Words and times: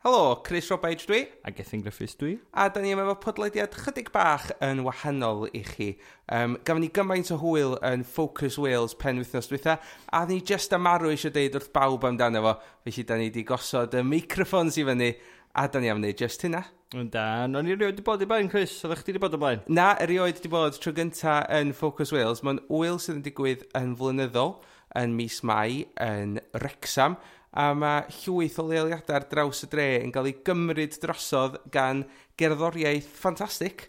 Helo, 0.00 0.42
Chris 0.42 0.70
Robaid 0.70 1.02
dwi. 1.04 1.26
A 1.44 1.50
Gethin 1.50 1.82
Griffiths 1.82 2.14
dwi. 2.16 2.38
A 2.56 2.70
da 2.72 2.80
ni 2.80 2.94
yma 2.94 3.02
efo 3.04 3.18
podlediad 3.20 3.74
chydig 3.84 4.06
bach 4.14 4.46
yn 4.64 4.78
wahanol 4.86 5.42
i 5.52 5.60
chi. 5.60 5.88
Um, 6.32 6.54
gafon 6.64 6.80
ni 6.80 6.88
gymaint 6.96 7.28
o 7.34 7.36
hwyl 7.42 7.74
yn 7.84 8.06
Focus 8.08 8.56
Wales 8.56 8.94
pen 8.96 9.20
wythnos 9.20 9.50
dwytha, 9.50 9.74
a 10.08 10.22
ni 10.24 10.38
jyst 10.40 10.72
amarw 10.72 11.10
eisiau 11.12 11.34
deud 11.34 11.58
wrth 11.60 11.68
bawb 11.76 12.06
amdano 12.08 12.40
fo, 12.46 12.54
felly 12.86 13.04
da 13.10 13.18
ni 13.20 13.28
wedi 13.28 13.44
gosod 13.50 13.98
y 14.00 14.00
microfons 14.14 14.80
i 14.80 14.86
fyny, 14.88 15.10
a 15.52 15.66
da 15.68 15.84
ni 15.84 15.92
am 15.92 16.00
wneud 16.00 16.24
jyst 16.24 16.48
hynna. 16.48 16.62
Da, 17.12 17.26
no 17.52 17.60
ni 17.60 17.76
erioed 17.76 17.98
wedi 17.98 18.06
bod 18.06 18.24
i 18.24 18.30
blaen, 18.30 18.48
Chris, 18.48 18.78
oeddech 18.80 19.02
chdi 19.04 19.12
wedi 19.12 19.24
bod 19.26 19.36
o 19.36 19.42
blaen? 19.42 19.60
Na, 19.68 19.90
erioed 20.00 20.40
wedi 20.40 20.54
bod 20.56 20.80
tro 20.80 20.94
gynta 20.96 21.42
yn 21.60 21.76
Focus 21.76 22.16
Wales, 22.16 22.40
mae'n 22.40 22.64
wyl 22.72 22.96
sydd 22.96 23.18
yn 23.18 23.26
digwydd 23.28 23.68
yn 23.76 23.92
flynyddol 24.00 24.62
yn 24.96 25.12
mis 25.14 25.42
Mai 25.44 25.84
yn 26.00 26.38
Wrexham, 26.56 27.20
a 27.50 27.70
mae 27.74 28.02
llwyth 28.20 28.60
o 28.62 28.66
leoliadau 28.70 29.16
ar 29.18 29.26
draws 29.30 29.64
y 29.66 29.70
dre 29.70 29.88
yn 30.04 30.12
cael 30.14 30.30
ei 30.30 30.36
gymryd 30.46 30.98
drosodd 31.02 31.58
gan 31.74 32.04
gerddoriaeth 32.38 33.08
ffantastig. 33.20 33.88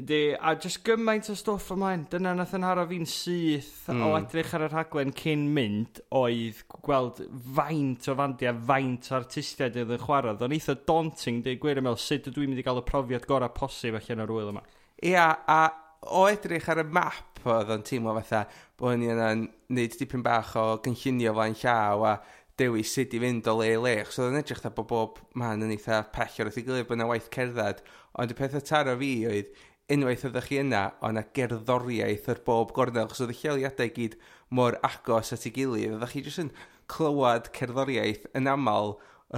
Di, 0.00 0.30
a 0.32 0.54
jyst 0.56 0.80
gymaint 0.86 1.28
o 1.28 1.34
stwff 1.36 1.74
ymlaen. 1.74 2.06
Dyna 2.08 2.32
nath 2.38 2.54
yn 2.56 2.64
haro 2.64 2.86
fi'n 2.88 3.08
syth 3.10 3.90
mm. 3.90 4.00
o 4.00 4.12
hmm. 4.14 4.22
edrych 4.22 4.54
ar 4.56 4.64
y 4.64 4.70
rhaglen 4.70 5.12
cyn 5.18 5.42
mynd 5.56 6.00
oedd 6.16 6.62
gweld 6.86 7.20
faint 7.58 8.08
o 8.08 8.16
fandiau, 8.16 8.62
faint 8.70 9.10
o 9.10 9.18
artistiaid 9.18 9.76
oedd 9.82 9.92
yn 9.98 10.02
chwarae. 10.06 10.32
Oedd 10.38 10.56
eitha 10.56 10.78
daunting, 10.88 11.42
di, 11.44 11.58
gwir 11.60 11.82
ymwneud, 11.82 12.00
sut 12.00 12.30
ydw 12.30 12.46
i'n 12.46 12.54
mynd 12.54 12.62
i 12.62 12.66
gael 12.66 12.80
y 12.80 12.86
profiad 12.88 13.28
gorau 13.28 13.52
posib 13.58 13.98
allan 14.00 14.24
o'r 14.24 14.34
wyl 14.38 14.52
yma. 14.54 14.64
Ia, 15.10 15.26
a 15.44 15.60
o 16.08 16.24
edrych 16.30 16.68
ar 16.72 16.80
y 16.80 16.86
map 16.88 17.42
oedd 17.44 17.72
o'n 17.74 17.84
teimlo 17.84 18.14
fatha 18.16 18.44
bod 18.80 18.98
ni 19.00 19.10
yna'n 19.12 19.44
neud 19.76 19.96
dipyn 20.00 20.24
bach 20.24 20.54
o 20.60 20.64
gynllunio 20.84 21.34
flaen 21.36 21.56
llaw 21.60 22.04
a 22.08 22.14
dewis 22.60 22.92
sut 22.94 23.16
i 23.16 23.20
fynd 23.22 23.48
o 23.50 23.56
le 23.58 23.72
i 23.72 23.80
le. 23.80 23.96
Chos 24.06 24.20
oedd 24.20 24.34
yn 24.34 24.40
edrych 24.42 24.62
da 24.64 24.72
bod 24.76 24.88
bob 24.90 25.20
man 25.40 25.64
yn 25.64 25.72
eitha 25.74 26.02
pell 26.14 26.38
o'r 26.38 26.50
wrth 26.50 26.60
i 26.60 26.64
gilydd 26.66 26.88
bod 26.88 26.98
yna 26.98 27.08
waith 27.10 27.30
cerdded. 27.34 27.82
Ond 28.20 28.34
y 28.34 28.36
peth 28.38 28.58
y 28.58 28.62
taro 28.68 28.96
fi 29.00 29.12
oedd, 29.30 29.52
unwaith 29.90 30.26
oeddech 30.28 30.50
chi 30.50 30.60
yna, 30.62 30.82
o 31.02 31.12
na 31.14 31.24
gerddoriaeth 31.36 32.28
ar 32.30 32.42
bob 32.46 32.74
gornel, 32.76 33.08
chos 33.10 33.24
oedd 33.24 33.34
y 33.34 33.38
lleoliadau 33.40 33.94
gyd 33.96 34.18
mor 34.54 34.78
agos 34.86 35.32
at 35.36 35.46
ei 35.48 35.54
gilydd. 35.56 35.96
Oeddech 35.96 36.14
chi 36.16 36.24
jyst 36.26 36.44
yn 36.44 36.52
clywed 36.90 37.50
cerddoriaeth 37.56 38.28
yn 38.38 38.50
aml 38.50 38.96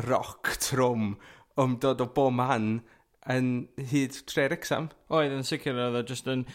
roc 0.08 0.54
trwm 0.66 1.14
ymdod 1.60 2.02
o 2.02 2.08
bob 2.16 2.34
man 2.36 2.74
yn 3.30 3.48
hyd 3.92 4.18
tre 4.28 4.48
Rexham. 4.50 4.90
Oedd 5.12 5.34
yn 5.36 5.46
sicr 5.46 5.78
oedd 5.78 6.00
o 6.00 6.04
jyst 6.08 6.30
yn 6.32 6.46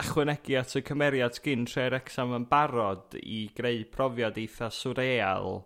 achwanegu 0.00 0.56
at 0.58 0.74
y 0.78 0.82
cymeriad 0.86 1.38
gyn 1.44 1.66
tre 1.68 1.88
Rexham 1.92 2.34
yn 2.36 2.46
barod 2.50 3.16
i 3.20 3.46
greu 3.56 3.84
profiad 3.92 4.38
eitha 4.40 4.70
swreal 4.74 5.62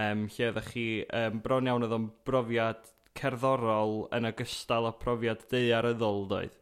um, 0.00 0.26
lle 0.32 0.50
ydych 0.52 0.70
chi 0.72 0.86
um, 1.08 1.40
bron 1.44 1.68
iawn 1.68 1.86
oedd 1.86 1.96
o'n 1.96 2.08
brofiad 2.28 2.92
cerddorol 3.16 4.06
yn 4.16 4.28
ogystal 4.28 4.88
â 4.90 4.94
profiad 5.00 5.46
deiaryddol 5.52 6.26
doedd? 6.30 6.56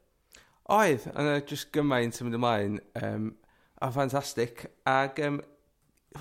Oedd, 0.74 1.08
yna 1.12 1.40
jyst 1.42 1.72
gymaint 1.74 2.20
yn 2.20 2.28
mynd 2.28 2.38
ymlaen, 2.38 2.76
um, 3.02 3.32
a 3.84 3.90
ffantastig, 3.92 4.64
ac 4.88 5.20
um, 5.26 5.40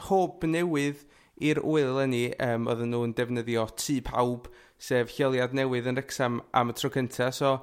hob 0.09 0.43
newydd 0.49 1.05
i'r 1.43 1.61
wyl 1.63 2.01
yni, 2.03 2.25
um, 2.43 2.67
oedden 2.71 2.91
nhw'n 2.93 3.15
defnyddio 3.17 3.67
tŷ 3.79 3.99
pawb, 4.09 4.49
sef 4.83 5.13
lleoliad 5.15 5.55
newydd 5.55 5.87
yn 5.91 6.01
Rexham 6.01 6.41
am 6.51 6.73
y 6.73 6.77
tro 6.77 6.91
cyntaf, 6.93 7.37
so 7.37 7.53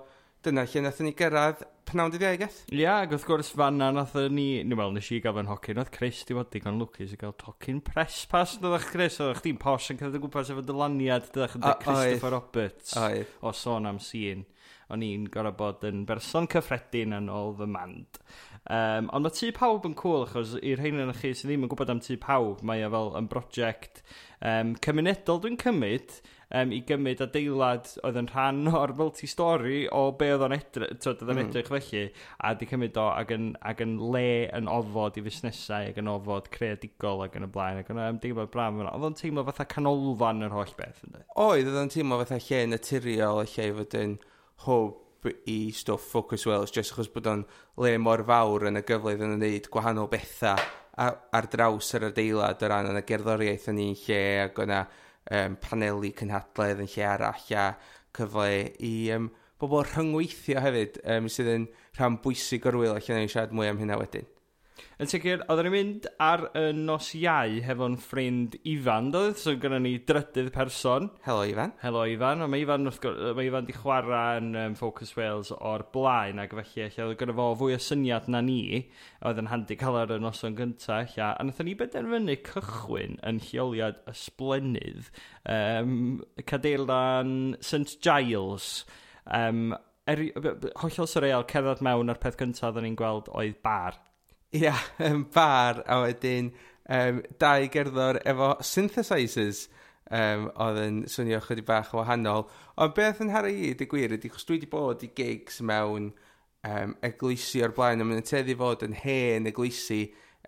dyna 0.44 0.64
lle 0.64 0.83
nath 0.84 1.00
ni 1.05 1.12
gyrraedd 1.16 1.64
pnawn 1.91 2.12
dydd 2.14 2.24
Iegeth. 2.24 2.60
Ia, 2.70 2.78
yeah, 2.78 3.00
ac 3.05 3.12
wrth 3.12 3.27
gwrs 3.28 3.50
fanna 3.56 3.91
nath 3.92 4.14
ni, 4.33 4.62
ni 4.64 4.78
wel, 4.78 4.94
nes 4.94 5.08
i 5.10 5.19
gael 5.19 5.34
gafon 5.34 5.50
hogyn, 5.50 5.80
oedd 5.83 5.91
Chris 5.94 6.22
di 6.28 6.36
fod 6.36 6.48
digon 6.55 6.78
lwcus 6.80 7.16
i 7.16 7.19
gael 7.20 7.34
tocyn 7.41 7.83
press 7.84 8.22
pass, 8.30 8.56
doedd 8.62 8.86
Chris, 8.88 9.18
oedd 9.24 9.41
chdi'n 9.41 9.58
posh 9.61 9.91
yn 9.92 10.00
cyrraedd 10.00 10.20
y 10.20 10.22
gwmpas 10.22 10.52
efo 10.55 10.64
dylaniad, 10.64 11.28
doedd 11.34 11.56
chdi 11.56 11.74
Christopher 11.83 12.34
Roberts 12.36 12.96
oed. 13.00 13.36
o 13.44 13.52
sôn 13.56 13.91
am 13.91 14.00
sîn. 14.05 14.46
O'n 14.91 15.05
i'n 15.06 15.28
gorau 15.30 15.55
bod 15.55 15.84
yn 15.86 16.06
berson 16.06 16.48
cyffredin 16.50 17.14
yn 17.14 17.28
ôl 17.30 17.52
fy 17.58 17.68
mand. 17.70 18.22
Um, 18.70 19.06
ond 19.14 19.24
mae 19.24 19.34
tŷ 19.34 19.52
pawb 19.56 19.86
yn 19.88 19.94
cool 19.98 20.27
achos 20.27 20.56
i'r 20.58 20.80
rhain 20.80 20.98
yn 21.00 21.14
chi 21.17 21.30
sydd 21.33 21.48
ddim 21.48 21.64
yn 21.67 21.70
gwybod 21.73 21.92
am 21.95 22.02
tŷ 22.05 22.18
pawb, 22.23 22.64
mae 22.67 22.83
e 22.84 22.90
fel 22.92 23.14
yn 23.18 23.29
brosiect 23.30 24.02
um, 24.45 24.74
cymunedol 24.84 25.40
dwi'n 25.42 25.58
cymryd, 25.62 26.18
um, 26.56 26.72
i 26.74 26.80
gymryd 26.86 27.22
adeilad 27.24 27.90
oedd 28.06 28.18
yn 28.20 28.28
rhan 28.30 28.70
o'r 28.80 28.94
multi-story 28.98 29.83
o 29.94 30.02
be 30.18 30.30
oedd 30.34 30.44
o'n 30.46 30.56
edrych, 30.56 30.96
oedd 30.98 31.24
o'n 31.27 31.34
mhm. 31.34 31.42
edrych 31.46 31.70
mm. 31.70 31.77
felly, 31.77 32.05
a 32.46 32.55
di 32.58 32.68
cymryd 32.70 33.00
o 33.00 33.06
ag 33.12 33.34
yn, 33.36 33.50
ag 33.72 33.83
yn 33.84 33.96
le 34.14 34.24
yn 34.56 34.70
ofod 34.70 35.20
i 35.20 35.24
fusnesau, 35.27 35.90
ag 35.92 36.00
yn 36.02 36.11
ofod 36.12 36.50
creadigol 36.55 37.24
ag 37.27 37.38
yn 37.38 37.46
y 37.46 37.52
blaen, 37.55 37.83
ac 37.83 37.92
yn 37.92 38.02
ymdeimlo 38.06 38.48
braf 38.52 38.74
yna. 38.78 38.94
Oedd 38.94 39.11
o'n 39.11 39.20
teimlo 39.20 39.46
fatha 39.50 39.68
canolfan 39.70 40.46
yr 40.46 40.56
holl 40.56 40.74
beth. 40.78 41.05
Ynddo? 41.06 41.22
Oedd, 41.46 41.70
oedd 41.70 41.80
o'n 41.84 41.94
teimlo 41.94 42.20
fatha 42.24 42.40
lle 42.48 42.64
naturiol, 42.72 43.44
lle 43.55 43.70
i 43.70 43.78
fod 43.80 44.00
yn 44.00 44.18
hwb 44.67 45.06
i 45.52 45.58
stwff 45.77 46.12
Focus 46.14 46.46
Wales 46.48 46.72
jyst 46.72 46.94
achos 46.94 47.11
bod 47.12 47.28
o'n 47.28 47.42
le 47.84 47.92
mor 48.00 48.22
fawr 48.24 48.70
yn 48.70 48.80
y 48.80 48.84
gyfleoedd 48.88 49.24
yn 49.27 49.34
wneud 49.36 49.68
gwahanol 49.72 50.08
bethau 50.12 50.56
ar, 51.00 51.18
ar 51.36 51.48
draws 51.52 51.92
yr 51.98 52.08
adeilad 52.08 52.64
o 52.64 52.70
ran 52.70 52.88
yn 52.90 53.00
y 53.00 53.05
gerddoriaeth 53.08 53.68
yn 53.72 53.82
un 53.84 53.96
lle 54.06 54.20
ac 54.46 54.61
o'na 54.64 54.80
um, 55.29 55.57
paneli 55.61 56.13
cynhadledd 56.17 56.83
yn 56.85 56.91
lle 56.95 57.07
arall 57.07 57.55
a 57.58 57.67
cyfle 58.17 58.51
i 58.86 58.95
um, 59.14 59.31
bobl 59.61 59.85
rhyngweithio 59.85 60.63
hefyd 60.64 61.01
um, 61.05 61.29
sydd 61.33 61.53
yn 61.55 61.67
rhan 61.98 62.19
bwysig 62.25 62.67
o'r 62.69 62.79
wyl 62.81 62.97
allan 62.97 63.23
ni'n 63.23 63.33
siarad 63.33 63.53
mwy 63.57 63.70
am 63.70 63.80
hynna 63.83 63.98
wedyn. 64.01 64.29
Yn 65.01 65.08
sicr, 65.08 65.41
oedden 65.48 65.64
ni'n 65.64 65.73
mynd 65.73 66.07
ar 66.20 66.42
y 66.58 66.63
nos 66.77 67.07
iau 67.17 67.55
hefo'n 67.64 67.95
ffrind 68.02 68.57
Ifan, 68.68 69.07
doedd? 69.14 69.39
So 69.41 69.55
gyda 69.57 69.79
ni 69.80 69.95
drydydd 70.05 70.51
person. 70.52 71.07
Helo 71.24 71.46
Ifan. 71.48 71.73
Helo 71.80 72.02
Ifan. 72.05 72.45
Mae 72.52 72.64
Ifan, 72.67 72.85
mae 72.85 73.46
Ifan 73.48 73.68
di 73.68 73.77
chwarae 73.79 74.42
yn 74.42 74.51
um, 74.61 74.74
Focus 74.77 75.14
Wales 75.17 75.55
o'r 75.57 75.86
blaen, 75.95 76.42
ac 76.42 76.52
felly 76.58 76.91
lle 76.91 77.07
oedd 77.07 77.17
gyda 77.23 77.36
fo 77.39 77.46
fwy 77.63 77.79
o 77.79 77.80
syniad 77.80 78.29
na 78.29 78.42
ni, 78.45 78.83
oedd 79.24 79.41
yn 79.41 79.48
handi 79.48 79.79
cael 79.80 79.96
ar 80.02 80.13
y 80.13 80.20
noson 80.20 80.58
gynta, 80.58 81.01
lle. 81.14 81.30
A 81.30 81.48
nath 81.48 81.64
ni 81.64 81.77
benderfynu 81.80 82.36
cychwyn 82.51 83.17
yn 83.30 83.41
lleoliad 83.47 84.02
ysblenydd, 84.12 85.08
um, 85.57 85.97
cadeilan 86.45 87.57
St 87.64 87.97
Giles, 88.05 88.85
um, 89.24 89.73
er, 90.05 90.27
hollol 90.85 91.08
surreal, 91.08 91.48
cerdded 91.48 91.80
mewn 91.89 92.12
ar 92.12 92.20
peth 92.20 92.36
cyntaf 92.41 92.74
oedden 92.74 92.91
ni'n 92.91 93.01
gweld 93.01 93.33
oedd 93.33 93.57
bar 93.64 93.97
Ia, 94.50 94.74
yn 95.06 95.28
bar, 95.30 95.84
a 95.86 96.00
wedyn 96.02 96.48
um, 96.90 97.20
dau 97.38 97.68
gerddor 97.70 98.16
efo 98.27 98.48
synthesizers 98.66 99.68
um, 100.11 100.48
oedd 100.58 100.80
yn 100.83 100.96
swnio 101.06 101.38
chydig 101.44 101.68
bach 101.68 101.92
o 101.94 102.00
wahanol. 102.00 102.48
Ond 102.83 102.96
beth 102.96 103.20
yn 103.22 103.30
hara 103.30 103.52
i, 103.52 103.68
dy 103.78 103.86
gwir, 103.86 104.16
ydy 104.16 104.30
chos 104.33 104.48
dwi 104.48 104.58
wedi 104.58 104.70
bod 104.72 105.05
i 105.06 105.12
gigs 105.14 105.61
mewn 105.62 106.08
um, 106.66 106.96
eglwysi 107.06 107.62
o'r 107.62 107.77
blaen, 107.77 108.02
a 108.02 108.08
mae'n 108.08 108.27
teddu 108.27 108.58
fod 108.58 108.83
yn 108.88 108.98
hen 109.05 109.46
eglwysi 109.52 110.00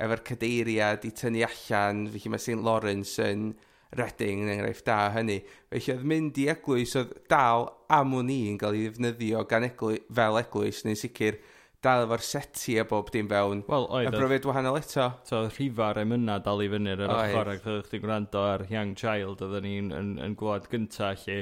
efo'r 0.02 0.24
cadeiriad 0.26 1.06
i 1.06 1.14
tynnu 1.22 1.46
allan, 1.46 2.08
felly 2.10 2.34
mae 2.34 2.42
St 2.42 2.58
Lawrence 2.66 3.22
yn 3.22 3.52
Reading 3.94 4.42
yn 4.42 4.50
enghraifft 4.56 4.86
da 4.88 4.98
hynny. 5.14 5.42
Felly 5.70 5.94
oedd 5.94 6.06
mynd 6.10 6.42
i 6.42 6.50
eglwys 6.50 6.98
oedd 6.98 7.14
dal 7.30 7.68
am 7.92 8.18
o'n 8.18 8.34
i'n 8.34 8.58
cael 8.58 8.74
ei 8.80 8.88
ddefnyddio 8.88 9.46
gan 9.46 9.68
eglwys, 9.68 10.02
fel 10.10 10.42
eglwys 10.42 10.82
neu'n 10.88 10.98
sicr 10.98 11.38
dal 11.82 12.04
efo'r 12.04 12.22
seti 12.22 12.76
a 12.78 12.84
bob 12.86 13.10
dim 13.14 13.28
fewn. 13.30 13.62
Wel, 13.66 13.86
oedd. 13.90 14.08
yn 14.10 14.14
brofiad 14.16 14.46
wahanol 14.46 14.78
eto. 14.78 15.08
So, 15.26 15.42
rhifar 15.50 15.98
em 16.02 16.14
yna 16.16 16.38
dal 16.44 16.62
i 16.62 16.68
fyny 16.70 16.92
ar 16.94 17.02
yr 17.06 17.14
ochr 17.16 17.52
ac 17.56 17.66
oeddech 17.66 17.90
chi'n 17.90 18.04
gwrando 18.04 18.44
ar 18.52 18.64
Young 18.70 18.94
Child 18.98 19.42
oedden 19.46 19.66
ni'n 19.66 19.90
yn, 19.98 20.14
yn 20.22 20.36
gwlad 20.38 20.70
gynta 20.72 21.12
lle. 21.24 21.40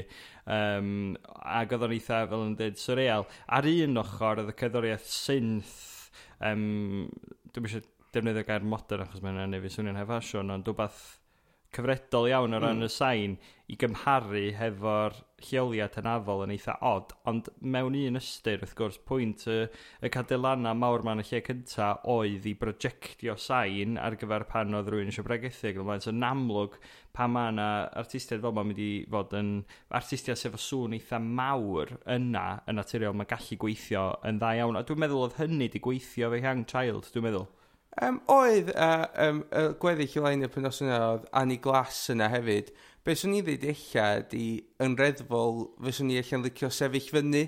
Um, 0.51 0.91
ac 1.45 1.77
oedden 1.77 1.93
ni 1.93 2.01
eitha, 2.01 2.25
fel 2.33 2.47
yn 2.49 2.57
dweud, 2.59 2.81
surreal. 2.81 3.29
Ar 3.59 3.69
un 3.71 4.03
ochr 4.05 4.43
oedd 4.43 4.53
y 4.55 4.59
cerddoriaeth 4.65 5.09
synth, 5.13 5.79
um, 6.49 7.09
dwi'n 7.53 7.71
eisiau 7.71 7.89
defnyddio 8.15 8.47
gair 8.49 8.65
modern 8.67 9.05
achos 9.05 9.23
mae'n 9.23 9.45
neu 9.53 9.63
fi 9.63 9.77
swnio'n 9.77 10.01
hefasio, 10.01 10.41
ond 10.43 10.67
dwi'n 10.67 10.95
cyfredol 11.71 12.27
iawn 12.31 12.57
o 12.57 12.59
ran 12.59 12.81
mm. 12.81 12.89
y 12.89 12.91
sain 12.91 13.37
i 13.71 13.77
gymharu 13.79 14.49
hefo'r 14.59 15.15
lleoliad 15.47 15.95
hynafol 15.97 16.43
yn 16.45 16.53
eitha 16.55 16.75
od, 16.85 17.13
ond 17.31 17.49
mewn 17.63 17.97
un 17.97 18.19
ystyr, 18.19 18.59
wrth 18.65 18.75
gwrs, 18.79 18.99
pwynt 19.07 19.45
y, 19.51 19.59
y 20.03 20.11
cadelana 20.13 20.73
mawr 20.77 21.05
ma'n 21.07 21.23
y 21.23 21.27
lle 21.29 21.41
cynta 21.47 21.91
oedd 22.11 22.49
i 22.51 22.57
brojectio 22.59 23.37
sain 23.41 23.95
ar 24.01 24.17
gyfer 24.21 24.45
pan 24.51 24.75
oedd 24.77 24.91
rhywun 24.91 25.13
eisiau 25.13 25.27
bregethu. 25.29 25.73
Mae'n 25.87 26.03
so, 26.05 26.15
amlwg 26.31 26.77
pa 27.17 27.29
mae 27.31 27.55
yna 27.55 27.69
artistiaid 28.03 28.43
fel 28.43 28.57
mae'n 28.57 28.71
mynd 28.73 28.83
i 28.83 28.91
fod 29.15 29.39
yn 29.39 29.55
artistiaid 30.01 30.41
sef 30.41 30.59
o 30.59 30.63
sŵn 30.67 30.99
eitha 30.99 31.23
mawr 31.23 31.95
yna 32.19 32.45
yn 32.67 32.81
naturiol, 32.81 33.17
mae'n 33.17 33.31
gallu 33.31 33.61
gweithio 33.65 34.05
yn 34.27 34.43
dda 34.43 34.57
iawn. 34.59 34.83
A 34.83 34.85
dwi'n 34.87 35.05
meddwl 35.05 35.29
oedd 35.29 35.41
hynny 35.41 35.71
di 35.71 35.83
gweithio 35.87 36.35
fe 36.35 36.43
Young 36.43 36.67
Child, 36.71 37.11
dwi'n 37.15 37.29
meddwl. 37.31 37.49
Um, 37.99 38.21
oedd 38.31 38.69
uh, 38.79 39.07
um, 39.19 39.41
y 39.51 39.63
gweddill 39.83 40.13
i 40.15 40.21
lein 40.23 40.47
y 40.47 40.49
pendos 40.53 40.79
yna 40.85 40.99
oedd 41.09 41.25
Annie 41.35 41.59
Glass 41.63 42.05
yna 42.13 42.29
hefyd, 42.31 42.71
Be 43.05 43.17
swn 43.17 43.39
i 43.39 43.41
ddweud 43.45 43.65
eich 43.71 43.87
ydy, 43.97 44.47
yn 44.85 44.97
reddfol, 45.01 45.63
fe 45.81 45.93
swn 45.97 46.13
i 46.13 46.19
eich 46.21 46.35
yn 46.37 46.45
licio 46.45 46.69
sefyll 46.75 47.09
fyny 47.09 47.47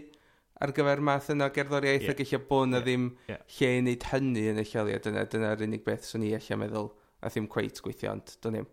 ar 0.63 0.73
gyfer 0.77 1.03
math 1.05 1.29
yna 1.35 1.51
gerddoriaeth 1.53 2.07
yeah. 2.07 2.15
ac 2.15 2.23
eich 2.25 2.47
bod 2.49 2.71
na 2.71 2.79
yeah. 2.79 2.87
ddim 2.87 3.09
yeah. 3.29 3.43
lle 3.57 3.69
i 3.73 3.81
wneud 3.83 4.07
hynny 4.13 4.45
yn 4.53 4.61
y 4.63 4.65
lleoliad 4.71 5.09
yna. 5.11 5.27
Dyna'r 5.29 5.65
unig 5.67 5.85
beth 5.85 6.07
swn 6.09 6.25
i 6.29 6.33
eich 6.39 6.49
meddwl 6.57 6.89
a 7.23 7.33
ddim 7.33 7.49
cweit 7.53 7.83
gweithio, 7.85 8.15
ond 8.17 8.33
do'n 8.45 8.63
i'n. 8.63 8.71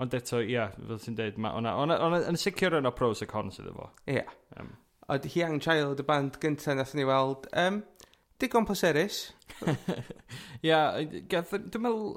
Ond 0.00 0.14
eto, 0.16 0.40
ia, 0.40 0.50
yeah, 0.70 0.74
fel 0.88 1.00
ti'n 1.02 1.18
dweud, 1.18 1.38
yn 2.30 2.38
sicr 2.40 2.78
yn 2.78 2.90
pros 2.96 3.22
y 3.22 3.28
cons 3.30 3.60
iddo 3.60 3.74
fo. 3.76 3.90
Ia. 4.06 4.22
Yeah. 4.22 4.36
Um. 4.58 4.74
Ond 5.10 5.26
Young 5.34 5.58
Child, 5.62 6.00
y 6.02 6.06
band 6.06 6.38
gyntaf 6.42 6.76
nath 6.78 6.94
ni 6.94 7.06
weld, 7.06 7.48
um, 7.58 7.80
digon 8.40 8.66
poserus. 8.66 9.32
Ia, 10.66 10.78
yeah, 11.02 11.24
dwi'n 11.26 11.82
meddwl, 11.82 12.14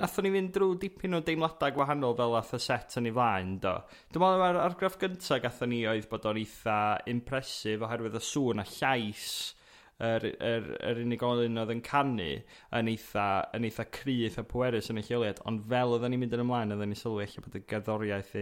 nathon 0.00 0.26
ni 0.26 0.32
fynd 0.34 0.54
drwy 0.54 0.78
dipyn 0.82 1.18
o 1.18 1.20
deimladau 1.24 1.74
gwahanol 1.76 2.16
fel 2.18 2.38
ath 2.38 2.54
y 2.56 2.62
set 2.62 2.96
yn 2.98 3.10
ei 3.10 3.14
flaen, 3.14 3.56
do. 3.62 3.74
Dwi'n 4.10 4.24
meddwl 4.24 4.42
mae'r 4.42 4.60
argraff 4.64 4.98
gyntaf 5.00 5.42
gathon 5.44 5.70
ni 5.70 5.84
oedd 5.90 6.08
bod 6.10 6.26
o'n 6.30 6.40
eitha 6.40 6.78
impresif 7.12 7.84
oherwydd 7.86 8.18
y 8.18 8.24
sŵn 8.28 8.62
a 8.64 8.66
llais 8.74 9.26
yr, 10.02 10.26
yr, 10.34 10.70
yr 10.90 11.02
unigolyn 11.04 11.62
oedd 11.62 11.74
yn 11.76 11.82
canu 11.86 12.30
yn 12.74 12.90
eitha, 12.90 13.26
yn 13.54 13.68
eitha 13.68 13.86
cry, 13.94 14.16
eitha 14.28 14.46
pwerus 14.50 14.90
yn 14.90 14.98
y 14.98 15.06
lleoliad, 15.06 15.42
ond 15.46 15.62
fel 15.70 15.94
oedden 15.94 16.14
ni'n 16.14 16.24
mynd 16.24 16.34
yn 16.38 16.46
ymlaen, 16.46 16.74
oedden 16.74 16.90
ni 16.90 16.98
sylwi 16.98 17.28
eich 17.28 17.38
bod 17.44 17.60
y 17.60 17.62
gerddoriaeth 17.70 18.34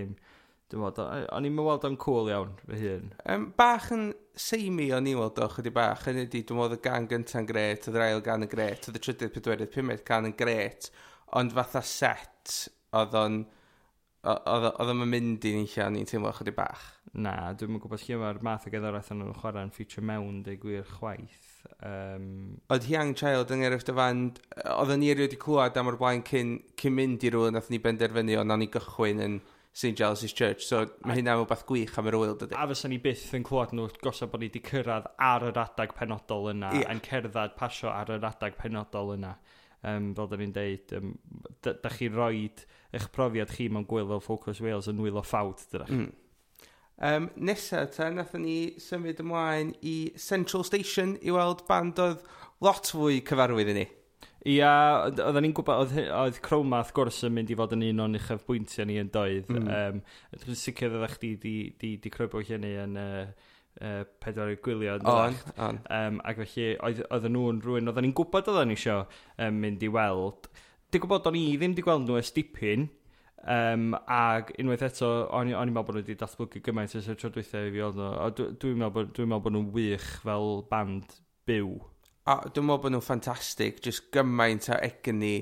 ddim 0.73 0.87
o'n 0.89 1.45
i'n 1.45 1.53
meddwl 1.53 1.87
o'n 1.91 1.97
cool 2.01 2.31
iawn 2.33 2.55
fy 2.65 2.79
hun. 2.81 3.11
Um, 3.29 3.51
bach 3.59 3.91
yn 3.93 4.07
seimi 4.33 4.89
o'n 4.97 5.09
i'n 5.11 5.19
weld 5.21 5.41
o, 5.45 5.49
chydig 5.53 5.75
bach, 5.77 6.07
hynny 6.09 6.25
di, 6.33 6.41
dwi'n 6.49 6.63
meddwl 6.63 6.79
y 6.79 6.83
gan 6.87 7.09
gynta'n 7.11 7.49
gret, 7.49 7.89
oedd 7.91 7.99
yr 7.99 8.05
ail 8.07 8.23
gan 8.25 8.47
yn 8.47 8.51
gret, 8.53 8.89
oedd 8.89 8.97
y 8.97 9.03
trydydd, 9.05 9.35
pedwerydd, 9.35 9.73
pumed 9.75 10.05
gan 10.09 10.31
yn 10.31 10.37
gret, 10.39 10.89
ond 11.39 11.57
fatha 11.57 11.83
set 11.87 12.57
oedd 12.97 13.19
o'n 13.19 13.43
oedd 14.23 14.91
o'n 14.93 15.01
mynd 15.03 15.45
i 15.49 15.55
ni 15.57 15.65
lle 15.67 15.87
o'n 15.87 15.97
i'n 15.99 16.07
teimlo 16.07 16.31
chydig 16.37 16.55
bach. 16.55 16.83
Na, 17.13 17.53
dwi'n 17.59 17.81
gwybod 17.83 18.05
lle 18.07 18.19
mae'r 18.21 18.39
math 18.47 18.69
o 18.69 18.71
gerddoriaeth 18.73 19.11
o'n 19.13 19.19
nhw'n 19.21 19.39
chwarae'n 19.41 19.73
ffeature 19.75 20.05
mewn 20.09 20.39
dy 20.47 20.55
gwir 20.63 20.87
chwaith. 20.87 21.49
Um... 21.85 22.61
Oedd 22.73 22.87
Young 22.89 23.17
Child 23.19 23.51
yng 23.53 23.65
Nghyriff 23.65 23.89
fan 23.99 24.23
oedd 24.77 24.95
ni 24.97 25.11
erioed 25.13 25.35
i 25.35 25.41
clywed 25.43 25.81
am 25.81 25.91
o'r 25.91 25.99
blaen 26.01 26.23
cyn, 26.29 26.55
cyn 26.79 26.95
mynd 26.97 27.27
i 27.27 27.33
rhywun, 27.35 27.59
nath 27.59 27.73
ni 27.73 27.83
benderfynu 27.83 28.39
ond 28.41 28.55
o'n 28.55 28.65
i 28.65 28.71
gychwyn 28.73 29.25
yn 29.27 29.41
St 29.73 29.97
Giles' 29.97 30.33
Church, 30.37 30.67
so 30.69 30.85
mae 31.03 31.17
hynna'n 31.17 31.39
rhywbeth 31.41 31.65
gwych 31.69 31.95
am 31.99 32.09
yr 32.11 32.19
wyl, 32.21 32.35
dydy. 32.39 32.57
A 32.61 32.67
fysa 32.69 32.91
ni 32.93 32.99
byth 33.03 33.31
yn 33.39 33.45
clywed 33.49 33.73
nhw 33.75 33.89
gosod 34.05 34.31
bod 34.31 34.45
ni 34.45 34.51
wedi 34.51 34.61
cyrraedd 34.67 35.09
ar 35.17 35.47
yr 35.49 35.61
adag 35.65 35.95
penodol 35.97 36.51
yna, 36.53 36.75
yeah. 36.77 36.93
yn 36.93 37.01
cerdded 37.05 37.57
pasio 37.57 37.89
ar 37.91 38.13
yr 38.13 38.27
adag 38.29 38.59
penodol 38.61 39.15
yna 39.17 39.33
um, 39.89 40.11
fel 40.17 40.29
da 40.31 40.39
ni'n 40.41 40.55
deud, 40.55 40.97
um, 40.99 41.15
da, 41.65 41.75
da 41.83 41.93
chi 41.93 42.09
roi 42.13 42.49
eich 42.93 43.09
profiad 43.15 43.53
chi 43.55 43.69
mewn 43.73 43.87
gwyl 43.89 44.09
fel 44.11 44.25
Focus 44.25 44.61
Wales 44.65 44.91
yn 44.91 45.01
wylo 45.03 45.23
ffawd, 45.25 45.65
dydach? 45.73 45.93
Mm. 45.93 46.11
Um, 47.03 47.31
nesa, 47.49 47.87
ta, 47.91 48.11
nathon 48.15 48.45
ni 48.47 48.59
symud 48.83 49.19
ymlaen 49.25 49.73
i 49.83 50.13
Central 50.21 50.63
Station 50.69 51.17
i 51.25 51.33
weld 51.35 51.65
band 51.67 51.99
oedd 52.03 52.23
lot 52.63 52.93
fwy 52.95 53.23
cyfarwydd 53.27 53.73
i 53.73 53.77
ni. 53.81 53.87
Ia, 54.53 54.73
oedden 55.11 55.47
ni'n 55.47 55.55
gwybod, 55.55 55.87
oedd, 55.87 56.11
oedd 56.19 56.39
Cromath 56.43 56.93
gwrs 56.95 57.23
yn 57.27 57.35
mynd 57.35 57.51
i 57.51 57.57
fod 57.59 57.75
yn 57.77 57.87
un 57.89 58.05
o'n 58.07 58.19
uchaf 58.19 58.45
bwyntiau 58.47 58.87
ni 58.91 58.99
yn 59.03 59.11
doedd. 59.15 59.51
Mm. 59.51 59.73
Um, 59.73 60.05
Dwi'n 60.45 60.59
sicr 60.59 60.95
oeddech 60.95 61.17
chdi 61.17 61.33
di, 61.43 61.57
di, 61.79 61.97
di 62.03 62.15
crybwyll 62.15 62.47
hynny 62.51 62.77
yn... 62.85 63.01
Uh, 63.01 63.51
uh, 63.81 64.03
pedwar 64.23 64.53
i 64.53 64.59
gwylio. 64.63 64.99
On, 65.09 65.37
on. 65.57 65.79
Um, 65.89 66.21
ac 66.29 66.43
felly, 66.43 66.73
oedden 66.83 67.37
nhw'n 67.37 67.63
rhywun, 67.65 67.93
oedden 67.93 68.09
ni'n 68.09 68.17
gwybod 68.19 68.51
oedden 68.53 68.73
ni 68.73 68.79
isio 68.79 68.99
um, 69.39 69.63
mynd 69.63 69.85
i 69.87 69.91
weld. 69.93 70.51
Di 70.93 71.01
gwybod, 71.01 71.31
o'n 71.31 71.39
i 71.39 71.47
ddim 71.57 71.77
di 71.77 71.85
gweld 71.85 72.05
nhw 72.05 72.19
ys 72.21 72.35
dipyn, 72.37 72.89
um, 73.49 73.95
ac 74.13 74.53
unwaith 74.59 74.85
eto, 74.91 75.13
o'n 75.33 75.55
i'n 75.55 75.73
meddwl 75.73 75.87
bod 75.89 75.97
nhw 75.97 76.05
wedi 76.05 76.19
datblygu 76.21 76.63
gymaint 76.67 76.99
ys 76.99 77.09
y 77.09 77.17
tro 77.17 77.33
dweithio 77.33 77.65
i 77.69 77.73
fi 77.73 77.87
oedd 77.87 78.03
nhw. 78.03 78.29
Dwi'n 78.61 78.83
meddwl, 78.83 79.09
dwi 79.17 79.27
meddwl 79.31 79.47
bod 79.47 79.57
nhw'n 79.57 79.73
wych 79.79 80.13
fel 80.27 80.63
band 80.71 81.17
byw. 81.49 81.73
A 82.29 82.39
dwi'n 82.49 82.69
meddwl 82.69 82.85
bod 82.85 82.95
nhw'n 82.95 83.07
ffantastig, 83.09 83.81
jyst 83.85 84.13
gymaint 84.15 84.69
o 84.71 84.79
egni 84.79 85.35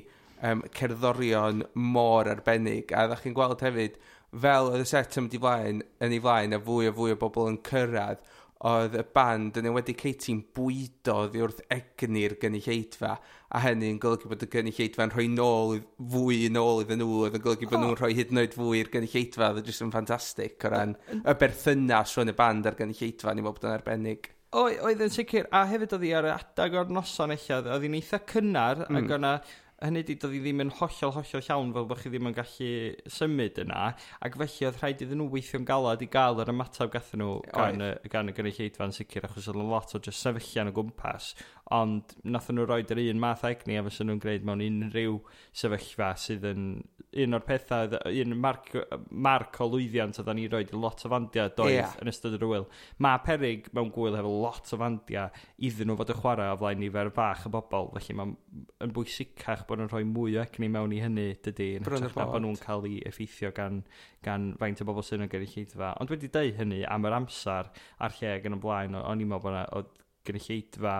um, 0.46 0.62
cerddorion 0.76 1.64
mor 1.74 2.30
arbennig. 2.30 2.94
A 2.94 3.06
ddech 3.10 3.26
chi'n 3.26 3.36
gweld 3.36 3.64
hefyd, 3.64 3.98
fel 4.30 4.70
oedd 4.70 4.84
y 4.84 4.88
set 4.88 5.16
yn 5.18 5.26
mynd 5.26 5.38
i 5.38 5.40
flaen, 5.42 5.80
yn 6.00 6.14
ei 6.14 6.22
flaen, 6.22 6.54
a 6.54 6.60
fwy 6.62 6.90
a 6.90 6.94
fwy 6.94 7.14
o 7.14 7.18
bobl 7.20 7.50
yn 7.50 7.58
cyrraedd, 7.66 8.22
oedd 8.70 8.94
y 9.00 9.02
band 9.16 9.56
yn 9.56 9.70
wedi 9.72 9.94
Katie'n 9.96 10.42
bwydo 10.56 11.14
ddi 11.30 11.40
wrth 11.46 11.62
egni'r 11.72 12.34
gynulleidfa, 12.42 13.14
a 13.50 13.62
hynny'n 13.64 14.00
golygu 14.02 14.28
bod 14.28 14.44
y 14.44 14.50
gynulleidfa 14.52 15.06
yn 15.06 15.14
rhoi 15.14 15.28
nôl, 15.32 15.78
fwy 16.12 16.42
yn 16.50 16.60
ôl 16.60 16.82
iddyn 16.84 17.00
nhw, 17.00 17.22
oedd 17.24 17.38
yn 17.38 17.44
golygu 17.46 17.66
oh. 17.66 17.72
bod 17.72 17.84
nhw'n 17.86 17.96
rhoi 18.02 18.12
hyd 18.18 18.34
yn 18.34 18.42
oed 18.42 18.58
fwy 18.58 18.82
i'r 18.82 18.92
gynulleidfa, 18.92 19.48
oedd 19.48 19.62
e 19.62 19.70
jyst 19.70 19.86
yn 19.86 19.94
ffantastig 19.94 20.68
o 20.68 20.74
ran 20.74 20.92
y 21.16 21.36
berthynas 21.40 22.12
rhwng 22.18 22.34
y 22.34 22.36
band 22.42 22.68
a'r 22.68 22.76
gynulleidfa, 22.82 23.32
ni'n 23.32 23.46
meddwl 23.46 23.56
bod 23.56 23.66
yn 23.70 23.74
arbennig. 23.78 24.30
O, 24.50 24.66
oedd 24.66 25.06
yn 25.06 25.12
sicr, 25.14 25.48
a 25.54 25.64
hefyd 25.70 25.96
oedd 25.96 26.04
hi 26.04 26.12
ar 26.18 26.28
y 26.28 26.34
adag 26.34 26.76
o'r 26.76 26.92
noson 26.92 27.32
eich 27.32 27.48
oedd 27.54 27.70
hi'n 27.86 27.96
eitha 27.96 28.20
cynnar, 28.28 28.84
mm. 28.90 29.00
ac 29.00 29.16
o'na 29.16 29.34
hynny 29.80 30.02
di, 30.04 30.16
doedd 30.20 30.34
hi 30.36 30.40
ddim 30.44 30.60
yn 30.66 30.72
hollol, 30.76 31.14
hollol 31.16 31.44
llawn 31.46 31.70
fel 31.76 31.86
bod 31.88 32.00
chi 32.02 32.10
ddim 32.12 32.28
yn 32.28 32.36
gallu 32.36 32.70
symud 33.14 33.60
yna, 33.62 33.86
ac 34.26 34.36
felly 34.42 34.68
oedd 34.68 34.80
rhaid 34.82 35.04
iddyn 35.06 35.22
nhw 35.22 35.28
weithio'n 35.32 35.64
galad 35.68 36.04
i 36.04 36.08
gael 36.12 36.42
yr 36.44 36.52
ymateb 36.52 36.92
gathen 36.92 37.22
nhw 37.24 37.38
gan, 37.48 37.80
y, 37.86 37.90
gan 38.12 38.28
y 38.28 38.34
gynulleidfa 38.36 38.88
yn 38.88 38.96
sicr, 38.96 39.24
achos 39.28 39.48
oedd 39.48 39.60
yn 39.62 39.72
lot 39.72 39.96
o 39.96 40.02
just 40.04 40.20
sefyllian 40.20 40.72
o 40.72 40.74
gwmpas 40.76 41.32
ond 41.74 42.14
nath 42.26 42.48
nhw 42.50 42.64
roed 42.66 42.90
yr 42.90 43.02
un 43.10 43.20
math 43.22 43.44
egni 43.46 43.76
a 43.78 43.84
fysa 43.86 44.06
nhw'n 44.06 44.22
gwneud 44.22 44.46
mewn 44.48 44.64
unrhyw 44.64 45.20
sefyllfa 45.62 46.14
sydd 46.18 46.46
yn 46.50 46.64
un 47.10 47.34
o'r 47.34 47.44
pethau, 47.46 47.96
un 48.22 48.34
marc, 48.38 48.68
marc 49.10 49.58
o 49.62 49.66
lwyddiant 49.66 50.20
oedd 50.22 50.30
ni 50.38 50.46
roed 50.50 50.70
lot 50.74 51.02
o 51.06 51.10
fandia 51.10 51.48
doedd 51.56 51.74
yeah. 51.74 51.94
yn 52.02 52.10
ystod 52.10 52.36
yr 52.36 52.46
wyl. 52.46 52.66
Mae 53.02 53.18
perig 53.26 53.66
mewn 53.74 53.90
gwyl 53.94 54.18
hefo 54.18 54.30
lot 54.44 54.70
o 54.70 54.78
fandia 54.78 55.26
iddyn 55.58 55.90
nhw 55.90 55.98
fod 55.98 56.12
y 56.14 56.16
chwarae 56.20 56.52
o 56.54 56.58
flaen 56.60 56.82
nifer 56.82 57.10
bach 57.16 57.46
o 57.48 57.52
bobl, 57.54 57.90
felly 57.96 58.18
mae'n 58.20 58.94
bwysicach 58.94 59.64
bod 59.66 59.82
nhw'n 59.82 59.90
rhoi 59.90 60.04
mwy 60.10 60.38
o 60.38 60.44
egni 60.44 60.70
mewn 60.70 60.94
i 60.94 61.02
hynny 61.02 61.26
dydy, 61.46 61.72
yn 61.80 61.86
hytrach 61.86 62.18
na 62.18 62.28
bod 62.30 62.46
nhw'n 62.46 62.60
cael 62.62 62.86
ei 62.86 63.00
effeithio 63.10 63.50
gan, 63.56 63.82
gan 64.26 64.52
faint 64.62 64.82
o 64.84 64.86
bobl 64.90 65.06
sy'n 65.06 65.26
yn 65.26 65.32
gyrru 65.32 65.50
lleidfa. 65.50 65.94
Ond 66.02 66.14
wedi 66.14 66.30
dweud 66.30 66.62
hynny 66.62 66.84
am 66.86 67.10
yr 67.10 67.18
amser 67.18 67.72
a'r 67.98 68.20
lle 68.20 68.36
gan 68.44 68.58
y 68.58 68.62
blaen, 68.62 68.98
o'n 69.02 69.26
i'n 69.26 69.34
meddwl 69.34 69.50
bod 69.50 69.96
gynulleidfa 70.26 70.96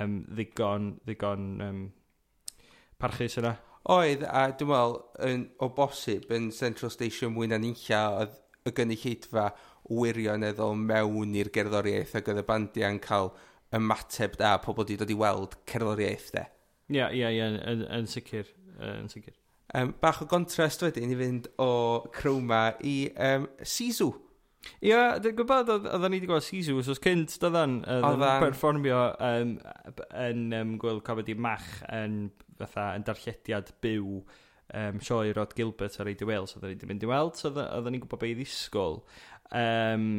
um, 0.00 0.20
ddigon, 0.28 0.92
ddigon 1.06 1.48
um, 1.66 1.82
parchus 3.00 3.38
yna. 3.40 3.56
Oedd, 3.90 4.26
a 4.28 4.46
dwi'n 4.52 4.70
meddwl, 4.70 4.96
yn, 5.26 5.44
o 5.64 5.70
bosib, 5.76 6.28
yn 6.36 6.50
Central 6.54 6.92
Station 6.92 7.32
mwy 7.34 7.48
na'n 7.50 7.66
unlla, 7.70 8.02
oedd 8.20 8.38
y 8.68 8.74
gynulleidfa 8.76 9.50
wirioneddol 9.90 10.76
mewn 10.78 11.36
i'r 11.40 11.50
gerddoriaeth 11.54 12.16
ac 12.20 12.28
oedd 12.30 12.42
y 12.42 12.46
bandiau'n 12.46 13.00
cael 13.02 13.32
ymateb 13.76 14.36
da 14.38 14.56
pobl 14.62 14.84
wedi 14.84 14.98
dod 15.00 15.12
i 15.12 15.18
weld 15.18 15.56
cerddoriaeth 15.70 16.30
de. 16.36 16.46
Ia, 16.90 17.10
ia, 17.14 17.30
ia, 17.30 17.46
yn, 17.70 17.84
yn 18.00 18.08
sicr, 18.10 18.48
yn 18.82 19.08
sicr. 19.10 19.36
Um, 19.78 19.92
bach 20.02 20.18
o 20.24 20.26
gontrast 20.26 20.82
wedyn 20.82 21.12
i 21.14 21.18
fynd 21.18 21.46
o 21.62 21.70
Crowma 22.14 22.72
i 22.82 22.94
um, 23.14 23.46
Sisu. 23.62 24.10
Ia, 24.84 25.16
dwi'n 25.20 25.36
gwybod 25.38 25.70
oedden 25.72 26.12
ni 26.12 26.18
wedi 26.18 26.28
gweld 26.28 26.44
Sisu, 26.44 26.76
os 26.80 26.90
oes 26.92 27.00
cynt 27.02 27.36
dyddan, 27.40 27.78
oedden 27.88 28.44
performio 28.44 29.00
um, 29.24 29.54
yn 30.20 30.44
um, 30.56 30.74
gweld 30.80 31.02
comedy 31.06 31.36
mach 31.36 31.68
yn, 31.88 32.26
fatha, 32.60 32.90
yn 32.98 33.06
darllediad 33.08 33.72
byw 33.84 34.20
um, 34.20 35.00
sioe 35.04 35.32
Rod 35.36 35.56
Gilbert 35.56 35.96
ar 36.00 36.08
Radio 36.08 36.28
Wales, 36.28 36.56
oedden 36.56 36.74
ni 36.74 36.78
wedi 36.78 36.90
mynd 36.90 37.06
i 37.06 37.10
weld, 37.10 37.40
so 37.40 37.52
oedden 37.52 37.96
ni'n 37.96 38.04
gwybod 38.04 38.22
beth 38.22 38.34
i 38.34 38.38
ddisgwyl. 38.40 39.00
Um, 39.50 40.10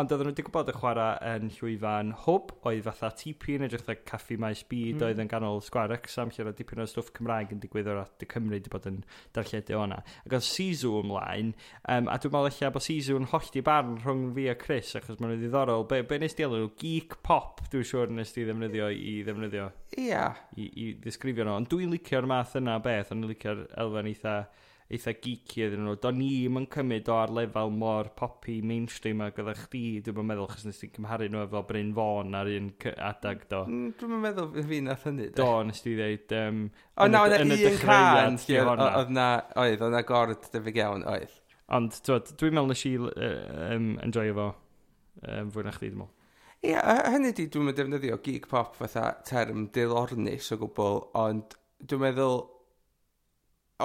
Ond 0.00 0.08
oedden 0.08 0.24
nhw 0.24 0.32
wedi 0.32 0.42
gwybod 0.46 0.70
y 0.70 0.72
chwarae 0.72 1.32
yn 1.34 1.50
llwyfan 1.52 2.14
hwb, 2.22 2.54
oedd 2.64 2.86
fatha 2.86 3.10
TP 3.12 3.58
yn 3.58 3.66
edrych 3.66 3.82
dda 3.84 3.96
caffi 4.08 4.38
maes 4.40 4.62
byd, 4.70 4.94
mm. 4.94 5.02
oedd 5.04 5.18
yn 5.20 5.28
ganol 5.28 5.60
sgwar 5.60 5.92
exam 5.92 6.32
lle 6.32 6.46
oedd 6.46 6.56
dipyn 6.56 6.80
o 6.80 6.86
stwff 6.88 7.10
Cymraeg 7.18 7.52
yn 7.52 7.60
digwydd 7.60 7.90
o'r 7.92 8.00
at 8.06 8.24
y 8.24 8.28
Cymru 8.30 8.56
wedi 8.56 8.72
bod 8.72 8.88
yn 8.88 9.02
darlledu 9.36 9.76
o'na. 9.76 9.98
Ac 10.22 10.38
oedd 10.38 10.46
Sisu 10.48 10.94
ymlaen, 11.02 11.52
um, 11.92 12.08
a 12.08 12.16
dwi'n 12.16 12.32
meddwl 12.38 12.48
eich 12.48 12.72
bod 12.78 12.86
Sisu 12.88 13.18
yn 13.20 13.28
hollti 13.34 13.64
barn 13.68 13.92
rhwng 14.00 14.24
fi 14.40 14.48
a 14.48 14.56
Chris, 14.64 14.94
achos 14.96 15.20
maen 15.20 15.34
nhw'n 15.34 15.44
ddiddorol. 15.44 15.84
Be, 15.92 16.00
be 16.08 16.22
nes 16.24 16.40
di 16.40 16.48
alw? 16.48 16.72
Geek 16.80 17.20
pop, 17.28 17.60
dwi'n 17.68 17.84
siŵr 17.92 18.16
nes 18.16 18.32
di 18.32 18.48
ddefnyddio 18.48 18.88
i 18.96 19.18
ddefnyddio. 19.28 19.68
Ia. 19.98 20.08
Yeah. 20.08 20.42
I, 20.56 20.72
I 20.72 20.90
ddisgrifio 21.04 21.44
nhw. 21.44 21.60
Ond 21.60 21.68
dwi'n 21.68 21.92
licio'r 21.92 22.32
math 22.32 22.56
yna 22.56 22.80
beth, 22.80 23.12
ond 23.12 23.26
dwi'n 23.26 23.36
licio'r 23.36 23.66
elfen 23.84 24.14
eitha... 24.16 24.38
Uh, 24.40 24.68
eitha 24.92 25.14
geeky 25.16 25.64
iddyn 25.66 25.86
nhw. 25.86 25.94
Do'n 26.02 26.20
i'm 26.26 26.58
yn 26.60 26.66
cymryd 26.72 27.08
o 27.08 27.16
ar 27.16 27.32
lefel 27.32 27.72
mor 27.74 28.10
poppy 28.18 28.58
mainstream 28.68 29.22
ac 29.24 29.40
oedda 29.40 29.54
chdi, 29.62 29.82
dwi'n 30.04 30.18
ma'n 30.18 30.28
meddwl, 30.32 30.48
chos 30.52 30.66
nes 30.68 30.80
ti'n 30.82 30.92
cymharu 30.98 31.28
nhw 31.32 31.44
efo 31.46 31.62
Bryn 31.68 31.92
Fawn 31.96 32.36
ar 32.36 32.50
un 32.52 32.68
adag 33.08 33.46
do. 33.50 33.62
Mm, 33.68 33.92
dwi'n 34.00 34.24
meddwl 34.26 34.66
fi 34.68 34.80
nath 34.84 35.06
hynny. 35.08 35.30
Do, 35.38 35.48
nes 35.68 35.80
ti 35.84 35.94
ddeud... 35.96 36.34
Um, 36.38 36.64
o, 36.96 37.08
na, 37.08 37.22
o'na 37.24 37.40
un 37.40 37.78
can, 37.80 38.40
oedd 38.68 39.14
na, 39.16 39.28
oedd, 39.62 39.78
oedd 39.80 39.96
na 39.96 40.02
gord 40.12 40.50
dyfyg 40.52 40.82
iawn, 40.82 41.06
oedd. 41.14 41.38
Ond, 41.72 41.96
dwi'n 42.04 42.58
meddwl 42.58 42.74
nes 42.74 42.84
i 42.90 42.96
um, 43.00 43.92
enjoy 44.04 44.34
efo 44.34 44.50
um, 44.52 45.54
fwy 45.54 45.64
na 45.64 45.76
chdi, 45.78 45.88
dwi'n 45.88 46.02
meddwl. 46.02 46.18
Ie, 46.62 46.76
yeah, 46.76 47.08
hynny 47.10 47.32
di, 47.34 47.48
dwi'n 47.50 47.64
meddwl 47.66 47.88
defnyddio 47.88 48.20
geek 48.22 48.44
pop 48.52 48.76
fatha 48.78 49.08
term 49.26 49.70
dilornus 49.74 50.52
o 50.54 50.60
gwbl, 50.60 51.00
ond 51.18 51.56
dwi'n 51.88 52.04
meddwl 52.04 52.42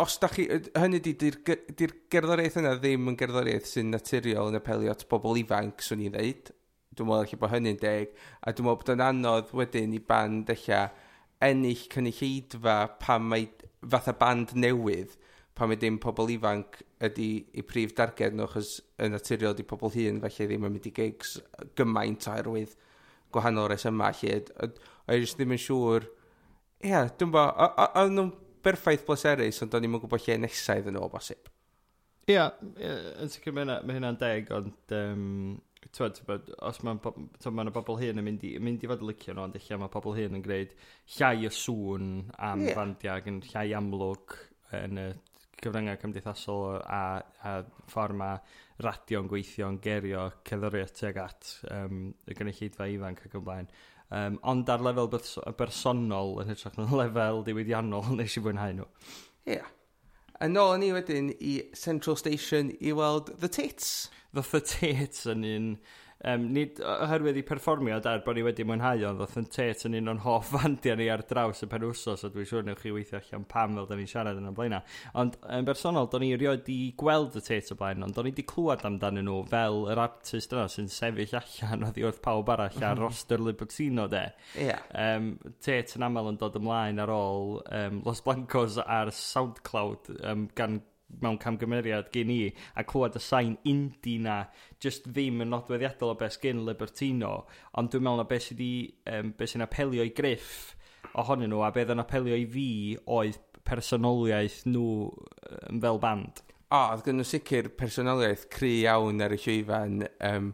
os 0.02 0.18
da 0.22 0.30
chi, 0.32 0.46
hynny 0.78 1.00
di, 1.04 1.14
di'r, 1.20 1.40
di 1.78 1.88
gerddoriaeth 2.12 2.60
yna 2.62 2.76
ddim 2.78 3.12
yn 3.12 3.18
gerddoriaeth 3.20 3.68
sy'n 3.70 3.92
naturiol 3.94 4.52
yn 4.52 4.60
apelio 4.60 4.94
at 4.94 5.06
bobl 5.10 5.40
ifanc, 5.42 5.84
swn 5.86 6.06
i'n 6.08 6.16
ddeud. 6.16 6.52
Dwi'n 6.98 7.10
meddwl 7.10 7.30
chi 7.30 7.38
bod 7.38 7.54
hynny'n 7.54 7.78
deg, 7.82 8.16
a 8.42 8.54
dwi'n 8.54 8.68
meddwl 8.68 8.82
bod 8.82 8.94
yn 8.96 9.06
anodd 9.06 9.54
wedyn 9.58 9.94
i 9.94 10.02
band 10.02 10.50
eich 10.54 10.70
ennill 11.46 11.84
cynulleidfa 11.94 12.78
pan 13.02 13.28
mae 13.30 13.46
fatha 13.86 14.16
band 14.18 14.56
newydd, 14.58 15.14
pan 15.58 15.70
mae 15.70 15.80
dim 15.82 16.00
pobl 16.02 16.32
ifanc 16.34 16.82
ydy 17.06 17.30
i 17.58 17.64
prif 17.66 17.94
darged 17.98 18.34
nhw, 18.34 18.48
achos 18.50 18.78
yn 19.02 19.14
naturiol 19.14 19.56
di 19.58 19.66
pobl 19.68 19.94
hun, 19.94 20.22
felly 20.24 20.50
ddim 20.50 20.66
yn 20.66 20.74
mynd 20.74 20.90
i 20.90 20.94
gigs 20.98 21.38
gymaint 21.78 22.26
oherwydd 22.32 22.74
gwahanol 23.34 23.70
resymau. 23.74 24.18
Lle, 24.24 24.42
oes 25.14 25.38
ddim 25.38 25.54
yn 25.54 25.62
siŵr, 25.62 26.10
ie, 26.82 26.92
yeah, 26.92 27.10
dwi'n 27.14 27.34
bo, 27.34 27.46
o'n 27.88 28.14
nhw'n 28.18 28.34
berffaith 28.68 29.06
bleserus, 29.08 29.64
ond 29.66 29.78
o'n 29.78 29.88
i'n 29.88 29.96
gwybod 29.98 30.26
lle 30.28 30.42
nesau 30.44 30.84
iddyn 30.84 30.98
nhw, 30.98 31.08
o 31.08 31.14
bosib. 31.14 31.50
Ie, 32.28 32.36
yeah, 32.36 32.52
yn 33.24 33.32
sicr 33.32 33.56
mae 33.56 33.96
hynna'n 33.96 34.20
deg, 34.20 34.50
ond 34.52 34.94
um, 34.98 35.56
twyd, 35.96 36.20
bod, 36.28 36.50
os 36.68 36.82
mae'n 36.84 37.00
ma 37.56 37.74
bobl 37.74 38.00
hyn 38.02 38.20
yn 38.20 38.26
mynd 38.26 38.44
i, 38.44 38.58
mynd 38.64 38.84
i 38.84 38.90
fod 38.92 39.06
licio 39.08 39.34
nhw, 39.34 39.46
ond 39.48 39.58
eich 39.58 39.70
mae 39.80 39.94
pobl 39.94 40.18
hyn 40.18 40.36
yn 40.36 40.44
gwneud 40.46 40.76
llai 41.16 41.48
o 41.48 41.54
sŵn 41.54 42.12
am 42.50 42.66
yeah. 42.68 42.78
bandiau 42.78 43.22
ac 43.22 43.30
yn 43.32 43.42
llai 43.48 43.70
amlwg 43.78 44.36
yn 44.78 45.02
y 45.02 45.08
cyfryngau 45.58 45.98
cymdeithasol 46.02 46.82
a, 46.84 47.02
a 47.48 47.54
ffordd 47.90 48.20
mae 48.20 48.38
radio'n 48.86 49.30
gweithio'n 49.32 49.80
gerio 49.82 50.28
cerddoriaeth 50.46 50.94
tuag 51.00 51.22
at 51.24 51.54
um, 51.74 52.12
y 52.28 52.36
gynulleidfa 52.38 52.90
ifanc 52.94 53.24
ac 53.26 53.38
yn 53.40 53.46
blaen. 53.48 53.72
Um, 54.08 54.38
ond 54.48 54.70
ar 54.72 54.84
lefel 54.86 55.10
bersonol 55.60 56.38
yn 56.44 56.52
hytrach 56.54 56.78
na 56.80 56.88
lefel 57.02 57.42
diwydiannol 57.48 58.14
nes 58.20 58.38
i 58.38 58.44
fwynhau 58.44 58.78
nhw. 58.78 58.88
Ie. 59.48 59.58
Yeah. 59.58 59.74
Yn 60.44 60.60
ôl 60.62 60.76
ni 60.78 60.92
wedyn 60.94 61.32
i 61.42 61.56
Central 61.74 62.18
Station 62.20 62.70
i 62.78 62.92
weld 62.94 63.32
The 63.42 63.50
Tits. 63.50 64.12
The, 64.38 64.44
the 64.46 64.62
Tits 64.62 65.26
yn 65.32 65.46
un 65.50 65.72
Um, 66.26 66.48
nid 66.50 66.80
oherwydd 66.82 67.38
i 67.38 67.44
perfformio 67.46 68.00
dar 68.02 68.24
bod 68.26 68.40
ni 68.40 68.42
wedi 68.42 68.64
mwynhau 68.66 69.04
ond 69.06 69.20
ddoth 69.22 69.36
yn 69.38 69.46
tet 69.54 69.84
yn 69.86 70.00
un 70.00 70.12
o'n 70.16 70.22
hoff 70.24 70.48
fandia 70.56 70.96
ni 70.98 71.06
ar 71.14 71.22
draws 71.30 71.62
y 71.62 71.70
pen 71.70 71.86
wsos 71.92 72.26
a 72.26 72.32
dwi'n 72.34 72.48
siŵr 72.50 72.66
newch 72.66 72.82
chi 72.82 72.94
weithio 72.96 73.20
allan 73.20 73.46
pam 73.52 73.76
fel 73.78 73.86
da 73.92 74.00
ni'n 74.00 74.10
siarad 74.10 74.40
yn 74.42 74.50
y 74.50 74.54
blaenau 74.58 74.98
ond 75.22 75.38
yn 75.54 75.68
bersonol 75.68 76.10
do'n 76.10 76.26
ni 76.26 76.32
erioed 76.34 76.72
i 76.74 76.80
gweld 76.98 77.38
y 77.38 77.46
tet 77.46 77.70
o 77.76 77.78
blaen 77.78 78.08
ond 78.08 78.18
do'n 78.18 78.26
ni 78.26 78.34
wedi 78.34 78.48
clywed 78.50 78.88
amdanyn 78.90 79.30
nhw 79.30 79.44
fel 79.54 79.84
yr 79.94 80.02
artist 80.08 80.58
yna 80.58 80.66
sy'n 80.74 80.90
sefyll 80.96 81.38
allan 81.38 81.86
o 81.86 81.94
ddiwrth 81.94 82.22
pawb 82.26 82.50
arall 82.56 82.90
ar 82.90 82.98
roster 83.06 83.46
Libertino 83.46 84.10
de 84.10 84.26
yeah. 84.58 84.82
um, 84.98 85.36
tet 85.62 85.94
yn 86.00 86.10
aml 86.10 86.34
yn 86.34 86.42
dod 86.42 86.58
ymlaen 86.58 87.06
ar 87.06 87.14
ôl 87.14 87.60
um, 87.62 88.02
Los 88.10 88.26
Blancos 88.26 88.82
ar 88.82 89.14
SoundCloud 89.14 90.16
um, 90.18 90.50
gan 90.58 90.82
mewn 91.22 91.40
camgymeriad 91.42 92.10
gen 92.14 92.32
i 92.34 92.40
a 92.76 92.84
clywed 92.88 93.18
y 93.18 93.22
sain 93.24 93.56
indi 93.68 94.18
na 94.24 94.42
just 94.84 95.08
ddim 95.08 95.44
yn 95.46 95.54
nodweddiadol 95.54 96.14
o 96.14 96.18
beth 96.20 96.36
sgyn 96.38 96.66
Libertino 96.68 97.34
ond 97.80 97.94
dwi'n 97.94 98.06
meddwl 98.06 98.22
na 98.22 98.28
beth 98.30 98.50
sydd 98.50 98.64
um, 99.14 99.32
beth 99.38 99.54
sy'n 99.54 99.66
apelio 99.66 100.06
i 100.06 100.14
griff 100.18 100.76
ohonyn 101.18 101.52
nhw 101.52 101.64
a 101.66 101.72
beth 101.76 101.94
yn 101.94 102.04
apelio 102.04 102.38
i 102.38 102.46
fi 102.52 102.70
oedd 103.20 103.40
personoliaeth 103.68 104.62
nhw 104.68 104.88
um, 105.10 105.82
fel 105.84 106.00
band. 106.04 106.44
O, 106.68 106.80
oedd 106.80 107.04
gen 107.08 107.20
nhw 107.20 107.28
sicr 107.28 107.72
personoliaeth 107.80 108.48
cry 108.54 108.74
iawn 108.84 109.24
ar 109.24 109.36
y 109.36 109.40
llwyfan 109.44 110.04
um, 110.30 110.52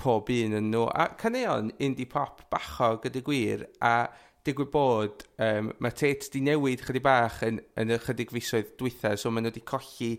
pob 0.00 0.32
un 0.32 0.56
yn 0.56 0.70
nhw 0.72 0.86
a 0.96 1.10
caneuon 1.20 1.72
indie 1.82 2.08
pop 2.08 2.46
bachog 2.52 3.04
ydy 3.10 3.22
gwir 3.26 3.66
a 3.84 3.94
digwydd 4.46 4.72
bod, 4.72 5.24
um, 5.42 5.70
mae 5.82 5.94
Tate 5.96 6.30
di 6.32 6.42
newid 6.44 6.84
chydig 6.86 7.04
bach 7.04 7.40
yn, 7.46 7.60
yn 7.80 7.94
y 7.94 7.98
chydig 8.00 8.32
fisoedd 8.34 8.74
dwytha, 8.80 9.14
so 9.20 9.32
maen 9.32 9.46
nhw 9.46 9.52
wedi 9.52 9.64
colli 9.68 10.12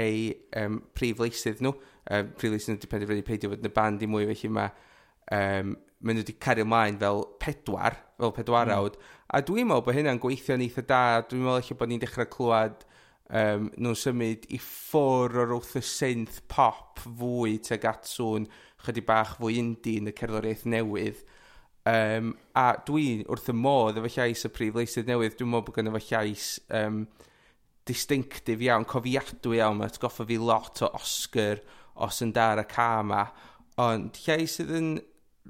eu 0.00 0.32
um, 0.60 0.80
prif 0.96 1.20
leisydd 1.20 1.62
nhw. 1.64 1.74
Um, 2.10 2.32
prif 2.38 2.54
leisydd 2.54 2.74
nhw 2.74 2.78
wedi 2.78 2.92
penderfynu 2.94 3.26
peidio 3.26 3.52
fod 3.52 3.64
yn 3.64 3.70
y 3.70 3.74
band 3.76 4.04
i 4.04 4.10
mwy, 4.10 4.28
felly 4.30 4.52
mae 4.56 4.72
um, 5.36 5.74
maen 6.00 6.16
nhw 6.16 6.24
wedi 6.24 6.36
cario 6.40 6.64
ymlaen 6.66 7.00
fel 7.00 7.24
pedwar, 7.42 7.98
fel 8.20 8.36
pedwarawd. 8.36 8.96
Mm. 8.96 9.18
A 9.30 9.42
dwi'n 9.46 9.68
meddwl 9.68 9.84
bod 9.86 9.98
hynna'n 9.98 10.22
gweithio'n 10.22 10.64
eitha 10.64 10.86
da, 10.86 11.02
dwi'n 11.28 11.44
meddwl 11.44 11.60
eich 11.60 11.74
bod 11.78 11.92
ni'n 11.92 12.00
dechrau 12.02 12.30
clywed 12.32 12.86
um, 13.30 13.68
nhw'n 13.76 13.98
symud 13.98 14.46
i 14.50 14.58
ffwr 14.62 15.42
o'r 15.44 15.54
wrth 15.58 15.76
y 15.78 15.84
synth 15.86 16.40
pop 16.50 17.02
fwy 17.04 17.58
teg 17.66 17.84
at 17.88 18.08
sŵn 18.08 18.48
chydig 18.86 19.06
bach 19.08 19.36
fwy 19.38 19.60
indi 19.60 19.98
yn 20.00 20.10
y 20.10 20.16
cerddoriaeth 20.16 20.66
newydd. 20.72 21.20
Um, 21.88 22.34
a 22.60 22.74
dwi 22.84 23.22
wrth 23.24 23.48
y 23.48 23.54
modd 23.56 23.96
efo 23.96 24.10
llais 24.12 24.44
y 24.44 24.50
prif 24.52 24.76
leisydd 24.76 25.08
newydd, 25.08 25.38
dwi'n 25.38 25.48
meddwl 25.48 25.66
bod 25.68 25.78
gen 25.78 25.88
efo 25.88 26.00
llais 26.10 26.48
um, 26.76 27.04
distinctif 27.88 28.60
iawn, 28.66 28.84
cofiadwy 28.88 29.60
iawn, 29.60 29.78
mae'n 29.80 30.00
goffa 30.02 30.26
fi 30.28 30.36
lot 30.40 30.82
o 30.84 30.90
Oscar 30.98 31.62
os 32.00 32.20
yn 32.24 32.34
dar 32.36 32.60
y 32.60 32.66
ca 32.68 32.90
yma, 33.00 33.22
ond 33.80 34.20
llais 34.26 34.58
sydd 34.58 34.74
yn 34.76 34.90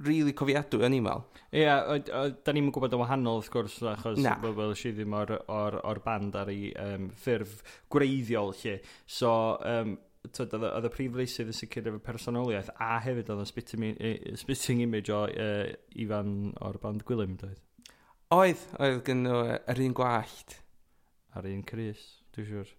really 0.07 0.33
cofiadwy 0.37 0.87
o'n 0.87 0.95
i'n 0.97 1.05
meddwl. 1.05 1.27
Ie, 1.51 1.65
yeah, 1.65 2.31
da 2.47 2.55
ni'n 2.55 2.71
gwybod 2.71 2.95
yn 2.95 3.03
wahanol 3.03 3.41
wrth 3.41 3.51
gwrs, 3.51 3.81
achos 3.91 4.21
Na. 4.23 4.37
fel 4.39 4.77
si 4.79 4.95
ddim 4.95 5.17
o'r, 5.19 5.35
or, 5.51 5.81
or 5.83 5.99
band 6.05 6.39
ar 6.39 6.53
ei 6.53 6.71
um, 6.79 7.11
ffurf 7.19 7.59
gwreiddiol 7.91 8.55
lle. 8.63 8.77
So, 9.11 9.33
um, 9.67 9.97
oedd 10.29 10.87
y 10.87 10.93
prif 10.93 11.17
leisydd 11.17 11.51
yn 11.51 11.57
sicr 11.57 11.87
efo 11.89 12.01
personoliaeth 12.05 12.71
a 12.77 12.99
hefyd 13.05 13.31
oedd 13.33 13.45
y 13.47 14.35
spitting 14.41 14.83
image 14.85 15.13
o 15.15 15.23
uh, 15.29 15.71
Ifan 16.05 16.35
o'r 16.61 16.79
band 16.83 17.07
Gwilym, 17.09 17.39
doedd? 17.41 17.61
Oedd, 18.35 18.67
oedd 18.79 19.01
gen 19.07 19.25
nhw 19.25 19.41
yr 19.57 19.81
un 19.87 19.97
gwallt. 19.97 20.61
A'r 21.35 21.49
un 21.51 21.65
Chris, 21.67 22.05
dwi'n 22.35 22.49
siwr. 22.51 22.77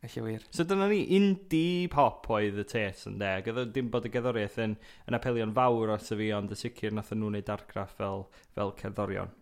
Felly 0.00 0.24
wir. 0.24 0.42
So 0.54 0.64
dyna 0.68 0.88
ni 0.90 1.02
indie 1.16 1.88
pop 1.92 2.28
oedd 2.32 2.58
y 2.60 2.66
tes 2.68 3.06
yn 3.10 3.20
de. 3.20 3.32
Gyda 3.46 3.66
dim 3.72 3.88
bod 3.92 4.08
y 4.08 4.12
gerddoriaeth 4.14 4.58
yn, 4.64 4.76
yn 5.08 5.18
apelio'n 5.18 5.54
fawr 5.56 5.94
at 5.96 6.10
y 6.12 6.18
fi, 6.20 6.30
ond 6.36 6.52
y 6.52 6.58
sicr 6.58 6.94
nath 6.94 7.12
nhw'n 7.14 7.36
neud 7.38 7.52
argraff 7.52 7.96
fel, 8.00 8.26
fel 8.56 8.74
cerddorion 8.80 9.32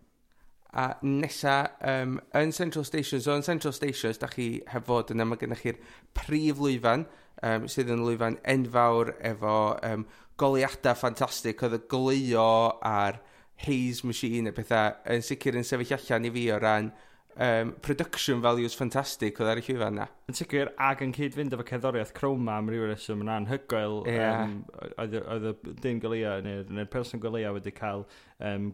a 0.74 0.88
nesa 1.06 1.56
um, 1.86 2.18
yn 2.34 2.52
Central 2.52 2.84
Station. 2.84 3.22
So 3.22 3.36
yn 3.36 3.46
Central 3.46 3.72
Station, 3.72 4.14
da 4.18 4.28
chi 4.30 4.48
hefod 4.72 5.12
yna, 5.14 5.26
mae 5.28 5.40
gennych 5.40 5.62
chi'r 5.62 5.78
prif 6.16 6.58
lwyfan, 6.58 7.06
um, 7.46 7.68
sydd 7.70 7.92
yn 7.94 8.02
lwyfan 8.02 8.40
enfawr 8.56 9.14
efo 9.30 9.56
um, 9.86 10.06
goliadau 10.40 10.98
ffantastig, 10.98 11.62
oedd 11.62 11.78
y 11.78 11.82
goleo 11.90 12.50
a'r 12.82 13.20
haze 13.64 14.06
machine 14.06 14.50
a 14.50 14.54
pethau 14.54 14.94
yn 15.14 15.22
sicr 15.22 15.56
yn 15.58 15.66
sefyll 15.66 15.94
allan 15.94 16.26
i 16.26 16.32
fi 16.34 16.48
o 16.50 16.58
ran 16.58 16.90
um, 17.36 17.72
production 17.82 18.40
values 18.42 18.74
ffantastig 18.74 19.38
oedd 19.38 19.50
ar 19.52 19.60
y 19.60 19.64
llwyfan 19.66 19.98
na. 20.00 20.06
Yn 20.30 20.38
sicr, 20.38 20.70
ag 20.80 21.02
yn 21.04 21.14
cyd-fynd 21.14 21.54
efo 21.54 21.66
cerddoriaeth 21.68 22.14
croma 22.16 22.58
am 22.58 22.70
ryw 22.72 22.88
reswm 22.90 23.24
yn 23.24 23.32
anhygoel, 23.36 24.00
yeah. 24.10 24.44
um, 24.46 24.58
oedd 25.02 25.48
y 25.50 25.54
dyn 25.84 26.02
goleo 26.02 26.36
neu'r 26.44 26.74
neu 26.74 26.90
person 26.90 27.22
goleo 27.22 27.54
wedi 27.56 27.74
cael 27.76 28.06
um, 28.40 28.72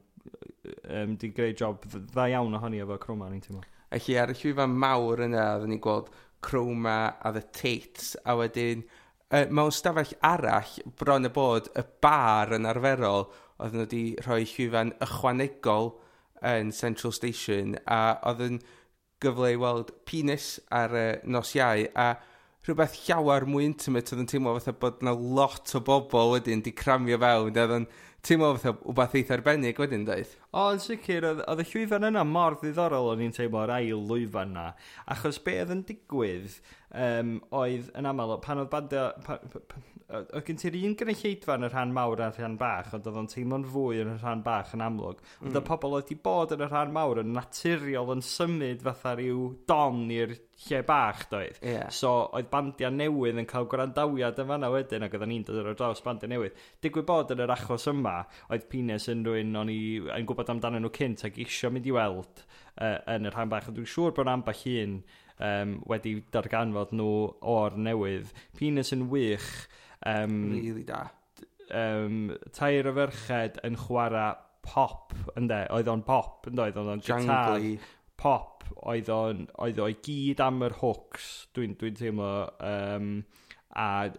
um, 0.88 1.16
di 1.16 1.30
greu 1.34 1.52
job 1.56 1.84
dda 1.90 2.28
iawn 2.32 2.56
ohoni 2.58 2.80
efo 2.84 2.98
Chroma, 3.02 3.28
ni'n 3.30 3.44
teimlo. 3.44 3.62
Felly, 3.90 4.16
ar 4.22 4.32
y 4.32 4.36
llwyfan 4.38 4.74
mawr 4.82 5.24
yna, 5.26 5.46
oedden 5.56 5.74
ni'n 5.74 5.82
gweld 5.84 6.10
Chroma 6.44 6.98
a 7.20 7.32
The 7.34 7.42
Tates, 7.56 8.14
a 8.24 8.36
wedyn, 8.38 8.84
uh, 9.30 9.46
mewn 9.50 9.74
stafell 9.74 10.14
arall, 10.26 10.76
bron 11.00 11.28
y 11.28 11.32
bod, 11.34 11.70
y 11.76 11.84
bar 12.04 12.54
yn 12.56 12.68
arferol, 12.70 13.28
oedden 13.58 13.82
nhw 13.82 13.86
wedi 13.86 14.04
rhoi 14.24 14.44
llwyfan 14.48 14.94
ychwanegol 15.04 15.94
yn 16.50 16.72
Central 16.72 17.12
Station, 17.16 17.76
a 17.84 18.16
oedden 18.30 18.60
gyfle 19.20 19.52
i 19.52 19.58
weld 19.60 19.92
penis 20.08 20.54
ar 20.72 20.94
y 20.96 21.06
nos 21.28 21.52
iau, 21.58 21.84
a 21.92 22.14
rhywbeth 22.66 22.96
llawer 23.06 23.46
mwy 23.48 23.66
intimate 23.68 24.12
oedd 24.12 24.24
yn 24.24 24.30
teimlo 24.30 24.54
fatha 24.58 24.76
bod 24.82 25.04
na 25.06 25.14
lot 25.16 25.74
o 25.76 25.82
bobl 25.84 26.34
wedyn 26.34 26.64
di 26.64 26.74
cramio 26.76 27.18
fewn 27.20 27.50
oedd 27.50 27.76
yn 27.78 27.86
teimlo 28.26 28.50
fatha 28.56 28.74
wbeth 28.92 29.16
eitha 29.20 29.36
arbennig 29.38 29.80
wedyn 29.80 30.04
dweud. 30.08 30.34
O, 30.52 30.66
yn 30.74 30.82
sicr, 30.82 31.26
oedd 31.30 31.62
y 31.62 31.66
llwyfan 31.70 32.08
yna 32.10 32.24
mor 32.28 32.58
ddiddorol 32.60 33.12
o'n 33.14 33.24
i'n 33.24 33.32
teimlo 33.36 33.64
teimlo'r 33.64 33.74
ail 33.78 34.04
lwyfan 34.10 34.52
yna, 34.54 34.66
achos 35.14 35.40
be 35.44 35.56
oedd 35.62 35.72
yn 35.76 35.86
digwydd 35.88 36.58
um, 37.06 37.38
oedd 37.62 37.88
yn 37.96 38.10
aml, 38.10 38.36
pan 38.44 38.60
oedd 38.62 38.72
bandio, 38.72 39.08
pan, 39.26 39.40
pan, 39.54 39.88
oedd 40.10 40.44
gen 40.46 40.58
ti'r 40.58 40.76
un 40.80 40.94
gynulleidfa 40.98 41.56
yn 41.58 41.66
y 41.66 41.70
rhan 41.70 41.94
mawr 41.94 42.22
a'r 42.24 42.36
rhan 42.36 42.56
bach, 42.60 42.92
ond 42.96 43.06
oedd 43.06 43.18
o'n 43.20 43.28
teimlo'n 43.30 43.66
fwy 43.70 44.00
yn 44.02 44.12
y 44.12 44.16
rhan 44.18 44.42
bach 44.46 44.72
yn 44.74 44.84
amlwg. 44.84 45.20
Ond 45.42 45.52
mm. 45.52 45.58
y 45.60 45.62
pobl 45.68 45.96
oedd 45.96 46.08
wedi 46.08 46.18
bod 46.24 46.54
yn 46.56 46.64
y 46.64 46.68
rhan 46.70 46.94
mawr 46.94 47.22
yn 47.22 47.34
naturiol 47.36 48.14
yn 48.16 48.24
symud 48.26 48.82
fatha 48.86 49.14
rhyw 49.14 49.44
don 49.70 50.02
i'r 50.14 50.34
lle 50.66 50.82
bach 50.86 51.22
doedd. 51.30 51.60
Yeah. 51.64 51.88
So 51.94 52.12
oedd 52.36 52.50
bandiau 52.52 52.92
newydd 52.92 53.40
yn 53.40 53.48
cael 53.48 53.68
gwrandawiad 53.70 54.42
yn 54.42 54.50
fanna 54.50 54.72
wedyn 54.74 55.06
ac 55.06 55.16
oedden 55.16 55.32
ni'n 55.32 55.46
dod 55.48 55.62
ar 55.62 55.78
draws 55.78 56.04
bandiau 56.04 56.32
newydd. 56.34 56.58
Digwy 56.82 57.06
bod 57.06 57.32
yn 57.34 57.44
yr 57.46 57.54
achos 57.54 57.88
yma, 57.92 58.18
oedd 58.50 58.68
Pines 58.72 59.08
yn 59.12 59.24
rhywun 59.26 59.62
o'n 59.62 59.72
i'n 59.72 60.28
gwybod 60.28 60.52
amdanyn 60.52 60.84
nhw 60.84 60.92
cynt 60.98 61.24
ac 61.28 61.38
eisiau 61.40 61.72
mynd 61.72 61.88
i 61.88 61.96
weld 61.96 62.44
uh, 62.44 62.98
yn 63.14 63.30
y 63.30 63.32
rhan 63.32 63.52
bach. 63.52 63.70
Dwi'n 63.72 63.88
siŵr 63.94 64.16
bod 64.16 64.32
ambell 64.32 64.66
un 64.74 65.02
um, 65.40 65.76
wedi 65.90 66.18
darganfod 66.34 66.94
nhw 66.96 67.12
o'r 67.54 67.78
newydd. 67.80 68.34
Pines 68.58 68.92
yn 68.96 69.08
wych 69.12 69.48
Um, 70.06 70.36
really 70.54 70.84
da. 70.84 71.08
Um, 71.70 72.32
tair 72.56 72.88
o 72.90 72.94
ferched 72.96 73.60
yn 73.66 73.76
chwarae 73.78 74.32
pop, 74.66 75.14
ynddo? 75.38 75.62
Oedd 75.76 75.90
o'n 75.92 76.04
pop, 76.06 76.48
ynddo? 76.50 76.68
Oedd 76.70 76.80
o'n 76.94 77.04
gitar. 77.04 77.66
Pop, 78.20 78.66
oedd 78.90 79.08
o'n, 79.12 79.46
oedd 79.64 79.78
o'i 79.80 79.96
gyd 80.04 80.42
am 80.44 80.64
yr 80.66 80.76
hooks, 80.82 81.30
dwi'n 81.56 81.76
dwi, 81.80 81.94
teimlo. 81.96 82.32
Um, 82.64 83.14
a 83.78 84.10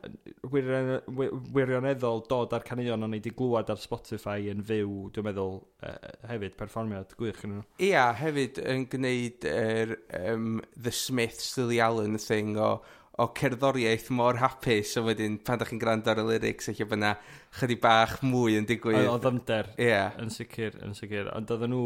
wirioneddol 0.47 2.21
dod 2.29 2.53
ar 2.55 2.63
caneuon 2.63 3.03
o'n 3.03 3.17
ei 3.17 3.23
di 3.23 3.33
glwad 3.35 3.69
ar 3.73 3.79
Spotify 3.81 4.47
yn 4.51 4.63
fyw, 4.67 5.09
dwi'n 5.11 5.27
meddwl, 5.27 5.57
uh, 5.83 6.13
hefyd, 6.29 6.55
perfformiad 6.59 7.11
gwych 7.19 7.43
yn 7.45 7.57
nhw. 7.57 7.65
Ia, 7.89 8.05
hefyd 8.21 8.61
yn 8.63 8.87
gwneud 8.93 9.47
er, 9.51 9.97
um, 10.21 10.61
The 10.79 10.95
Smiths, 10.95 11.51
Lily 11.59 11.81
Allen 11.83 12.15
thing 12.21 12.55
o, 12.55 12.77
o 13.21 13.27
cerddoriaeth 13.37 14.09
mor 14.17 14.39
hapus, 14.41 14.95
so 14.95 15.03
wedyn 15.05 15.37
pan 15.45 15.59
da 15.61 15.67
chi'n 15.69 15.81
gwrando 15.81 16.09
ar 16.11 16.21
y 16.23 16.25
lyrics, 16.25 16.71
eich 16.71 16.81
bod 16.81 16.97
yna 16.97 17.11
chydig 17.59 17.81
bach 17.83 18.15
mwy 18.25 18.55
yn 18.57 18.67
digwydd. 18.69 19.09
O, 19.11 19.17
ddymder. 19.21 19.69
Ie. 19.75 19.89
Yeah. 19.91 20.15
Yn 20.23 20.31
sicr, 20.33 20.77
yn 20.85 20.95
sicr. 20.97 21.29
Ond 21.35 21.51
oedden 21.53 21.73
nhw 21.75 21.83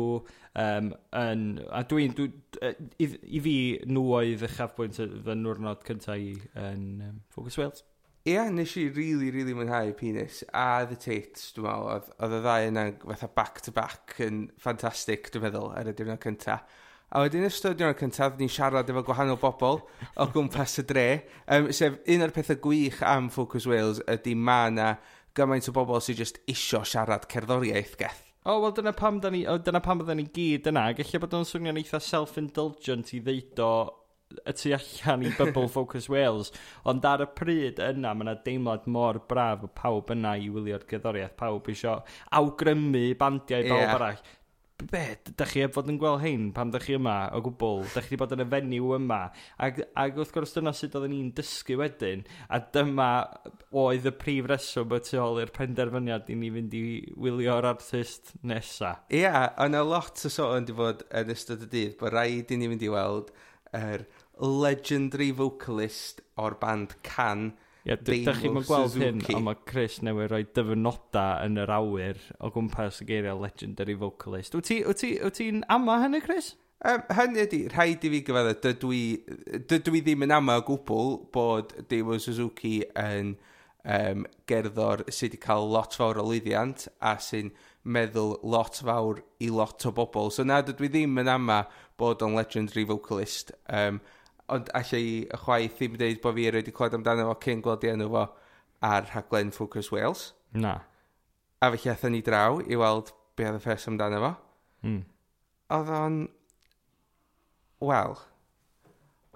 um, 0.62 0.94
yn... 1.20 1.44
A 1.76 1.82
dwi'n... 1.90 2.16
Dwi, 2.16 2.30
i, 3.02 3.10
I 3.10 3.42
fi, 3.44 3.58
nhw 3.90 4.06
oedd 4.20 4.46
y 4.46 4.52
chafbwynt 4.56 5.02
fy 5.02 5.36
nwrnod 5.42 5.84
cyntaf 5.88 6.22
i 6.22 6.32
yn 6.62 6.88
um, 7.10 7.20
Focus 7.36 7.60
Wales. 7.60 7.84
Ie, 8.26 8.34
yeah, 8.34 8.48
nes 8.50 8.72
i 8.82 8.88
really, 8.90 9.28
really 9.30 9.54
mwynhau 9.54 9.92
penis 10.00 10.40
a 10.50 10.86
The 10.90 10.96
Tates, 10.98 11.52
dwi'n 11.54 11.68
meddwl. 11.68 12.16
Oedd 12.26 12.40
y 12.40 12.40
ddau 12.48 12.72
yna 12.72 12.88
fatha 13.04 13.30
back-to-back 13.36 14.16
yn 14.26 14.48
ffantastig, 14.62 15.30
dwi'n 15.34 15.50
meddwl, 15.50 15.70
ar 15.78 15.92
y 15.92 15.94
diwrnod 15.98 16.24
cyntaf. 16.24 16.64
A 17.16 17.22
wedyn 17.24 17.46
ystod 17.48 17.78
diwrnod 17.80 17.96
cyntaf, 17.96 18.34
ni'n 18.36 18.50
siarad 18.52 18.90
efo 18.92 19.00
gwahanol 19.08 19.38
bobl 19.40 19.78
o 20.20 20.26
gwmpas 20.34 20.74
y 20.82 20.84
dre. 20.90 21.06
Um, 21.48 21.70
sef, 21.72 21.94
un 22.12 22.26
o'r 22.26 22.34
pethau 22.36 22.60
gwych 22.60 22.98
am 23.08 23.30
Focus 23.32 23.64
Wales 23.72 24.02
ydy 24.12 24.34
ma 24.36 24.66
na 24.68 24.90
gymaint 25.40 25.70
o 25.72 25.74
bobl 25.78 26.02
sydd 26.04 26.20
jyst 26.20 26.42
isio 26.52 26.82
siarad 26.84 27.24
cerddoriaeth 27.32 27.96
geth. 28.02 28.20
O, 28.44 28.58
oh, 28.58 28.60
wel 28.66 28.76
dyna 28.76 28.92
pam 29.00 29.22
da 29.24 29.32
ni, 29.32 29.46
oh, 29.48 29.56
dyna 29.64 29.80
pam 29.86 30.04
da 30.04 30.12
ni 30.12 30.28
gyd 30.28 30.68
yna. 30.74 30.90
Gallai 30.98 31.24
bod 31.24 31.40
o'n 31.40 31.48
swnio'n 31.48 31.80
eitha 31.80 32.04
self-indulgent 32.04 33.16
i 33.16 33.24
ddeud 33.24 33.64
o 33.64 33.72
y 34.36 34.60
tu 34.60 34.76
allan 34.76 35.24
i 35.24 35.32
Bubble 35.38 35.70
Focus 35.72 36.12
Wales, 36.12 36.52
ond 36.84 37.08
ar 37.08 37.24
y 37.24 37.32
pryd 37.40 37.80
yna 37.94 38.12
mae 38.12 38.28
yna 38.28 38.40
deimlad 38.44 38.92
mor 38.92 39.24
braf 39.30 39.64
o 39.64 39.72
pawb 39.72 40.12
yna 40.12 40.36
i 40.36 40.52
wylio'r 40.52 40.84
gyddoriaeth, 40.90 41.38
pawb 41.40 41.72
eisiau 41.72 42.04
awgrymu 42.42 43.08
bandiau 43.24 43.64
i 43.64 43.72
bawb 43.72 43.94
arall 43.96 44.26
be, 44.84 45.04
da 45.38 45.46
chi 45.48 45.64
fod 45.72 45.90
yn 45.92 45.98
gweld 46.02 46.22
hyn 46.24 46.50
pam 46.56 46.72
da 46.74 46.80
chi 46.84 46.96
yma 46.98 47.16
o 47.36 47.42
gwbl, 47.46 47.86
da 47.94 48.04
chi 48.04 48.14
wedi 48.14 48.20
bod 48.22 48.36
yn 48.36 48.44
y 48.44 48.48
fenyw 48.52 48.92
yma. 48.98 49.20
Ac, 49.68 49.80
ac 50.02 50.20
wrth 50.20 50.34
gwrs 50.36 50.56
dyna 50.56 50.74
sut 50.76 50.98
oedden 50.98 51.14
ni'n 51.14 51.32
dysgu 51.38 51.78
wedyn, 51.80 52.26
a 52.50 52.60
dyma 52.76 53.10
oedd 53.76 54.10
y 54.10 54.14
prif 54.20 54.50
reswm 54.52 54.96
y 54.98 55.02
tu 55.08 55.22
ôl 55.24 55.42
i'r 55.44 55.54
penderfyniad 55.56 56.30
i 56.32 56.38
ni 56.40 56.52
fynd 56.58 56.76
i 56.78 56.84
wylio'r 57.28 57.70
artist 57.72 58.36
nesa. 58.44 58.98
Ia, 59.10 59.22
yeah, 59.22 59.42
yna 59.66 59.86
lot 59.88 60.20
o 60.28 60.32
sôn 60.32 60.58
wedi 60.60 60.78
bod 60.78 61.06
yn 61.22 61.34
ystod 61.36 61.66
y 61.66 61.72
dydd, 61.72 61.98
bod 62.02 62.16
rhaid 62.16 62.52
i 62.52 62.60
ni 62.60 62.72
fynd 62.74 62.86
i 62.86 62.94
weld 62.94 63.34
yr 63.76 64.06
er 64.06 64.08
legendary 64.40 65.32
vocalist 65.32 66.22
o'r 66.42 66.58
band 66.60 66.98
Can, 67.08 67.54
yeah, 67.86 68.02
Dach 68.02 68.42
chi'n 68.42 68.60
gweld 68.66 68.98
hyn, 68.98 69.24
ond 69.36 69.46
mae 69.46 69.58
Chris 69.70 70.00
newid 70.06 70.32
rhoi 70.32 70.44
dyfynoda 70.58 71.26
yn 71.46 71.60
yr 71.62 71.74
awyr 71.76 72.22
o 72.42 72.50
gwmpas 72.54 73.02
y 73.04 73.10
geiriau 73.12 73.42
legendary 73.42 73.96
vocalist. 74.02 74.58
Wyt 74.58 74.72
ti'n 74.72 74.96
ti, 74.98 75.12
ti 75.38 75.50
ama 75.72 76.00
hynny, 76.04 76.22
Chris? 76.26 76.56
Um, 76.86 77.04
hynny 77.18 77.46
ydy, 77.46 77.60
rhaid 77.72 78.04
i 78.06 78.12
fi 78.14 78.22
gyfadda, 78.26 78.56
dydw 78.66 78.94
i, 78.94 79.04
dydw 79.70 80.00
i 80.00 80.02
ddim 80.06 80.26
yn 80.26 80.34
ama 80.36 80.58
o 80.60 80.66
gwbl 80.66 81.14
bod 81.34 81.72
Dewo 81.92 82.18
Suzuki 82.22 82.80
yn 83.00 83.36
um, 83.86 84.26
gerddor 84.50 85.06
sydd 85.08 85.36
wedi 85.36 85.42
cael 85.46 85.70
lot 85.72 85.96
fawr 85.98 86.20
o 86.22 86.26
lwyddiant 86.28 86.88
a 87.06 87.16
sy'n 87.22 87.54
meddwl 87.86 88.36
lot 88.44 88.82
fawr 88.82 89.22
i 89.42 89.50
lot 89.54 89.86
o 89.86 89.94
bobl. 89.94 90.32
So 90.34 90.44
na, 90.44 90.60
dydw 90.66 90.90
i 90.90 90.92
ddim 90.92 91.22
yn 91.22 91.32
ama 91.32 91.64
bod 92.02 92.26
o'n 92.26 92.38
legendary 92.38 92.86
vocalist. 92.90 93.54
Um, 93.70 94.02
ond 94.54 94.70
allai 94.78 95.06
y 95.26 95.40
chwaith 95.42 95.78
ddim 95.80 95.96
dweud 96.00 96.22
bod 96.24 96.36
fi 96.38 96.50
wedi 96.54 96.74
clywed 96.76 96.98
amdano 96.98 97.28
fo 97.30 97.38
cyn 97.46 97.64
gweld 97.66 97.86
i 97.86 97.92
enw 97.94 98.10
fo 98.14 98.26
ar 98.86 99.08
rhaglen 99.10 99.54
Focus 99.56 99.92
Wales. 99.94 100.28
Na. 100.54 100.78
A 101.62 101.72
felly 101.74 101.92
athyn 101.94 102.14
ni 102.14 102.22
draw 102.26 102.60
i 102.62 102.78
weld 102.80 103.12
be 103.36 103.48
oedd 103.48 103.58
y 103.58 103.64
ffes 103.64 103.88
amdano 103.90 104.22
fo. 104.22 104.32
Mm. 104.86 105.02
Oedd 105.78 105.92
o'n... 106.00 106.22
Wel... 107.90 108.16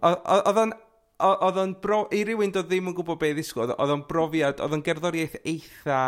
Oedd 0.05 0.61
o'n... 0.63 0.75
Oedd 1.19 1.61
o'n 1.63 1.75
bro... 1.83 2.03
I 2.15 2.23
rywun 2.27 2.53
doedd 2.55 2.69
ddim 2.69 2.91
yn 2.91 2.97
gwybod 2.97 3.19
be 3.19 3.33
ddisgwyl, 3.33 3.73
oedd 3.75 3.95
o'n 3.95 4.05
brofiad, 4.07 4.61
oedd 4.63 4.77
o'n 4.77 4.85
gerddoriaeth 4.85 5.39
eitha 5.41 6.03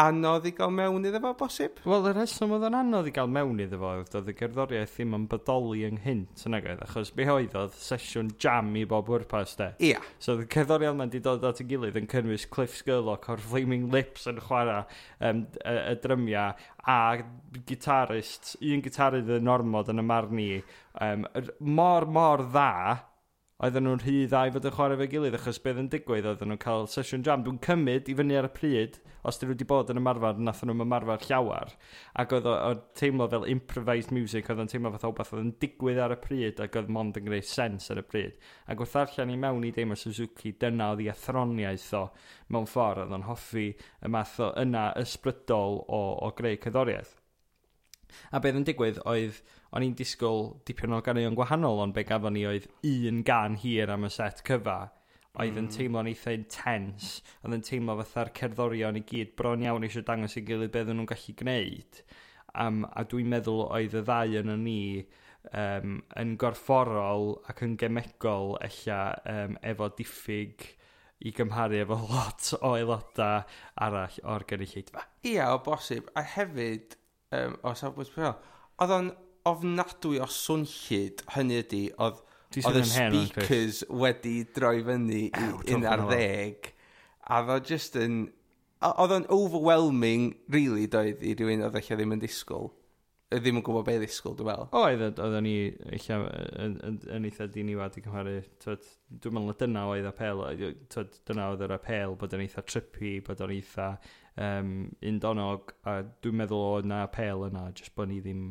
anodd 0.00 0.46
i 0.48 0.52
gael 0.56 0.72
mewn 0.72 1.06
iddo 1.08 1.20
fo, 1.22 1.32
bosib? 1.40 1.80
Wel, 1.88 2.08
y 2.10 2.12
reswm 2.16 2.54
oedd 2.56 2.66
yn 2.70 2.76
anodd 2.78 3.08
i 3.10 3.12
gael 3.14 3.30
mewn 3.32 3.60
iddo 3.62 3.80
fo, 3.80 3.92
oedd 4.00 4.30
y 4.30 4.34
gerddoriaeth 4.38 4.94
ddim 4.96 5.16
yn 5.18 5.26
bodoli 5.30 5.84
ynghynt, 5.88 6.44
yn 6.48 6.56
agwedd, 6.56 6.84
achos 6.86 7.12
be 7.16 7.26
oedd 7.32 7.56
oedd 7.58 7.76
sesiwn 7.76 8.30
jam 8.40 8.72
i 8.78 8.86
bob 8.88 9.10
wrpas, 9.12 9.56
de? 9.58 9.70
Ia. 9.78 9.98
Yeah. 9.98 10.08
So, 10.22 10.38
y 10.40 10.48
cerddoriaeth 10.54 10.98
ma'n 11.00 11.12
di 11.12 11.20
dod 11.24 11.44
at 11.48 11.60
y 11.62 11.68
gilydd 11.70 11.98
yn 12.00 12.08
cynnwys 12.10 12.48
Cliff 12.52 12.78
Skurlock 12.78 13.28
o'r 13.32 13.44
Flaming 13.50 13.90
Lips 13.92 14.28
yn 14.30 14.40
chwarae 14.46 14.86
um, 15.18 15.44
y, 15.60 15.76
y 15.92 15.98
drymiau, 16.04 16.56
a 16.88 17.00
gitarist, 17.68 18.54
un 18.64 18.84
gitarydd 18.84 19.36
y 19.36 19.40
normod 19.44 19.92
yn 19.92 20.00
y 20.00 20.06
marni, 20.06 20.50
um, 21.04 21.28
mor, 21.60 22.08
mor 22.08 22.46
dda, 22.48 22.72
oedden 23.60 23.84
nhw'n 23.84 24.00
rhy 24.00 24.14
ddau 24.24 24.50
fod 24.54 24.66
yn 24.70 24.72
chwarae 24.72 24.96
fe 24.96 25.06
gilydd, 25.12 25.34
achos 25.36 25.58
beth 25.60 25.78
yn 25.82 25.88
digwydd 25.92 26.28
oedden 26.30 26.48
nhw'n 26.48 26.60
cael 26.62 26.86
sesiwn 26.88 27.24
jam. 27.26 27.42
Dwi'n 27.44 27.58
cymryd 27.66 28.08
i 28.08 28.14
fyny 28.16 28.38
ar 28.40 28.48
y 28.48 28.50
pryd, 28.56 28.96
os 29.20 29.36
dyn 29.36 29.50
nhw 29.50 29.52
wedi 29.52 29.66
bod 29.68 29.92
yn 29.92 30.00
ymarfer, 30.00 30.40
nath 30.40 30.62
nhw'n 30.64 30.84
ymarfer 30.86 31.26
llawar, 31.28 31.74
ac 32.22 32.32
oedd 32.38 32.48
o'n 32.48 32.80
teimlo 32.96 33.28
fel 33.34 33.44
improvised 33.52 34.14
music, 34.16 34.48
oedd 34.48 34.64
o'n 34.64 34.72
teimlo 34.72 34.94
fath 34.94 35.04
o 35.10 35.12
beth 35.18 35.34
oedd 35.36 35.44
yn 35.44 35.52
digwydd 35.60 36.00
ar 36.00 36.16
y 36.16 36.18
pryd, 36.24 36.64
ac 36.64 36.80
oedd 36.80 36.92
mond 36.96 37.20
yn 37.20 37.28
gwneud 37.28 37.48
sens 37.50 37.92
ar 37.92 38.00
y 38.00 38.06
pryd. 38.08 38.40
Ac 38.72 38.80
wrth 38.80 38.96
allan 39.02 39.34
i 39.34 39.38
mewn 39.44 39.68
i 39.68 39.74
Deimlo 39.76 39.98
Suzuki, 40.00 40.54
dyna 40.56 40.94
oedd 40.94 41.04
i 41.04 41.12
athroniaeth 41.12 41.88
o 42.00 42.06
mewn 42.48 42.68
ffordd, 42.70 43.04
oedd 43.04 43.16
o'n 43.18 43.28
hoffi 43.28 43.68
y 43.76 44.12
math 44.16 44.38
o 44.40 44.54
yna 44.64 44.90
ysbrydol 45.04 45.82
o, 45.84 46.04
o 46.24 46.32
greu 46.38 46.56
cyddoriaeth. 46.64 47.18
A 48.34 48.40
beth 48.42 48.56
yn 48.58 48.64
digwydd 48.66 49.04
oedd 49.04 49.44
o'n 49.70 49.86
i'n 49.86 49.96
disgwyl 49.98 50.48
dipyn 50.66 50.96
o 50.96 51.02
ganeuon 51.04 51.36
gwahanol, 51.38 51.84
ond 51.84 51.94
be 51.94 52.04
gafon 52.06 52.34
ni 52.34 52.46
oedd 52.48 52.66
un 52.86 53.22
gan 53.26 53.58
hir 53.62 53.92
am 53.94 54.08
y 54.08 54.10
set 54.12 54.42
cyfa, 54.46 54.78
oedd 55.36 55.54
mm. 55.54 55.60
yn 55.62 55.70
teimlo'n 55.76 56.10
eitha 56.10 56.34
intense, 56.34 57.22
oedd 57.44 57.56
yn 57.58 57.64
teimlo 57.66 57.96
fatha'r 58.00 58.32
cerddorion 58.40 58.98
i 58.98 59.04
gyd 59.06 59.36
bron 59.38 59.62
iawn 59.66 59.86
eisiau 59.86 60.06
dangos 60.06 60.36
i 60.40 60.44
gilydd 60.46 60.74
beth 60.74 60.90
nhw'n 60.90 61.08
gallu 61.10 61.36
gwneud. 61.42 62.02
Um, 62.58 62.82
a 62.98 63.04
dwi'n 63.06 63.30
meddwl 63.30 63.68
oedd 63.68 63.94
y 63.94 64.02
ddau 64.02 64.38
yn 64.40 64.52
ni 64.64 64.80
um, 65.54 66.00
yn 66.18 66.34
gorfforol 66.40 67.36
ac 67.50 67.62
yn 67.66 67.78
gemegol 67.78 68.56
ella 68.66 69.00
um, 69.30 69.56
efo 69.62 69.90
diffyg 69.98 70.66
i 71.20 71.32
gymharu 71.36 71.78
efo 71.84 71.98
lot 72.10 72.52
o 72.58 72.74
aelodau 72.74 73.44
arall 73.86 74.20
o'r 74.34 74.46
gynulleidfa. 74.50 75.06
Ia, 75.30 75.52
o 75.54 75.60
bosib. 75.64 76.10
A 76.18 76.24
hefyd, 76.34 76.96
um, 77.36 77.58
o 77.62 77.74
safbwynt 77.78 78.14
pwyl, 78.16 78.34
oedd 78.80 78.96
o'n 78.96 79.12
ofnadwy 79.48 80.20
o 80.20 80.26
swnllyd 80.30 81.24
hynny 81.36 81.62
ydy, 81.62 81.84
oedd 81.96 82.20
oedd 82.58 82.80
y 82.80 82.84
speakers 82.88 83.84
wedi 84.02 84.40
droi 84.54 84.80
fyny 84.86 85.22
i 85.28 85.74
un 85.74 85.86
ar 85.86 86.04
ddeg. 86.10 86.72
A 87.30 87.42
ddo 87.46 87.60
just 87.62 87.96
yn... 87.98 88.24
Oedd 88.80 89.12
o'n 89.12 89.26
overwhelming, 89.28 90.30
really, 90.48 90.86
doedd 90.90 91.20
i 91.22 91.34
rywun 91.36 91.66
oedd 91.66 91.76
eich 91.78 91.90
ddim 91.92 92.14
yn 92.16 92.22
disgwyl. 92.22 92.70
Ddim 93.30 93.60
yn 93.60 93.64
gwybod 93.66 93.84
beth 93.86 94.00
ddisgwyl, 94.00 94.34
dwi'n 94.38 94.48
fel. 94.48 94.64
Oedd, 94.80 95.20
oedd 95.22 95.36
ni 95.44 95.52
eich 95.92 96.08
yn 96.10 97.28
eitha 97.28 97.46
diniwad 97.52 97.98
i 98.00 98.02
cymharu. 98.02 98.38
Dwi'n 98.64 99.36
meddwl 99.36 99.58
dyna 99.60 99.84
oedd 99.92 100.08
apel, 100.10 100.42
dyna 101.28 101.50
oedd 101.52 101.66
yr 101.68 101.76
apel 101.76 102.16
bod 102.18 102.34
yn 102.34 102.46
eitha 102.46 102.64
trippy, 102.66 103.18
bod 103.26 103.44
yn 103.44 103.54
eitha 103.60 103.92
um, 104.40 104.74
undonog, 105.12 105.76
a 105.84 106.00
dwi'n 106.24 106.40
meddwl 106.40 106.66
oedd 106.72 106.90
na 106.90 107.04
apel 107.06 107.46
yna, 107.50 107.68
jyst 107.76 107.94
bod 107.94 108.10
ni 108.10 108.18
ddim 108.24 108.48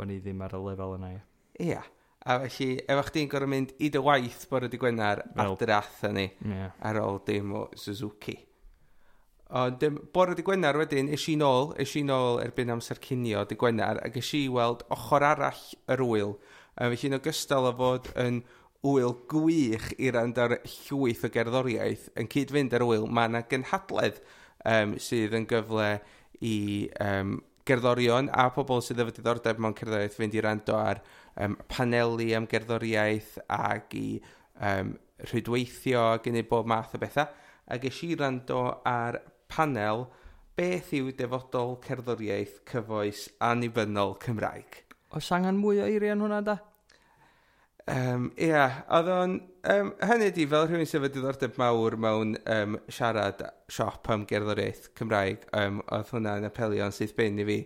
bod 0.00 0.08
ni 0.08 0.20
ddim 0.20 0.40
ar 0.44 0.56
y 0.56 0.62
lefel 0.64 0.96
yna. 0.96 1.16
Ia. 1.60 1.72
Yeah. 1.72 1.88
A 2.20 2.36
felly, 2.42 2.74
efo 2.84 3.02
chdi'n 3.08 3.28
gorau 3.32 3.48
mynd 3.48 3.72
i 3.80 3.88
dy 3.92 4.00
waith 4.04 4.42
bore 4.50 4.68
di 4.68 4.76
Gwener 4.80 5.22
well, 5.36 5.54
at 5.54 5.64
yr 5.64 5.72
atha 5.78 6.10
ni 6.12 6.26
yeah. 6.44 6.74
ar 6.84 7.00
ôl 7.00 7.20
dim 7.24 7.54
o 7.56 7.62
Suzuki. 7.80 8.36
Ond 9.56 9.82
bore 10.12 10.36
di 10.36 10.44
Gwener 10.44 10.76
wedyn, 10.78 11.08
eis 11.16 11.24
i 11.32 11.36
nôl, 11.40 11.72
eis 11.80 11.94
i 11.96 12.04
nôl 12.04 12.42
erbyn 12.44 12.74
amser 12.76 13.00
cinio 13.02 13.46
di 13.48 13.56
Gwener, 13.60 14.02
ac 14.04 14.20
eis 14.20 14.34
i 14.36 14.44
weld 14.52 14.84
ochr 14.92 15.24
arall 15.30 15.64
yr 15.90 16.04
wyl. 16.06 16.36
A 16.76 16.90
felly, 16.92 17.08
yn 17.08 17.18
ogystal 17.18 17.70
o 17.70 17.72
fod 17.80 18.12
yn 18.20 18.42
wyl 18.84 19.16
gwych 19.32 19.90
i 19.96 20.12
rand 20.12 20.38
ar 20.40 20.58
llwyth 20.60 21.24
o 21.24 21.32
gerddoriaeth, 21.32 22.10
yn 22.20 22.28
cyd-fynd 22.32 22.76
ar 22.76 22.84
wyl, 22.88 23.08
mae 23.08 23.32
yna 23.32 23.46
gynhadledd 23.48 24.20
um, 24.68 24.96
sydd 25.00 25.36
yn 25.40 25.48
gyfle 25.48 25.94
i 26.44 26.56
um, 27.00 27.38
gerddorion 27.68 28.30
a 28.32 28.48
pobl 28.54 28.82
sydd 28.84 29.02
efo 29.02 29.14
diddordeb 29.16 29.60
mewn 29.60 29.76
cerddoriaeth 29.78 30.16
fynd 30.18 30.36
i 30.36 30.44
rando 30.44 30.76
ar 30.78 31.02
um, 31.36 31.56
paneli 31.68 32.30
am 32.36 32.48
gerddoriaeth 32.50 33.38
ac 33.56 33.96
i 33.98 34.06
um, 34.60 34.94
rhydweithio 35.30 36.06
ac 36.14 36.30
yn 36.30 36.40
bob 36.48 36.70
math 36.70 36.96
o 36.96 37.02
bethau. 37.02 37.28
A 37.70 37.78
ges 37.78 38.00
i 38.06 38.14
rando 38.18 38.62
ar 38.86 39.20
panel 39.50 40.06
beth 40.58 40.90
yw 40.96 41.12
defodol 41.16 41.76
cerddoriaeth 41.84 42.62
cyfoes 42.70 43.28
annibynnol 43.50 44.16
Cymraeg. 44.24 44.82
Oes 45.16 45.30
angen 45.34 45.58
mwy 45.60 45.82
o 45.82 45.86
eiriau 45.86 46.16
yn 46.16 46.24
hwnna 46.26 46.42
da? 46.46 46.58
Um, 47.88 48.30
ia, 48.36 48.48
yeah, 48.48 48.80
oedd 48.92 49.08
o'n... 49.10 49.36
Um, 49.70 49.90
hynny 50.08 50.30
di, 50.32 50.46
fel 50.48 50.66
rhywun 50.68 50.88
sydd 50.88 51.02
wedi 51.04 51.18
diddordeb 51.18 51.56
mawr 51.60 51.96
mewn 52.00 52.34
um, 52.48 52.76
siarad 52.92 53.42
siop 53.72 54.08
am 54.12 54.26
gerddoriaeth 54.28 54.90
Cymraeg, 54.96 55.46
um, 55.56 55.80
oedd 55.92 56.12
hwnna'n 56.14 56.48
apelio'n 56.48 56.94
syth 56.96 57.16
byn 57.18 57.40
i 57.40 57.46
fi. 57.48 57.58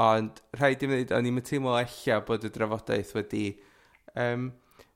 Ond 0.00 0.42
rhaid 0.58 0.84
i 0.84 0.90
mi 0.90 0.98
ddweud, 0.98 1.14
o'n 1.16 1.30
i'n 1.30 1.44
teimlo 1.46 1.76
ella 1.80 2.18
bod 2.26 2.44
y 2.44 2.52
drafodaeth 2.54 3.14
wedi 3.16 3.44
um, 4.20 4.50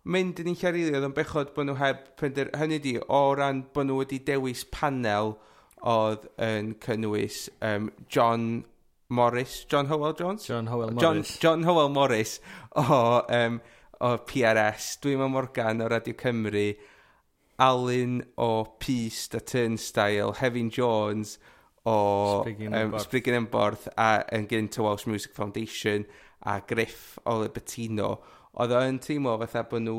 mynd 0.05 0.43
yn 0.43 0.53
eich 0.53 0.67
arili, 0.69 0.93
oedd 0.93 1.09
o'n 1.09 1.17
bechod 1.17 1.55
bod 1.57 1.71
nhw 1.71 1.79
heb 1.81 2.05
pender... 2.21 2.53
Hynny 2.61 2.81
di, 2.85 2.99
o 3.05 3.25
ran 3.39 3.65
bod 3.75 3.89
nhw 3.89 4.03
wedi 4.03 4.21
dewis 4.27 4.67
panel 4.75 5.37
oedd 5.85 6.29
yn 6.41 6.75
cynnwys 6.85 7.47
um, 7.65 7.91
John 8.09 8.65
Morris, 9.09 9.65
John 9.69 9.87
Howell 9.87 10.13
Jones? 10.19 10.47
John 10.49 10.67
Howell 10.67 10.93
Morris. 10.93 11.39
John, 11.39 11.41
John 11.41 11.65
Howell 11.69 11.89
Morris 11.93 12.41
o 12.77 13.23
um, 13.29 13.61
o 14.05 14.19
PRS, 14.29 14.99
dwi'n 15.01 15.23
ma 15.23 15.31
Morgan 15.33 15.81
o 15.81 15.89
Radio 15.89 16.13
Cymru, 16.21 16.75
Alun 17.65 18.19
o 18.37 18.65
Peace, 18.79 19.29
The 19.29 19.41
Turnstile, 19.41 20.35
Hevin 20.41 20.71
Jones 20.71 21.39
o 21.85 22.43
Spriggin 22.43 22.75
um, 22.75 22.99
Sprigyn 22.99 23.39
Emborth 23.39 23.89
a 23.97 24.25
yn 24.35 24.49
gynt 24.51 24.77
o 24.81 24.85
Welsh 24.89 25.07
Music 25.09 25.33
Foundation 25.37 26.05
a 26.45 26.59
Griff 26.61 27.19
o 27.25 27.39
Libertino, 27.41 28.19
oedd 28.61 28.75
o'n 28.77 29.01
teimlo 29.01 29.39
fatha 29.41 29.65
bod 29.71 29.87
nhw 29.87 29.99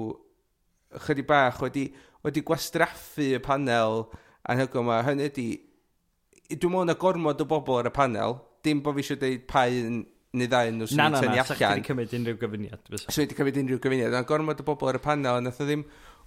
chydig 1.07 1.25
bach 1.29 1.63
wedi, 1.65 1.87
wedi 2.25 2.43
gwastraffu 2.45 3.31
y 3.39 3.41
panel 3.41 4.03
anhygoel 4.45 4.85
yma. 4.85 4.99
Hynny 5.07 5.31
ydi, 5.31 5.47
dwi'n 6.51 6.75
meddwl 6.75 6.91
na 6.91 6.97
gormod 7.01 7.41
o 7.41 7.49
bobl 7.49 7.81
ar 7.81 7.89
y 7.89 7.95
panel, 7.95 8.37
dim 8.65 8.85
bod 8.85 8.99
fi 8.99 9.05
eisiau 9.05 9.21
dweud 9.21 9.49
pa 9.49 9.65
un 9.71 10.03
neu 10.36 10.50
ddau 10.52 10.74
nhw 10.76 10.89
sy'n 10.89 11.00
tynnu 11.00 11.19
allan. 11.19 11.32
Na, 11.32 11.36
na, 11.36 11.41
na, 11.41 11.48
sa'ch 11.50 11.63
wedi 11.65 11.88
cymryd 11.89 12.17
unrhyw 12.19 12.41
gyfyniad. 12.41 12.91
Sa'ch 13.06 13.21
wedi 13.24 13.38
cymryd 13.38 13.62
unrhyw 13.63 13.80
gyfyniad. 13.84 14.17
Ond 14.19 14.30
gormod 14.30 14.62
o 14.62 14.67
bobl 14.67 14.91
ar 14.91 15.00
y 15.00 15.04
panel, 15.06 15.39
nath 15.45 15.62
o 15.63 15.69
ddim 15.69 15.86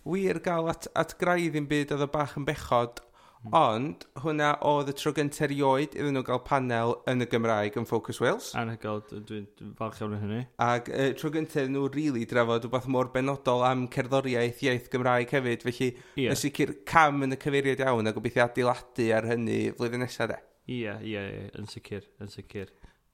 wir 0.08 0.40
gael 0.40 0.70
at, 0.70 0.88
at 0.96 1.18
graidd 1.20 1.58
i'n 1.58 1.68
byd 1.68 1.92
oedd 1.94 2.06
o 2.06 2.08
bach 2.12 2.36
yn 2.38 2.46
bechod, 2.48 3.02
mm. 3.42 3.54
ond 3.58 4.06
hwnna 4.22 4.54
oedd 4.66 4.92
y 4.92 4.94
tro 4.96 5.12
gyntaf 5.16 5.44
erioed 5.48 5.96
iddyn 5.98 6.16
nhw 6.16 6.24
gael 6.26 6.40
panel 6.46 6.94
yn 7.10 7.24
y 7.24 7.28
Gymraeg 7.30 7.76
yn 7.80 7.88
Focus 7.88 8.20
Wales. 8.22 8.50
Anhygol, 8.58 9.02
dwi'n 9.10 9.46
falch 9.78 10.00
iawn 10.02 10.16
o 10.16 10.20
hynny. 10.22 10.42
Ac 10.64 10.90
uh, 10.92 11.10
tro 11.18 11.32
gyntaf 11.34 11.68
nhw 11.68 11.86
rili 11.88 12.08
really 12.08 12.28
drafod 12.30 12.66
rhywbeth 12.66 12.90
mor 12.94 13.12
benodol 13.14 13.66
am 13.68 13.86
cerddoriaeth 13.92 14.64
iaith 14.66 14.90
Gymraeg 14.94 15.34
hefyd, 15.36 15.66
felly 15.68 15.90
yeah. 15.90 16.32
yn 16.32 16.40
sicr 16.40 16.76
cam 16.88 17.26
yn 17.26 17.36
y 17.36 17.40
cyfeiriad 17.42 17.84
iawn 17.84 18.10
a 18.10 18.14
gobeithio 18.16 18.46
adeiladu 18.46 19.10
ar 19.18 19.32
hynny 19.34 19.64
flwyddyn 19.76 20.06
nesaf 20.06 20.32
de. 20.32 20.40
Ie, 20.68 20.92
ie, 21.00 21.16
ie, 21.16 21.46
yn 21.56 21.68
sicr, 21.68 22.04
yn 22.20 22.28
sicr. 22.28 22.68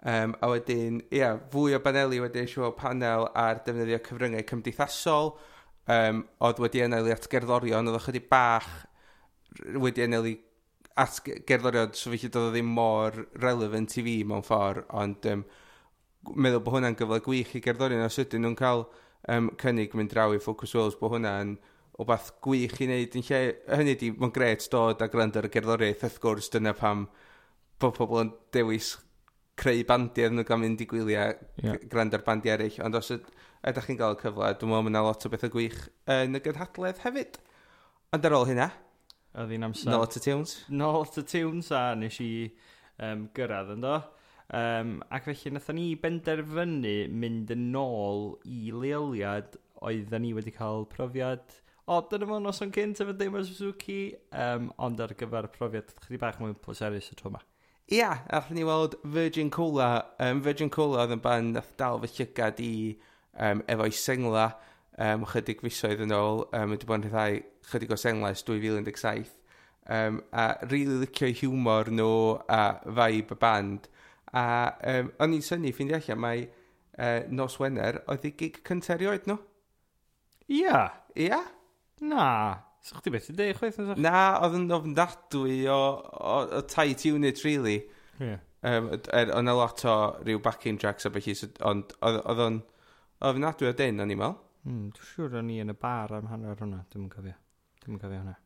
Um, 0.04 0.34
a 0.44 0.50
wedyn, 0.52 0.98
ia, 1.08 1.18
yeah, 1.18 1.36
fwy 1.48 1.72
o 1.72 1.78
baneli 1.80 2.18
wedyn 2.20 2.48
siw 2.50 2.66
panel 2.76 3.24
ar 3.40 3.62
defnyddio 3.64 4.02
cyfryngau 4.04 4.44
cymdeithasol, 4.50 5.30
um, 5.88 6.18
oedd 6.44 6.58
wedi 6.60 6.82
enelu 6.84 7.12
at 7.14 7.24
gerddorion, 7.32 7.88
oedd 7.88 7.96
ychydig 8.02 8.26
bach 8.28 8.68
wedi 9.80 10.04
enelu 10.04 10.34
at 11.00 11.22
gerddorion, 11.48 11.94
so 11.96 12.12
felly 12.12 12.28
doedd 12.28 12.50
o 12.50 12.52
ddim 12.52 12.68
mor 12.76 13.16
relevant 13.40 13.96
i 13.96 14.04
fi 14.04 14.18
mewn 14.28 14.44
ffordd, 14.44 14.84
ond 14.92 15.28
um, 15.32 15.46
meddwl 16.34 16.60
bod 16.66 16.76
hwnna'n 16.76 16.98
gyfle 17.00 17.20
gwych 17.24 17.54
i 17.56 17.62
gerddorion, 17.64 18.04
os 18.04 18.20
ydyn 18.20 18.44
nhw'n 18.44 18.58
cael 18.60 18.84
um, 19.32 19.48
cynnig 19.62 19.96
mynd 19.96 20.12
draw 20.12 20.36
i 20.36 20.42
Focus 20.42 20.76
Wales, 20.76 20.98
bod 21.00 21.14
hwnna'n 21.16 21.56
o 21.94 22.04
wbath 22.04 22.28
gwych 22.44 22.76
i 22.82 22.90
wneud 22.90 23.16
yn 23.16 23.24
lle, 23.30 23.40
hynny 23.72 23.96
di, 23.96 24.12
mae'n 24.12 24.36
gret 24.36 24.68
dod 24.68 25.00
a 25.00 25.08
gwrando 25.08 25.40
ar 25.40 25.48
y 25.48 25.52
gerddoriaeth, 25.56 26.04
wrth 26.04 26.20
gwrs, 26.20 26.52
dyna 26.52 26.76
pam 26.76 27.06
bod 27.80 27.96
pobl 27.96 28.20
yn 28.26 28.36
dewis 28.52 28.92
creu 29.60 29.84
bandiau 29.88 30.32
nhw 30.32 30.44
gan 30.48 30.60
mynd 30.62 30.82
i 30.82 30.86
gwyliau, 30.90 31.34
yeah. 31.62 31.78
grand 31.90 32.14
ar 32.16 32.24
bandiau 32.26 32.56
eraill, 32.56 32.80
ond 32.86 32.98
os 32.98 33.12
ydych 33.14 33.86
chi'n 33.88 34.00
cael 34.00 34.16
y 34.16 34.20
cyfle, 34.20 34.50
dwi'n 34.60 34.70
meddwl 34.70 34.86
mae 34.86 34.92
yna 34.92 35.04
lot 35.06 35.26
o 35.26 35.30
bethau 35.32 35.52
gwych 35.54 35.78
yn 36.10 36.38
y 36.38 36.42
gynhadledd 36.44 37.02
hefyd. 37.04 37.38
Ond 38.14 38.28
ar 38.28 38.36
ôl 38.38 38.48
hynna, 38.50 38.68
oedd 39.38 39.54
hi'n 39.54 39.68
amser... 39.68 39.90
No 39.92 40.02
at 40.04 40.18
y 40.18 40.24
tunes. 40.26 40.56
No 40.68 40.90
at 41.00 41.18
y 41.20 41.26
tunes, 41.30 41.70
a 41.74 41.84
nes 41.98 42.20
i 42.22 42.30
um, 42.98 43.28
gyrraedd 43.36 43.74
yn 43.76 43.84
do. 43.86 43.96
Um, 44.54 44.96
ac 45.14 45.30
felly 45.30 45.54
nathon 45.54 45.78
ni 45.80 45.86
benderfynu 45.98 46.96
mynd 47.14 47.52
yn 47.54 47.70
ôl 47.80 48.34
i 48.44 48.68
leoliad 48.74 49.56
oedden 49.84 50.24
ni 50.24 50.34
wedi 50.36 50.52
cael 50.54 50.84
profiad 50.90 51.62
o, 51.84 51.98
dyna 52.08 52.28
mewn 52.28 52.44
noson 52.46 52.70
cynt 52.72 53.00
efo 53.04 53.12
Deimos 53.16 53.50
Suzuki, 53.50 54.14
um, 54.32 54.70
ond 54.84 55.00
ar 55.04 55.12
gyfer 55.18 55.50
profiad 55.52 55.90
chdi 56.04 56.20
bach 56.20 56.38
mwy 56.40 56.56
pwyserus 56.64 57.10
y 57.12 57.18
tro 57.18 57.32
yma. 57.32 57.42
Ia, 57.92 58.14
allwn 58.32 58.56
ni 58.56 58.64
weld 58.64 58.94
Virgin 59.04 59.50
Cola. 59.50 60.06
Um, 60.18 60.40
Virgin 60.40 60.70
Cola 60.72 61.02
oedd 61.02 61.12
yn 61.18 61.20
ban 61.24 61.50
nath 61.52 61.74
dal 61.76 62.00
fy 62.00 62.08
llygad 62.16 62.60
i 62.64 62.74
um, 63.36 63.60
efo'i 63.68 63.92
sengla 63.92 64.46
um, 64.96 65.26
chydig 65.28 65.60
fisoedd 65.60 66.00
yn 66.06 66.14
ôl. 66.16 66.46
Um, 66.56 66.72
wedi 66.72 66.88
bod 66.88 67.02
yn 67.02 67.10
rhyddai 67.10 67.42
chydig 67.68 67.92
o 67.92 67.98
sengla 68.00 68.32
ys 68.32 68.44
2017. 68.48 69.34
Um, 69.84 70.22
a 70.32 70.54
rili 70.64 70.86
really 70.86 71.04
licio 71.04 71.28
humor 71.42 71.92
nhw 71.92 72.12
a 72.48 72.62
vibe 72.88 73.36
y 73.36 73.40
band. 73.44 73.90
A 74.32 74.46
um, 74.94 75.12
o'n 75.20 75.36
i'n 75.36 75.44
syni 75.44 75.74
ffindi 75.76 75.98
allan 75.98 76.24
mae 76.24 76.46
uh, 76.48 77.20
Nos 77.28 77.60
Wener 77.60 78.00
oedd 78.08 78.24
ei 78.24 78.32
gig 78.38 78.62
cynterioed 78.64 79.28
nhw? 79.28 79.42
Ia. 80.56 80.86
Ia? 81.20 81.44
Na. 82.00 82.30
So 82.84 82.98
chdi 83.00 83.14
beth 83.14 83.30
i 83.32 83.34
ddeud 83.36 83.56
chweith? 83.56 83.78
Na, 83.96 84.16
oedd 84.44 84.58
yn 84.58 84.72
ofnadwy 84.76 85.62
o, 85.72 85.78
o, 86.04 86.34
o 86.58 86.60
tight 86.68 87.06
unit, 87.08 87.40
really. 87.46 87.78
Yeah. 88.20 88.42
Um, 88.64 88.90
er, 88.92 89.32
o'n 89.32 89.48
a 89.48 89.54
lot 89.56 89.80
o 89.88 89.94
rhyw 90.20 90.42
backing 90.44 90.76
tracks 90.80 91.08
a 91.08 91.12
beth 91.14 91.30
i, 91.32 91.34
ond 91.64 91.94
oedd 92.04 92.42
o'n 92.44 92.58
ofnadwy 93.24 93.70
o 93.70 93.72
dyn, 93.78 94.02
o'n 94.04 94.12
i'n 94.12 94.20
meddwl. 94.20 94.36
Mm, 94.68 94.90
Dwi'n 94.96 95.08
siŵr 95.14 95.38
o'n 95.40 95.48
i 95.52 95.58
yn 95.64 95.72
y 95.72 95.76
bar 95.80 96.12
am 96.16 96.28
hanner 96.28 96.60
hwnna, 96.60 96.82
dwi'n 96.92 97.08
cofio. 97.12 97.38
Dwi'n 97.84 98.02
cofio 98.02 98.20
hwnna. 98.20 98.36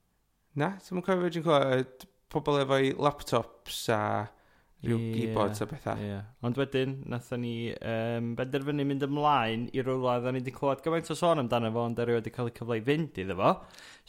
Na, 0.63 0.71
dwi'n 0.87 1.03
yn 1.03 1.07
cofio 1.09 1.33
fi'n 1.35 1.47
cofio 1.49 2.09
pobl 2.31 2.63
efo'i 2.63 2.95
laptops 2.95 3.85
a 3.95 4.01
Rhyw 4.85 4.99
yeah, 4.99 5.15
gibods 5.17 5.61
a 5.61 5.67
bethau. 5.67 5.99
Yeah. 5.99 6.27
Ond 6.47 6.59
wedyn, 6.61 6.93
nathon 7.11 7.41
ni 7.43 7.73
um, 7.75 8.35
benderfynu 8.39 8.85
mynd 8.87 9.03
ymlaen 9.09 9.65
i 9.75 9.83
rwla, 9.83 10.21
dda 10.23 10.31
ni 10.31 10.39
wedi 10.39 10.55
clywed 10.55 10.85
gymaint 10.85 11.11
o 11.11 11.17
sôn 11.19 11.43
amdano 11.43 11.73
fo, 11.75 11.87
ond 11.89 11.99
erioed 12.05 12.23
wedi 12.23 12.33
cael 12.37 12.51
ei 12.53 12.55
cyfle 12.55 12.79
i 12.79 12.85
fynd 12.87 13.19
iddo 13.19 13.35
fo, 13.41 13.51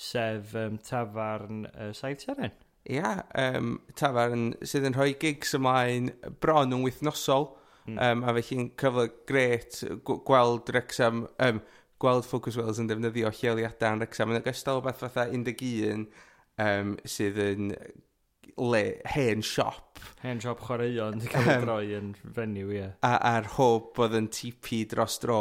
sef 0.10 0.53
um, 0.62 0.77
tafarn 0.86 1.63
uh, 1.71 1.89
Saith 1.97 2.27
Seren. 2.27 2.53
Ia, 2.86 2.99
yeah, 2.99 3.23
um, 3.58 3.79
tafarn 3.97 4.51
sydd 4.62 4.86
yn 4.91 4.97
rhoi 4.97 5.15
gigs 5.23 5.58
ymlaen 5.58 6.12
bron 6.45 6.77
yn 6.77 6.86
wythnosol, 6.86 7.49
mm. 7.89 7.97
um, 7.97 8.21
a 8.29 8.38
felly'n 8.38 8.69
cyfle 8.77 9.10
gret 9.32 9.82
gweld 10.05 10.69
Rexham, 10.77 11.25
um, 11.47 11.63
gweld 11.99 12.29
Focus 12.29 12.62
Wales 12.62 12.77
yn 12.77 12.91
defnyddio 12.91 13.34
lleoliadau 13.41 13.97
yn 13.97 14.05
Rexham, 14.05 14.36
yn 14.36 14.43
ogystal 14.43 14.84
o 14.84 14.86
beth 14.86 15.01
fatha 15.01 15.25
11 15.34 16.05
um, 16.62 16.93
sydd 17.10 17.41
yn 17.41 17.73
le, 18.60 18.84
hen 19.17 19.41
siop 19.41 19.88
Hen 20.19 20.39
job 20.43 20.59
chwaraeon 20.65 21.19
wedi 21.19 21.29
cael 21.31 21.49
ei 21.53 21.62
droi 21.63 21.93
yn 21.95 22.09
fenyw, 22.35 22.71
ie. 22.75 22.88
A, 23.07 23.12
a'r 23.29 23.45
hwb 23.55 23.99
oedd 24.03 24.17
yn 24.19 24.27
TP 24.35 24.81
dros 24.91 25.15
dro 25.23 25.39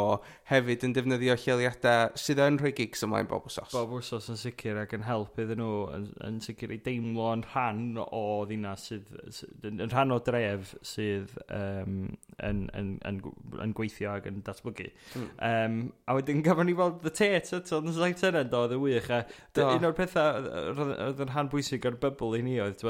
hefyd 0.49 0.85
yn 0.87 0.95
defnyddio 0.95 1.35
lleoliadau 1.43 2.13
sydd 2.19 2.41
yn 2.45 2.59
rhoi 2.61 2.71
gigs 2.77 3.03
ymlaen 3.05 3.27
bob 3.29 3.49
wsos. 3.49 3.73
Bob 3.75 3.91
wsos 3.97 4.29
yn 4.31 4.39
sicr 4.39 4.79
ac 4.79 4.95
yn 4.95 5.03
help 5.07 5.39
iddyn 5.43 5.59
nhw 5.59 5.81
yn, 5.97 6.07
yn 6.29 6.39
sicr 6.45 6.73
i 6.75 6.79
deimlo 6.85 7.27
yn 7.35 7.43
rhan 7.49 7.83
o 8.05 8.23
ddina 8.49 8.73
sydd, 8.79 9.11
sydd 9.35 9.67
yn, 9.69 9.83
rhan 9.91 10.15
o 10.15 10.21
dref 10.23 10.73
sydd 10.93 11.35
um, 11.47 12.01
yn, 12.39 12.65
yn, 12.79 12.95
yn, 13.09 13.21
yn, 13.59 13.75
gweithio 13.77 14.15
ac 14.15 14.31
yn 14.31 14.41
datblygu. 14.47 14.89
Mm. 15.19 15.29
Um, 15.51 15.79
a 16.07 16.17
wedyn 16.17 16.43
gafon 16.45 16.71
ni 16.71 16.77
weld 16.79 17.03
The 17.03 17.13
Tate 17.13 17.59
eto 17.59 17.83
yn 17.83 17.91
y 17.91 17.97
saith 17.99 18.25
yna, 18.31 18.47
do, 18.47 18.63
oedd 18.65 18.77
y 18.77 18.81
wych. 18.85 19.11
A. 19.11 19.23
Un 19.67 19.91
o'r 19.91 19.97
pethau 19.97 20.49
oedd 20.71 21.23
yn 21.25 21.33
rhan 21.33 21.51
bwysig 21.51 21.87
o'r 21.89 21.99
bybl 21.99 22.39
i 22.39 22.43
ni 22.47 22.59
oedd, 22.63 22.87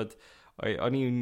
o'n 0.69 0.97
i'n 0.99 1.21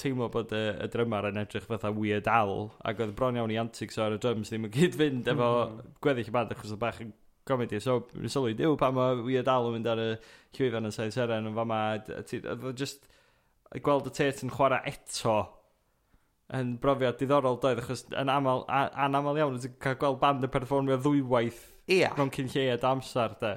teimlo 0.00 0.30
bod 0.32 0.52
y, 0.56 0.62
y 0.84 0.88
drymar 0.92 1.28
yn 1.30 1.40
edrych 1.42 1.68
fatha 1.68 1.92
weird 1.94 2.28
al, 2.30 2.70
ac 2.86 3.02
oedd 3.04 3.14
bron 3.18 3.38
iawn 3.38 3.52
i 3.54 3.58
antics 3.60 4.00
ar 4.00 4.16
y 4.16 4.20
drums 4.22 4.50
ddim 4.50 4.68
yn 4.68 4.74
gyd 4.74 4.98
fynd 4.98 5.30
efo 5.30 5.50
mm. 5.60 5.94
gweddill 6.04 6.32
y 6.32 6.34
band 6.34 6.54
achos 6.56 6.74
oedd 6.74 6.82
bach 6.82 7.00
yn 7.04 7.14
comedy. 7.48 7.80
So, 7.82 8.00
yn 8.18 8.32
sylwi, 8.32 8.56
diw, 8.58 8.76
pa 8.80 8.90
mae 8.94 9.22
weird 9.26 9.48
al 9.50 9.70
yn 9.70 9.78
mynd 9.78 9.88
ar 9.90 10.02
y 10.02 10.10
llwyfan 10.58 10.90
yn 10.90 10.96
saith 10.96 11.16
seren 11.16 11.48
yn 11.50 11.56
fama, 11.56 11.80
oedd 12.00 12.68
just 12.78 13.08
gweld 13.84 14.10
y 14.10 14.14
tet 14.16 14.44
yn 14.44 14.52
chwarae 14.54 14.82
eto 14.90 15.38
yn 16.56 16.74
brofiad 16.82 17.18
diddorol 17.20 17.60
doedd, 17.62 17.82
achos 17.84 18.04
yn 18.18 18.30
aml, 18.32 18.64
an 18.68 19.18
aml 19.18 19.38
iawn, 19.38 19.58
ti'n 19.62 19.76
cael 19.82 19.98
gweld 20.00 20.20
band 20.22 20.46
yn 20.46 20.50
perfformio 20.50 20.98
ddwywaith 20.98 21.60
yeah. 21.90 22.14
mewn 22.18 22.32
cyn 22.34 22.50
lleid 22.50 22.86
amser, 22.86 23.36
de. 23.42 23.56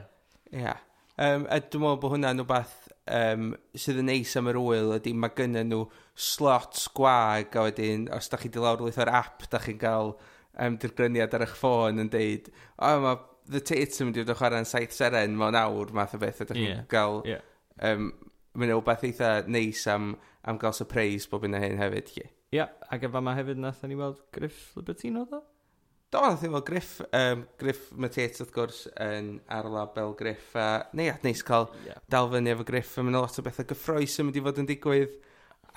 Ia. 0.53 0.60
Yeah. 0.62 0.84
Um, 1.13 1.45
a 1.45 1.60
dwi'n 1.62 1.84
meddwl 1.84 1.99
bod 2.01 2.13
hwnna'n 2.15 2.41
rhywbeth 2.41 2.75
um, 3.13 3.51
sydd 3.77 3.99
yn 4.01 4.08
neis 4.10 4.34
am 4.39 4.49
yr 4.49 4.58
wyl, 4.62 4.95
ydy 4.95 5.13
mae 5.17 5.34
gynnyn 5.38 5.69
nhw 5.69 5.84
slots 6.13 6.88
gwag, 6.95 7.56
a 7.58 7.67
wedyn, 7.67 8.08
os 8.13 8.30
da 8.30 8.38
chi 8.38 8.52
di 8.52 8.62
lawr 8.62 8.78
lawrlwyth 8.78 9.02
o'r 9.02 9.13
app, 9.21 9.47
da 9.49 9.62
chi'n 9.62 9.80
cael 9.82 10.13
um, 10.62 10.76
dirgryniad 10.82 11.34
ar 11.34 11.47
eich 11.47 11.56
ffôn 11.58 12.04
yn 12.04 12.12
deud, 12.13 12.52
o, 12.78 12.89
oh, 12.89 12.99
mae 13.08 13.21
The 13.43 13.60
Tate 13.60 13.99
yn 13.99 14.08
mynd 14.08 14.15
i 14.15 14.21
fod 14.21 14.30
yn 14.32 14.38
chwarae'n 14.39 14.67
saith 14.69 14.93
seren 14.95 15.34
mewn 15.36 15.58
awr, 15.60 15.89
math 15.95 16.13
o 16.15 16.19
beth, 16.21 16.43
a 16.45 16.45
da 16.47 16.56
chi'n 16.56 16.69
yeah. 16.69 16.86
gael 16.91 17.23
Yeah. 17.28 17.41
Um, 17.84 18.13
Mae'n 18.54 18.69
rhywbeth 18.69 19.02
eitha 19.08 19.30
neis 19.49 19.82
am, 19.89 20.12
am 20.45 20.60
gael 20.62 20.76
surprise 20.78 21.26
bob 21.30 21.47
yna 21.47 21.58
hyn 21.63 21.80
hefyd. 21.80 22.12
Ie, 22.19 22.28
yeah, 22.54 22.69
ac 22.86 23.02
efo 23.02 23.15
fama 23.15 23.34
hefyd 23.34 23.58
nath 23.58 23.82
ni 23.89 23.97
weld 23.97 24.19
Griff 24.36 24.76
Libertino, 24.78 25.23
ddo? 25.26 25.39
Do, 26.13 26.21
nath 26.21 26.43
ni 26.45 26.52
weld 26.54 26.67
Griff, 26.67 26.91
um, 27.17 27.47
Griff 27.58 27.88
Matet, 27.97 28.38
wrth 28.43 28.54
gwrs, 28.54 28.84
yn 29.02 29.39
ar 29.49 29.71
label 29.73 30.13
Griff. 30.19 30.52
A, 30.54 30.84
neu 30.93 31.10
at 31.10 31.26
neis 31.26 31.41
cael 31.45 31.71
yeah. 31.88 31.97
dal 32.13 32.30
fyny 32.30 32.54
efo 32.54 32.67
Griff, 32.67 32.93
a 33.02 33.08
mae'n 33.08 33.17
lot 33.17 33.41
o 33.41 33.45
bethau 33.47 33.65
gyffroes 33.73 34.19
yn 34.21 34.30
mynd 34.30 34.38
i 34.38 34.45
fod 34.45 34.62
yn 34.62 34.69
digwydd 34.69 35.17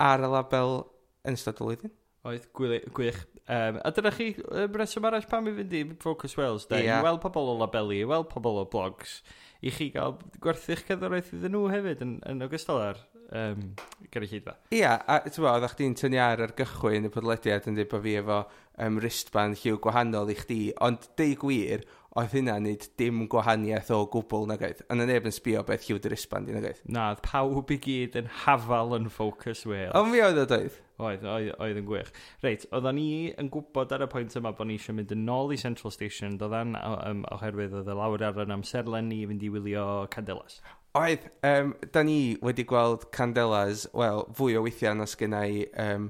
ar 0.03 0.25
y 0.25 0.31
label 0.33 0.83
yn 1.27 1.39
ystod 1.39 1.63
y 1.63 1.67
lwyddyn. 1.67 1.95
Oedd 2.27 2.47
gwych. 2.57 3.19
Um, 3.47 3.79
a 3.87 3.93
dyna 3.95 4.11
chi 4.11 4.33
um, 4.51 4.73
reswm 4.75 5.05
arall 5.07 5.27
pam 5.31 5.47
i 5.47 5.55
fynd 5.55 5.75
i 5.79 5.83
Focus 6.03 6.35
Wales, 6.39 6.67
da? 6.67 6.81
Yeah. 6.83 6.99
I 6.99 7.07
weld 7.07 7.21
pobl 7.23 7.53
o 7.53 7.59
labelu, 7.61 8.01
i 8.01 8.09
weld 8.09 8.27
pobl 8.33 8.59
o 8.63 8.65
blogs, 8.71 9.21
i 9.63 9.71
chi 9.71 9.93
gael 9.95 10.17
gwerthu'ch 10.43 10.83
cyddoriaeth 10.89 11.31
iddyn 11.37 11.55
nhw 11.55 11.69
hefyd 11.71 12.03
yn, 12.03 12.17
yn 12.27 12.43
ogystal 12.47 12.83
ar 12.83 12.99
um, 13.31 13.63
gynulleidfa. 14.11 14.57
Ie, 14.73 14.81
yeah, 14.83 14.99
a 15.07 15.21
ti'n 15.27 15.45
bod, 15.45 15.53
oeddach 15.53 15.77
chdi'n 15.77 15.95
tynnu 15.99 16.21
ar 16.23 16.43
yr 16.49 16.57
gychwyn 16.59 17.07
y 17.07 17.13
podlediad 17.15 17.71
yn 17.71 17.79
dweud 17.79 17.93
bod 17.93 18.05
fi 18.09 18.17
efo 18.23 18.41
um, 18.43 18.99
wristband 18.99 19.63
lliw 19.63 19.79
gwahanol 19.87 20.35
i 20.35 20.39
chdi, 20.39 20.61
ond 20.83 21.07
deu 21.19 21.39
gwir, 21.41 21.87
oedd 22.17 22.33
hynna 22.33 22.57
nid 22.63 22.87
dim 23.01 23.25
gwahaniaeth 23.33 23.91
o 23.93 24.01
gwbl 24.13 24.47
na 24.49 24.57
gaeth. 24.61 24.81
Ond 24.93 25.05
neb 25.09 25.29
yn 25.29 25.35
sbio 25.35 25.63
beth 25.69 25.85
lliwd 25.87 26.09
yr 26.09 26.17
isban 26.17 26.47
di 26.47 26.55
na 26.55 26.63
gaeth. 26.65 26.81
Na, 26.89 27.11
pawb 27.25 27.73
i 27.75 27.79
gyd 27.83 28.17
yn 28.23 28.31
hafal 28.45 28.97
yn 28.97 29.11
Focus 29.13 29.67
Wales. 29.69 29.93
Ond 29.99 30.15
fi 30.15 30.23
oedd 30.25 30.41
o 30.41 30.47
doedd. 30.49 30.79
Oedd, 30.97 31.27
oedd, 31.29 31.51
oedd 31.61 31.81
yn 31.83 31.89
gwych. 31.91 32.09
Reit, 32.41 32.65
oedden 32.73 32.97
ni 32.97 33.09
yn 33.37 33.51
gwybod 33.53 33.93
ar 33.93 34.07
y 34.07 34.09
pwynt 34.09 34.39
yma 34.41 34.55
bod 34.57 34.71
ni 34.71 34.79
eisiau 34.79 34.97
mynd 34.97 35.13
yn 35.13 35.29
ôl 35.29 35.53
i 35.53 35.61
Central 35.61 35.93
Station, 35.93 36.39
doedden 36.41 36.73
um, 36.81 37.23
oherwydd 37.37 37.77
oedd 37.83 37.93
y 37.93 37.97
lawr 38.01 38.25
ar 38.31 38.41
yn 38.47 38.57
amserlen 38.57 39.11
ni 39.13 39.21
fynd 39.29 39.45
i 39.45 39.53
wylio 39.53 39.87
Candelas. 40.15 40.63
Oedd, 40.97 41.29
um, 41.45 41.75
da 41.93 42.01
ni 42.07 42.21
wedi 42.41 42.65
gweld 42.65 43.11
Candelas, 43.13 43.85
wel, 43.93 44.25
fwy 44.39 44.57
o 44.57 44.65
weithiau 44.65 44.97
na 44.97 45.05
sgynnau 45.11 45.67
um, 45.85 46.09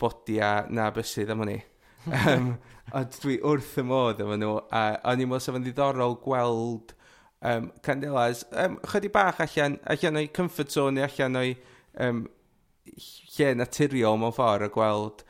bodia 0.00 0.54
na 0.72 0.88
bysydd 0.96 1.36
am 1.36 1.44
hynny 1.44 1.60
um, 2.06 2.52
ond 2.96 3.18
dwi 3.22 3.38
wrth 3.42 3.74
y 3.80 3.84
modd 3.86 4.22
efo 4.22 4.38
nhw, 4.38 4.54
a 4.70 4.84
o'n 5.10 5.22
i'n 5.22 5.30
meddwl 5.30 5.44
sef 5.44 5.58
yn 5.58 5.66
ddiddorol 5.66 6.16
gweld 6.22 6.94
um, 7.42 7.70
Candelas, 7.86 8.44
um, 8.52 8.78
chydig 8.92 9.14
bach 9.14 9.42
allan, 9.44 9.78
allan 9.90 10.22
o'i 10.22 10.30
comfort 10.40 10.72
zone, 10.72 11.02
allan 11.02 11.40
o'i 11.42 11.54
um, 12.06 12.24
lle 13.36 13.52
naturiol 13.58 14.18
mewn 14.20 14.34
ffordd 14.34 14.66
a 14.66 14.70
gweld 14.72 15.22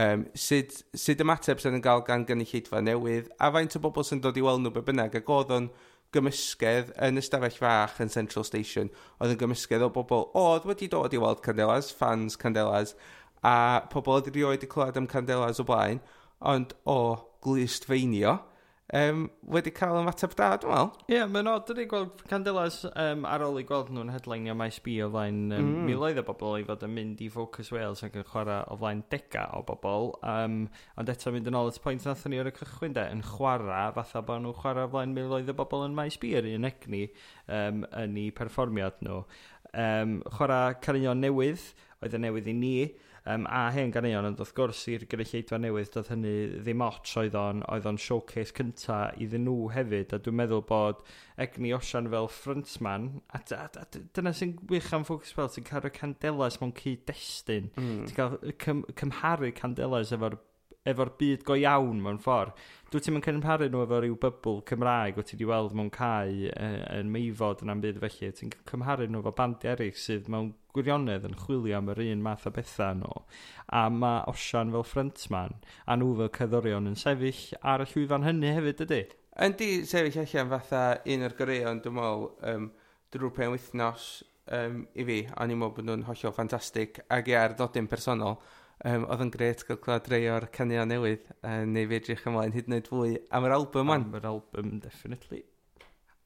um, 0.00 0.26
sut, 0.34 0.82
sut 0.96 1.22
ymateb 1.22 1.60
sy'n 1.60 1.76
yn 1.78 1.84
cael 1.84 2.04
gan 2.06 2.26
gynulleidfa 2.28 2.80
newydd 2.82 3.28
a 3.38 3.50
faint 3.54 3.76
o 3.76 3.82
bobl 3.84 4.06
sy'n 4.06 4.22
dod 4.24 4.38
i 4.40 4.44
weld 4.44 4.64
nhw 4.64 4.72
be 4.74 4.84
bynnag 4.86 5.18
ac 5.20 5.32
oedd 5.36 5.52
o'n 5.58 5.68
gymysgedd 6.12 6.92
yn 7.04 7.20
ystafell 7.20 7.56
fach 7.56 8.00
yn 8.04 8.12
Central 8.12 8.46
Station 8.48 8.90
oedd 9.18 9.34
yn 9.34 9.40
gymysgedd 9.44 9.84
o 9.84 9.90
bobl 9.92 10.26
oedd 10.38 10.66
wedi 10.68 10.88
dod 10.92 11.14
i 11.14 11.20
weld 11.20 11.44
Candelas, 11.44 11.92
fans 11.92 12.38
Candelas 12.40 12.96
a 13.42 13.54
pobl 13.92 14.18
oedd 14.18 14.32
rioed 14.34 14.64
i 14.64 14.70
clywed 14.70 14.98
am 15.00 15.08
Candelas 15.10 15.60
o 15.62 15.68
blaen 15.68 16.02
ond 16.48 16.74
o 16.88 16.98
glust 17.42 17.86
feinio, 17.88 18.38
um, 18.92 19.22
wedi 19.54 19.72
cael 19.74 19.98
ymateb 20.02 20.34
da, 20.36 20.50
dwi'n 20.60 20.72
meddwl. 20.72 20.90
Ie, 21.06 21.16
yeah, 21.16 21.28
mae'n 21.30 21.48
odd 21.50 21.70
ydy 21.72 21.86
gweld 21.90 22.22
Candelas 22.28 22.82
um, 22.90 23.24
ar 23.28 23.44
ôl 23.46 23.58
i 23.60 23.64
gweld 23.68 23.92
nhw'n 23.94 24.12
headlineio 24.12 24.54
Maes 24.58 24.78
B 24.84 24.98
o 25.04 25.08
flaen 25.12 25.40
um, 25.48 25.68
mm. 25.70 25.86
miloedd 25.88 26.20
o 26.20 26.24
bobl 26.26 26.58
i 26.60 26.66
fod 26.68 26.84
yn 26.86 26.92
mynd 26.96 27.22
i 27.24 27.28
Focus 27.32 27.72
Wales 27.74 28.04
ac 28.06 28.18
yn 28.20 28.26
chwarae 28.28 28.62
o 28.72 28.78
flaen 28.80 29.04
dega 29.12 29.46
o 29.56 29.62
bobl. 29.68 30.12
Um, 30.28 30.58
ond 31.00 31.12
eto 31.12 31.32
mynd 31.34 31.48
yn 31.50 31.58
ôl 31.58 31.72
at 31.72 31.80
pwynt 31.84 32.06
nath 32.08 32.26
ni 32.28 32.42
o'r 32.42 32.52
y 32.52 32.56
cychwyn 32.58 32.98
de, 32.98 33.06
yn 33.14 33.24
chwarae 33.32 33.94
fatha 33.96 34.24
bod 34.28 34.44
nhw'n 34.44 34.58
chwarae 34.60 34.88
o 34.88 34.92
flaen 34.92 35.16
miloedd 35.16 35.54
o 35.54 35.56
bobl 35.62 35.86
yn 35.86 35.96
Maes 35.96 36.18
B 36.20 36.34
yr 36.38 36.50
un 36.52 36.68
egni 36.68 37.06
um, 37.48 37.86
yn 38.04 38.20
ei 38.26 38.34
perfformiad 38.36 39.00
nhw. 39.06 39.22
Um, 39.72 40.20
chwarae 40.36 40.76
carion 40.84 41.24
newydd, 41.24 41.64
oedd 42.02 42.18
y 42.18 42.20
newydd 42.20 42.52
i 42.52 42.56
ni, 42.58 42.76
Um, 43.24 43.46
a 43.46 43.70
hen 43.70 43.92
ganeuon, 43.94 44.26
ond 44.32 44.40
wrth 44.42 44.50
gwrs 44.56 44.80
i'r 44.90 45.04
gynulleidfa 45.06 45.58
newydd, 45.62 45.92
doedd 45.94 46.08
hynny 46.10 46.32
ddim 46.66 46.82
ots 46.82 47.12
oedd 47.20 47.36
o'n, 47.38 47.60
oedd 47.70 47.84
o'n 47.86 48.00
showcase 48.02 48.50
cynta 48.56 48.96
iddyn 49.22 49.44
nhw 49.46 49.68
hefyd, 49.70 50.16
a 50.16 50.18
dwi'n 50.18 50.40
meddwl 50.40 50.64
bod 50.66 51.04
egni 51.44 51.70
osian 51.76 52.10
fel 52.10 52.26
frontman, 52.34 53.06
a, 53.30 53.38
a, 53.54 53.60
a, 53.68 53.84
a 53.86 54.02
dyna 54.18 54.34
sy'n 54.34 54.56
wych 54.72 54.90
am 54.98 55.06
ffocus 55.06 55.36
fel, 55.38 55.52
ti'n 55.54 55.68
cael 55.70 55.86
y 55.86 55.92
candelas 55.94 56.58
mewn 56.58 56.74
cyd-destun, 56.80 57.70
mm. 57.76 58.00
ti'n 58.08 58.18
cael 58.18 58.56
cym, 58.66 58.82
cymharu 58.98 59.52
candelas 59.54 60.10
efo'r 60.18 60.40
efo'r 60.88 61.12
byd 61.18 61.44
go 61.46 61.56
iawn 61.58 62.00
mewn 62.02 62.18
ffordd. 62.22 62.56
Dwi 62.92 63.00
ti'n 63.00 63.14
mynd 63.16 63.24
cynparu 63.24 63.68
nhw 63.70 63.84
efo 63.86 63.98
rhyw 64.02 64.16
bybl 64.20 64.58
Cymraeg 64.68 65.18
o 65.20 65.22
ti 65.24 65.36
wedi 65.36 65.46
weld 65.48 65.76
mewn 65.78 65.88
cae 65.94 66.50
yn, 66.50 66.74
yn 66.98 67.12
meifod 67.14 67.62
yn 67.64 67.72
am 67.72 67.80
byd 67.84 68.00
felly. 68.02 68.32
Ti'n 68.36 68.52
cymharu 68.68 69.06
nhw 69.08 69.22
efo 69.22 69.32
bandi 69.38 69.70
eraill 69.70 69.96
sydd 69.96 70.28
mewn 70.32 70.50
gwirionedd 70.76 71.28
yn 71.28 71.38
chwilio 71.38 71.78
am 71.78 71.88
yr 71.94 72.02
un 72.04 72.24
math 72.26 72.48
o 72.50 72.52
bethau 72.52 72.98
nhw. 72.98 73.22
A 73.72 73.86
mae 73.94 74.24
Osian 74.32 74.74
fel 74.74 74.86
frontman 74.88 75.56
a 75.86 75.96
nhw 75.96 76.12
fel 76.20 76.32
cyddorion 76.38 76.90
yn 76.90 76.98
sefyll 76.98 77.44
ar 77.62 77.84
y 77.84 77.88
llwyfan 77.92 78.26
hynny 78.28 78.52
hefyd 78.58 78.84
ydy. 78.86 79.02
Yndi 79.46 79.70
sefyll 79.88 80.24
allan 80.26 80.52
fatha 80.52 80.82
un 81.14 81.28
o'r 81.28 81.36
gyreion 81.38 81.80
dwi'n 81.84 81.96
meddwl 81.96 82.26
um, 82.52 82.66
drwy'r 83.14 83.36
pen 83.38 83.54
wythnos 83.54 84.08
um, 84.52 84.82
i 84.92 85.06
fi, 85.08 85.22
a 85.32 85.46
ni'n 85.46 85.60
meddwl 85.60 85.78
bod 85.78 85.88
nhw'n 85.88 86.04
hollol 86.10 86.34
ffantastig 86.36 87.00
ac 87.08 87.32
ar 87.38 87.56
ddodyn 87.56 87.88
personol. 87.88 88.42
Um, 88.82 89.04
oedd 89.06 89.20
yn 89.22 89.30
gret 89.30 89.60
gael 89.68 89.78
clywed 89.78 90.08
rei 90.10 90.24
o'r 90.32 90.48
caniau 90.54 90.82
newydd, 90.90 91.28
uh, 91.46 91.60
neu 91.70 91.86
fe 91.86 92.00
edrych 92.00 92.24
ymlaen 92.26 92.54
hyd 92.56 92.66
yn 92.66 92.80
oed 92.80 92.88
fwy 92.90 93.12
am 93.30 93.46
yr 93.46 93.54
album 93.54 93.92
am 93.94 94.08
yr 94.18 94.26
album, 94.32 94.72
definitely. 94.82 95.44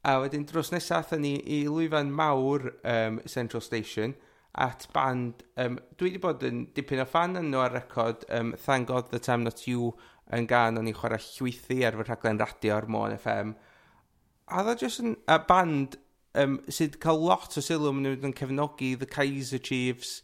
A 0.06 0.14
wedyn 0.22 0.46
drws 0.48 0.70
nesaf, 0.72 1.10
athyn 1.10 1.24
ni 1.26 1.34
i 1.52 1.58
lwyfan 1.68 2.14
mawr 2.16 2.70
um, 2.80 3.20
Central 3.28 3.60
Station, 3.60 4.14
at 4.56 4.86
band, 4.94 5.44
um, 5.60 5.76
dwi 6.00 6.14
wedi 6.14 6.22
bod 6.22 6.44
yn 6.48 6.64
dipyn 6.72 7.02
o 7.02 7.06
fan 7.10 7.36
yn 7.36 7.50
nhw 7.52 7.60
ar 7.60 7.76
record, 7.76 8.24
um, 8.32 8.54
Thank 8.56 8.88
God 8.88 9.10
That 9.12 9.28
I'm 9.28 9.44
Not 9.44 9.66
You 9.68 9.92
yn 10.32 10.48
gan 10.48 10.80
o'n 10.80 10.88
i'n 10.88 10.96
chwarae 10.96 11.20
llwythi 11.20 11.82
ar 11.84 11.98
fy 11.98 12.06
rhaglen 12.08 12.40
radio 12.40 12.78
ar 12.78 12.88
Mon 12.90 13.14
FM. 13.18 13.52
A 14.48 14.62
dda 14.64 14.78
jyst 14.80 15.02
yn 15.04 15.16
a 15.28 15.36
band 15.44 15.98
um, 16.40 16.60
sydd 16.72 16.96
cael 17.02 17.20
lot 17.20 17.58
o 17.58 17.64
sylw 17.64 17.90
yn 17.90 18.00
mynd 18.00 18.24
yn 18.30 18.36
cefnogi 18.36 18.94
The 18.96 19.10
Kaiser 19.10 19.60
Chiefs, 19.60 20.22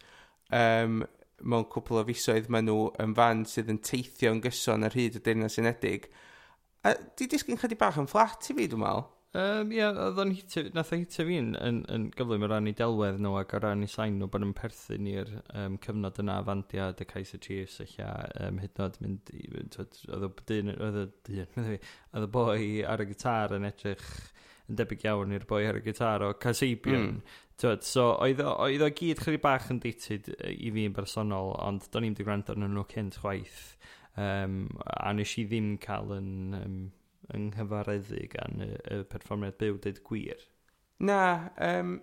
um, 0.48 1.02
mewn 1.42 1.68
cwpl 1.72 2.02
o 2.02 2.04
fisoedd 2.08 2.50
maen 2.52 2.68
nhw 2.68 2.90
yn 3.02 3.16
fan 3.18 3.46
sydd 3.48 3.72
yn 3.72 3.80
teithio 3.84 4.34
yn 4.34 4.42
gyson 4.44 4.86
ar 4.86 4.98
hyd 4.98 5.18
y 5.18 5.24
Deyrnas 5.24 5.58
Unedig. 5.62 6.10
A 6.86 6.94
di 7.18 7.28
disgyn 7.30 7.60
chydig 7.60 7.80
bach 7.80 8.00
yn 8.00 8.10
fflat 8.10 8.50
i 8.50 8.56
fi, 8.58 8.68
dwi'n 8.70 8.82
meddwl? 8.82 9.10
Um, 9.32 9.70
ie, 9.72 9.78
yeah, 9.78 9.96
oedd 9.96 10.18
o'n 10.20 10.34
hitio, 10.36 10.66
nath 10.76 10.90
o 10.92 10.96
hitio 11.00 11.24
fi'n 11.24 11.54
yn, 11.56 11.78
yn, 11.94 12.02
gyflym 12.12 12.42
o 12.44 12.48
ran 12.52 12.66
i 12.68 12.74
delwedd 12.76 13.22
nhw 13.24 13.38
ac 13.40 13.54
o 13.56 13.60
ran 13.62 13.84
i 13.86 13.88
sain 13.88 14.18
nhw 14.20 14.28
bod 14.28 14.44
yn 14.44 14.52
perthyn 14.58 15.08
i'r 15.08 15.30
um, 15.56 15.78
cyfnod 15.80 16.20
yna 16.20 16.34
fandiad 16.44 17.00
y 17.00 17.06
Kaiser 17.08 17.40
Chiefs 17.40 17.78
eich 17.80 17.94
a 18.04 18.10
um, 18.44 18.58
hyd 18.60 18.76
nod 18.76 18.98
mynd 19.00 19.32
i, 19.32 19.46
oedd 19.56 20.26
o 20.28 20.30
dyn, 20.50 20.74
oedd 20.74 20.98
o 21.00 21.06
dyn, 21.30 21.56
oedd 22.12 22.26
o 22.26 22.30
boi 22.34 22.82
ar 22.84 23.00
y 23.00 23.08
gitar 23.14 23.56
yn 23.56 23.64
edrych 23.70 24.10
yn 24.68 24.76
debyg 24.82 25.06
iawn 25.08 25.32
i'r 25.38 25.48
boi 25.48 25.62
ar 25.70 25.80
y 25.80 25.84
gitar 25.86 26.26
o 26.26 26.34
Casabian. 26.42 27.08
Mm. 27.08 27.40
Tywed, 27.62 27.84
so 27.86 28.08
oedd 28.18 28.40
o, 28.42 28.52
oedd 28.64 28.82
o 28.82 28.88
gyd 28.90 29.20
chydig 29.22 29.42
bach 29.44 29.68
yn 29.70 29.78
dated 29.84 30.32
i 30.50 30.72
fi'n 30.74 30.94
bersonol, 30.96 31.52
ond 31.62 31.84
do'n 31.94 32.08
i'n 32.08 32.16
gwrando 32.18 32.56
arnyn 32.56 32.74
nhw 32.74 32.82
cynt 32.90 33.20
chwaith. 33.22 33.60
Um, 34.18 34.64
a 34.82 35.12
nes 35.14 35.36
i 35.38 35.44
ddim 35.46 35.76
cael 35.84 36.10
yn, 36.16 36.32
um, 36.58 36.74
yng 37.30 37.52
nghyfareddu 37.52 38.24
gan 38.34 38.66
y, 38.66 38.72
y 38.82 38.98
perfformiad 39.12 39.60
byw 39.62 39.78
dweud 39.78 40.02
gwir. 40.08 40.42
Na, 41.06 41.20
um, 41.62 41.94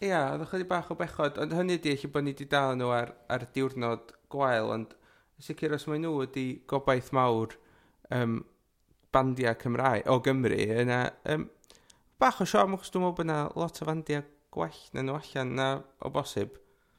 ia, 0.00 0.24
oedd 0.32 0.48
chydig 0.48 0.72
bach 0.72 0.88
o 0.88 0.96
bechod, 0.96 1.36
ond 1.44 1.52
hynny 1.60 1.76
di 1.76 1.92
eich 1.92 2.08
bod 2.08 2.24
ni 2.24 2.32
wedi 2.32 2.48
dal 2.48 2.72
nhw 2.80 2.90
ar, 2.96 3.12
ar 3.28 3.44
diwrnod 3.52 4.16
gwael, 4.32 4.72
ond 4.72 4.96
sicr 5.44 5.76
os 5.76 5.84
mae 5.92 6.00
nhw 6.00 6.16
wedi 6.22 6.46
gobaith 6.72 7.12
mawr 7.12 7.58
um, 8.16 8.40
bandiau 9.12 9.60
Cymraeg 9.60 10.08
o 10.08 10.22
Gymru, 10.24 10.56
yna 10.56 11.04
um, 11.36 11.50
bach 12.16 12.40
o 12.40 12.48
siom, 12.48 12.78
achos 12.78 12.94
dwi'n 12.94 13.04
meddwl 13.04 13.18
bod 13.20 13.28
yna 13.28 13.42
lot 13.60 13.84
o 13.84 13.92
fandiau 13.92 14.24
gwell 14.52 14.82
na 14.92 15.04
nhw 15.04 15.16
allan 15.18 15.56
na 15.58 15.68
o 16.02 16.12
bosib. 16.12 16.54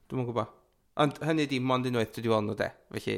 Dwi'n 0.09 0.23
yn 0.23 0.29
gwybod. 0.29 0.51
Ond 1.03 1.21
hynny 1.25 1.45
di 1.49 1.59
mond 1.61 1.87
unwaith 1.89 2.11
dwi 2.13 2.21
wedi 2.23 2.33
weld 2.33 2.49
nhw 2.49 2.57
de. 2.59 2.69
Felly, 2.93 3.17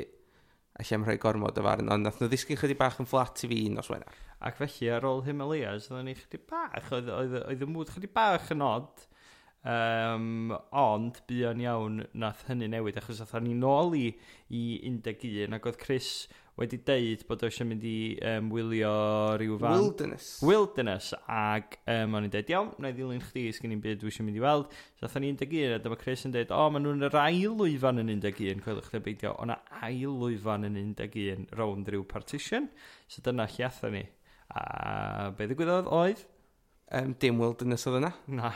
allai 0.80 0.96
am 0.98 1.08
rhoi 1.08 1.18
gormod 1.24 1.60
o 1.60 1.66
farn, 1.66 1.92
ond 1.92 2.08
nath 2.08 2.22
nhw 2.22 2.30
ddisgyn 2.32 2.60
chydig 2.60 2.80
bach 2.80 3.00
yn 3.00 3.08
fflat 3.10 3.44
i 3.46 3.50
fi 3.52 3.60
un 3.70 3.80
os 3.80 3.92
wener. 3.92 4.22
Ac 4.46 4.60
felly, 4.60 4.90
ar 4.92 5.08
ôl 5.08 5.24
Himalayas, 5.26 5.90
oedden 5.92 6.10
ni 6.10 6.16
chydig 6.20 6.44
bach, 6.50 6.92
oedd, 6.92 7.12
oedd, 7.12 7.38
oedd 7.46 7.64
y 7.64 7.70
mwyd 7.72 7.94
chydig 7.96 8.12
bach 8.16 8.50
yn 8.56 8.64
od, 8.66 9.06
um, 9.76 10.56
ond 10.76 11.22
buon 11.30 11.64
iawn 11.64 12.02
nath 12.20 12.44
hynny 12.50 12.68
newid, 12.72 13.00
achos 13.00 13.24
oedd 13.24 13.48
ni 13.48 13.56
nôl 13.60 13.96
i, 13.98 14.10
i 14.52 14.66
11, 14.92 15.56
ac 15.56 15.70
oedd 15.72 15.80
Chris 15.82 16.12
wedi 16.56 16.78
deud 16.88 17.24
bod 17.28 17.42
o 17.44 17.48
eisiau 17.50 17.68
mynd 17.68 17.84
i 17.88 17.98
um, 18.30 18.48
wylio 18.54 18.92
rhyw 19.40 19.58
fan. 19.60 19.76
Wilderness. 19.76 20.28
Wilderness. 20.46 21.10
Ac 21.28 21.80
um, 21.92 22.16
o'n 22.16 22.28
i'n 22.28 22.32
deud, 22.32 22.52
iawn, 22.54 22.70
na 22.80 22.92
i 22.92 22.96
ddilyn 22.96 23.24
chdi, 23.26 23.50
sgyn 23.56 23.74
i'n 23.76 23.82
byd 23.84 24.00
dwi 24.00 24.12
eisiau 24.14 24.28
mynd 24.28 24.40
i 24.40 24.44
weld. 24.44 24.72
So 24.96 25.10
athyn 25.10 25.26
ni 25.26 25.34
11, 25.34 25.76
a 25.76 25.82
dyma 25.84 26.00
Chris 26.00 26.24
yn 26.28 26.36
deud, 26.36 26.54
o, 26.56 26.70
maen 26.72 26.88
nhw'n 26.88 27.10
yr 27.10 27.18
ail 27.26 27.58
lwyfan 27.60 28.00
yn 28.04 28.14
11, 28.16 28.64
coelwch 28.64 28.88
chi 28.94 29.04
beidio, 29.04 29.34
o 29.36 29.60
ail 29.84 30.16
lwyfan 30.22 30.70
yn 30.70 30.80
11, 30.80 31.50
rownd 31.60 31.92
rhyw 31.92 32.08
partition. 32.08 32.70
So 33.12 33.26
dyna 33.26 33.50
lle 33.52 33.68
atho 33.68 33.92
ni. 33.92 34.06
A 34.56 35.32
be 35.36 35.50
ddigwyddodd 35.50 35.92
oedd? 35.92 36.24
Um, 36.96 37.16
dim 37.20 37.42
wilderness 37.42 37.88
oedd 37.90 38.00
yna. 38.00 38.14
Na, 38.40 38.54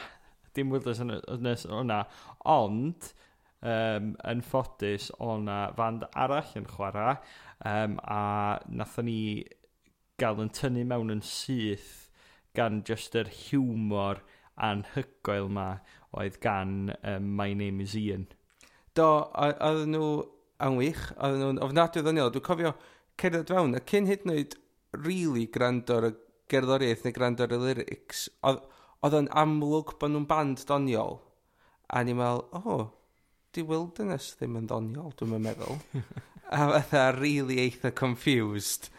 dim 0.56 0.72
wilderness 0.72 1.68
oedd 1.68 1.84
yna. 1.84 2.04
Ond, 2.48 3.12
um, 3.60 4.14
yn 4.32 4.44
ffodus, 4.46 5.10
o'na 5.20 5.60
fand 5.76 6.08
arall 6.14 6.56
yn 6.60 6.68
chwarae 6.70 7.18
Um, 7.66 7.98
a 8.08 8.60
nathon 8.72 9.10
ni 9.10 9.44
gael 10.20 10.40
yn 10.44 10.52
tynnu 10.56 10.86
mewn 10.88 11.12
yn 11.12 11.24
syth 11.26 12.10
gan 12.56 12.82
just 12.88 13.16
yr 13.20 13.28
hiwmor 13.32 14.22
anhygoel 14.70 15.50
ma 15.52 15.68
oedd 16.20 16.40
gan 16.44 16.94
um, 17.04 17.34
My 17.36 17.54
Name 17.54 17.84
is 17.84 17.96
Ian. 18.00 18.28
Do, 18.96 19.08
oedd 19.36 19.86
nhw 19.92 20.08
anwych, 20.66 21.04
oedd 21.20 21.38
nhw'n 21.40 21.62
ofnadwy 21.64 22.04
ddoniol. 22.04 22.34
Dwi'n 22.36 22.48
cofio 22.48 22.74
cerdded 23.20 23.52
fewn, 23.54 23.76
a 23.78 23.84
cyn 23.92 24.10
hyd 24.10 24.26
yn 24.26 24.36
oed 24.36 24.58
really 25.06 25.46
gwrando 25.54 26.00
ar 26.00 26.10
gerddoriaeth 26.52 27.06
neu 27.06 27.16
gwrando 27.16 27.46
ar 27.46 27.56
lyrics, 27.62 28.28
oedd 28.50 29.20
o'n 29.20 29.30
amlwg 29.44 29.96
bod 30.02 30.16
nhw'n 30.16 30.28
band 30.30 30.66
doniol. 30.70 31.20
A 31.90 32.04
ni'n 32.06 32.20
meddwl, 32.20 32.44
o, 32.56 32.76
oh, 32.76 32.88
di 33.56 33.64
Wilderness 33.66 34.34
ddim 34.38 34.60
yn 34.60 34.68
doniol, 34.70 35.14
dwi'n 35.20 35.40
meddwl. 35.46 35.80
a 36.50 36.82
fatha 36.82 37.20
really 37.20 37.58
eitha 37.58 37.94
confused. 37.96 38.90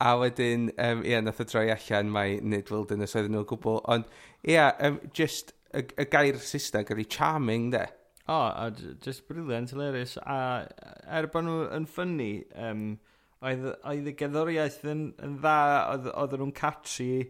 A 0.00 0.16
wedyn, 0.18 0.70
um, 0.78 1.04
ia, 1.06 1.20
nath 1.22 1.40
o 1.40 1.46
droi 1.48 1.68
allan 1.72 2.10
mae 2.12 2.40
nid 2.42 2.68
fel 2.68 2.86
dynas 2.90 3.14
oedden 3.16 3.36
nhw 3.36 3.44
gwbl. 3.48 3.78
Ond, 3.94 4.08
ia, 4.42 4.72
um, 4.84 4.98
just 5.16 5.54
y, 5.70 5.84
y 6.00 6.06
gair 6.10 6.40
Saesneg 6.42 6.90
ydi 6.94 7.06
charming, 7.16 7.70
de. 7.74 7.84
O, 8.26 8.34
oh, 8.34 8.48
a 8.48 8.96
just 9.04 9.26
brilliant, 9.28 9.70
hilarious. 9.70 10.16
A 10.24 10.66
er 11.06 11.28
bod 11.32 11.46
nhw 11.46 11.58
yn 11.76 11.88
ffynnu, 11.88 12.30
um, 12.66 12.84
oedd, 13.44 13.68
oedd 13.84 14.10
y 14.10 14.16
gerddoriaeth 14.18 14.82
yn, 14.90 15.06
yn 15.24 15.38
dda, 15.42 15.58
oedd, 15.92 16.10
oedd 16.10 16.36
nhw'n 16.40 16.56
catchy. 16.56 17.28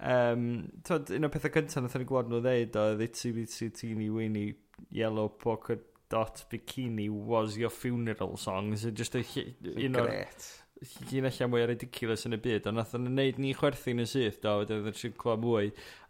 Um, 0.00 0.70
tod, 0.86 1.10
un 1.12 1.28
o'r 1.28 1.34
pethau 1.34 1.52
cyntaf 1.52 1.84
nath 1.84 1.98
o'n 1.98 2.06
gwybod 2.08 2.30
nhw 2.32 2.40
ddeud 2.46 2.78
oedd 2.80 3.04
Itsy 3.04 3.34
Bitsy 3.36 3.68
Teeny 3.76 4.08
Weeny 4.14 4.46
Yellow 4.96 5.28
Pocket 5.42 5.89
dot 6.10 6.44
bikini 6.50 7.08
was 7.08 7.56
your 7.56 7.70
funeral 7.70 8.36
song 8.36 8.74
so 8.76 8.90
Just 8.90 9.14
a, 9.14 9.18
un 9.20 9.96
o'r... 9.96 10.10
Gret. 10.10 10.48
Un 11.12 11.26
allan 11.28 11.50
mwy 11.52 11.66
ridiculous 11.68 12.24
yn 12.24 12.32
y 12.32 12.40
byd, 12.40 12.66
ond 12.70 12.80
nath 12.80 12.94
o'n 12.96 13.10
neud 13.12 13.36
ni 13.42 13.50
chwerthu'n 13.52 14.00
y 14.00 14.06
syth, 14.08 14.38
do, 14.40 14.54
wedyn 14.62 14.78
oedd 14.80 14.94
eisiau 14.94 15.12
clywed 15.20 15.42
mwy, 15.44 15.66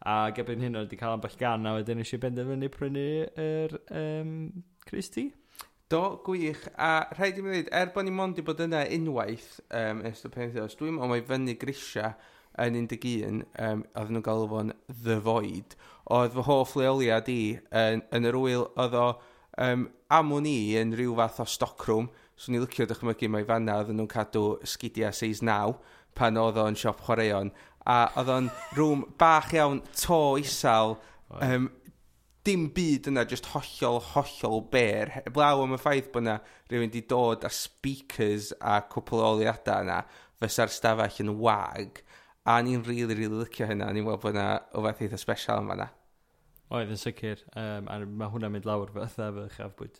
a 0.06 0.14
gebyn 0.36 0.62
hyn 0.62 0.78
oedd 0.78 0.86
wedi 0.86 0.98
cael 1.00 1.16
ambell 1.16 1.34
gan, 1.40 1.66
a 1.66 1.72
wedyn 1.74 2.02
eisiau 2.04 2.22
benderfynu 2.22 2.68
prynu 2.76 3.06
yr 3.42 3.74
um, 3.98 4.36
Christy. 4.86 5.32
Do, 5.90 6.20
gwych. 6.22 6.62
A 6.78 7.08
rhaid 7.16 7.40
i 7.40 7.42
mi 7.42 7.50
ddweud, 7.50 7.72
er 7.80 7.90
bod 7.96 8.06
ni 8.06 8.14
mond 8.14 8.38
i 8.38 8.44
bod 8.46 8.62
yna 8.62 8.84
unwaith 8.94 9.56
um, 9.74 10.04
ystod 10.06 10.30
y 10.30 10.36
penthos, 10.36 10.78
dwi'n 10.78 11.02
ond 11.02 11.10
mai 11.10 11.24
fyny 11.26 11.56
grisia 11.58 12.12
yn 12.62 12.78
11, 12.78 13.42
um, 13.66 13.82
oedd 13.98 14.14
nhw'n 14.14 14.26
galw 14.30 14.46
fo'n 14.54 14.70
The 14.86 15.18
Void. 15.26 15.74
Oedd 16.14 16.38
fy 16.38 16.46
hoff 16.46 16.76
leoliad 16.78 17.34
i 17.34 17.40
yn, 17.74 18.06
yn 18.14 18.30
yr 18.30 18.38
wyl, 18.38 18.68
oedd 18.78 18.94
o 19.02 19.08
Um, 19.58 19.88
am 20.10 20.34
o'n 20.36 20.46
i 20.46 20.76
yn 20.78 20.94
rhyw 20.94 21.16
fath 21.18 21.40
o 21.42 21.46
Stockroom, 21.48 22.10
so 22.36 22.52
ni 22.52 22.60
licio 22.62 22.86
dychmygu 22.88 23.30
mai 23.32 23.42
fanna 23.48 23.80
oedden 23.80 23.98
nhw'n 23.98 24.10
cadw 24.10 24.44
sgidiau 24.68 25.12
seis 25.16 25.42
9 25.44 25.74
pan 26.16 26.38
oedd 26.40 26.60
o'n 26.60 26.78
siop 26.78 27.02
chwaraeon. 27.06 27.50
A 27.90 27.98
oedd 28.20 28.30
o'n 28.36 28.48
rŵm 28.76 29.04
bach 29.20 29.52
iawn 29.56 29.82
to 29.96 30.20
isal, 30.40 30.98
um, 31.42 31.70
dim 32.46 32.68
byd 32.76 33.10
yna, 33.10 33.26
just 33.28 33.50
hollol, 33.52 34.00
hollol 34.12 34.64
ber. 34.72 35.12
Blaw 35.34 35.64
am 35.64 35.76
y 35.76 35.80
ffaith 35.80 36.10
bod 36.14 36.24
yna 36.24 36.38
rhywun 36.70 36.88
wedi 36.88 37.04
dod 37.10 37.44
â 37.46 37.52
speakers 37.52 38.50
a 38.60 38.80
cwpl 38.92 39.20
o 39.20 39.32
oliadau 39.34 39.84
yna, 39.86 40.02
fysa'r 40.40 40.72
stafell 40.72 41.22
yn 41.26 41.36
wag. 41.42 42.02
A 42.48 42.60
ni'n 42.64 42.84
rili, 42.86 43.04
really, 43.04 43.14
rili 43.14 43.28
really 43.28 43.44
licio 43.44 43.68
hynna, 43.68 43.90
ni'n 43.92 44.06
weld 44.08 44.22
bod 44.24 44.36
yna 44.36 44.50
o 44.72 44.84
fath 44.86 45.02
eitha 45.04 45.20
special 45.20 45.64
yma 45.64 45.76
yna. 45.76 45.90
Oedd 46.70 46.92
yn 46.94 46.98
sicr, 47.00 47.40
um, 47.58 47.88
a 47.90 47.96
mae 48.06 48.30
hwnna'n 48.30 48.52
mynd 48.54 48.66
lawr 48.68 48.92
fatha 48.94 49.30
fy 49.34 49.46
chafbwyd. 49.56 49.96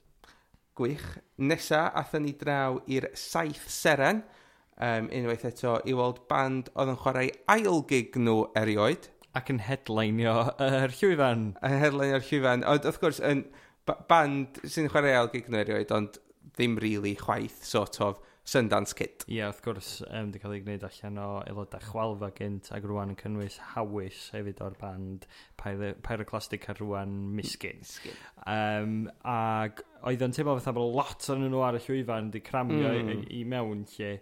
Gwych. 0.79 1.07
Nesa, 1.43 1.89
athyn 1.99 2.23
ni 2.23 2.35
draw 2.39 2.79
i'r 2.87 3.09
saith 3.19 3.65
seren, 3.75 4.21
um, 4.79 5.09
unwaith 5.11 5.49
eto 5.51 5.75
i 5.83 5.97
weld 5.99 6.23
band 6.31 6.71
oedd 6.77 6.93
yn 6.93 7.01
chwarae 7.01 7.33
ail 7.57 7.83
gig 7.91 8.15
nhw 8.23 8.45
erioed. 8.61 9.11
Ac 9.35 9.51
yn 9.51 9.59
headlineio 9.67 10.37
yr 10.63 10.95
llwyfan. 10.95 11.45
Yn 11.67 11.77
headlineio'r 11.83 12.25
llwyfan. 12.29 12.65
Ond 12.71 12.87
wrth 12.87 13.03
gwrs, 13.03 13.21
yn 13.27 13.45
band 14.11 14.63
sy'n 14.63 14.91
chwarae 14.95 15.17
ail 15.19 15.31
gig 15.35 15.51
nhw 15.51 15.65
erioed, 15.65 15.95
ond 15.97 16.23
ddim 16.55 16.79
really 16.83 17.17
chwaith, 17.19 17.65
sort 17.67 17.99
of, 18.05 18.23
Sundance 18.51 18.97
Kit. 18.99 19.23
Ie, 19.29 19.37
yeah, 19.37 19.51
wrth 19.53 19.61
gwrs, 19.63 19.91
um, 20.09 20.31
wedi 20.33 20.41
cael 20.43 20.57
ei 20.57 20.63
gwneud 20.65 20.85
allan 20.89 21.21
o 21.23 21.29
aelodau 21.45 21.85
chwalfa 21.85 22.33
gynt 22.35 22.73
ac 22.75 22.89
rwan 22.89 23.13
yn 23.13 23.19
cynnwys 23.21 23.61
hawys 23.77 24.25
hefyd 24.35 24.63
o'r 24.67 24.75
band 24.81 25.29
Pyroclastic 25.61 26.67
a 26.67 26.75
rwan 26.81 27.15
Miskin. 27.37 27.79
Miskin. 27.85 28.19
Um, 28.51 28.97
ac 29.23 29.85
oedd 30.03 30.27
yn 30.27 30.35
teimlo 30.35 30.59
fatha 30.59 30.75
bod 30.75 30.97
lot 30.99 31.31
o'n 31.31 31.47
nhw 31.47 31.63
ar 31.63 31.79
y 31.79 31.85
llwyfan 31.87 32.33
wedi 32.33 32.43
cramio 32.51 32.91
mm. 32.91 33.11
i, 33.15 33.19
i 33.39 33.47
mewn 33.55 33.87
lle. 33.95 34.13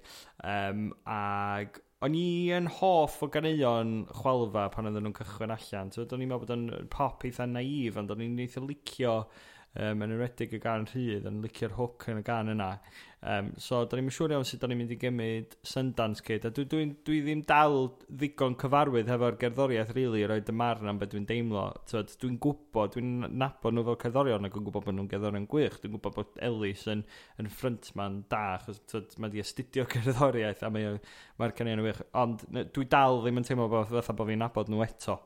Um, 0.44 0.90
ac 1.08 1.80
o'n 2.04 2.14
i 2.14 2.28
yn 2.54 2.68
hoff 2.78 3.22
o 3.24 3.32
ganeuon 3.32 4.02
chwalfa 4.20 4.68
pan 4.74 4.90
oedden 4.90 5.08
nhw'n 5.08 5.16
cychwyn 5.22 5.56
allan. 5.56 5.94
So, 5.94 6.04
o'n 6.04 6.20
i'n 6.20 6.28
meddwl 6.28 6.44
bod 6.44 6.52
o'n 6.58 6.90
pop 6.92 7.24
eitha 7.24 7.48
naif, 7.48 7.96
ond 7.96 8.12
o'n 8.12 8.28
i'n 8.28 8.42
eitha 8.44 8.60
licio 8.60 9.22
um, 9.74 10.02
yn 10.04 10.12
enwedig 10.12 10.54
y 10.54 10.60
gan 10.62 10.86
rhydd, 10.92 11.26
yn 11.28 11.40
licio'r 11.44 11.74
hook 11.78 12.06
yn 12.12 12.20
y 12.20 12.24
gan 12.26 12.52
yna. 12.54 12.74
Um, 13.20 13.48
so, 13.58 13.80
da 13.90 13.98
ni'n 13.98 14.12
siŵr 14.14 14.36
iawn 14.36 14.44
sut 14.46 14.60
da 14.62 14.68
ni'n 14.70 14.78
mynd 14.78 14.92
i 14.94 14.98
gymryd 15.00 15.56
Sundance 15.66 16.22
Kid. 16.22 16.44
A 16.46 16.52
dwi, 16.54 16.64
dwi, 16.70 16.84
dwi 17.06 17.16
ddim 17.24 17.40
dal 17.48 17.88
ddigon 18.06 18.54
cyfarwydd 18.60 19.10
hefo'r 19.10 19.38
gerddoriaeth, 19.40 19.90
really, 19.96 20.22
i 20.22 20.28
roed 20.30 20.52
y 20.52 20.54
marn 20.54 20.92
am 20.92 21.00
beth 21.00 21.10
dwi'n 21.16 21.26
deimlo. 21.26 21.64
Dwi'n 21.90 22.36
gwybod, 22.44 22.94
dwi'n 22.94 23.26
nabod 23.40 23.74
nhw 23.74 23.84
fel 23.88 23.98
cerddorion 24.04 24.46
ac 24.46 24.58
yn 24.60 24.66
gwybod 24.68 24.86
bod 24.86 24.98
nhw'n 24.98 25.10
gerddorion 25.10 25.48
gwych. 25.50 25.80
Dwi'n 25.82 25.96
gwybod 25.96 26.18
bod 26.20 26.38
Ellis 26.48 26.86
yn, 26.94 27.02
yn 27.42 27.50
frontman 27.50 28.20
da, 28.30 28.44
achos 28.60 29.18
mae 29.18 29.34
di 29.34 29.42
astudio 29.42 29.88
cerddoriaeth 29.96 30.62
a 30.62 30.70
mae'r 30.74 31.00
mae 31.42 31.56
canion 31.58 31.82
yn 31.82 31.88
wych. 31.90 32.04
Ond 32.22 32.46
dwi 32.54 32.86
dal 32.92 33.24
ddim 33.24 33.42
yn 33.42 33.50
teimlo 33.50 33.66
bod, 33.72 33.90
fatha 33.90 34.14
bod 34.14 34.30
fi'n 34.30 34.44
nabod 34.46 34.70
nhw 34.70 34.86
eto. 34.86 35.18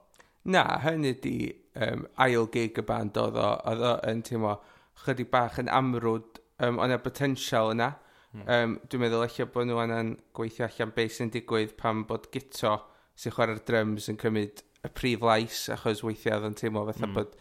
Na, 0.49 0.65
hynny 0.83 1.13
di 1.23 1.37
um, 1.77 2.09
ail 2.25 2.49
gig 2.55 2.81
y 2.81 2.87
band 2.89 3.21
oedd 3.21 3.37
o, 3.37 3.51
oedd 3.69 3.85
o 3.85 3.99
yn 4.11 4.25
teimlo 4.27 4.57
chydig 5.05 5.29
bach 5.31 5.61
yn 5.61 5.71
amrwd 5.73 6.42
um, 6.65 6.81
ond 6.83 6.95
y 6.95 6.99
potensial 7.03 7.73
yna. 7.75 7.93
Mm. 8.33 8.45
Um, 8.49 8.77
dwi'n 8.89 9.05
meddwl 9.05 9.27
eich 9.27 9.41
bod 9.53 9.69
nhw 9.69 9.81
anna'n 9.83 10.15
gweithio 10.37 10.65
allan 10.69 10.95
beth 10.97 11.19
sy'n 11.19 11.33
digwydd 11.35 11.75
pan 11.81 12.07
bod 12.09 12.31
gito 12.33 12.79
sy'n 13.19 13.35
chwarae'r 13.37 13.61
drums 13.69 14.09
yn 14.09 14.21
cymryd 14.21 14.63
y 14.83 14.91
prif 14.97 15.27
lais 15.27 15.67
achos 15.75 16.01
weithiau 16.07 16.39
oedd 16.39 16.49
yn 16.49 16.57
teimlo 16.59 16.87
fatha 16.89 17.11
mm. 17.11 17.19
bod 17.19 17.37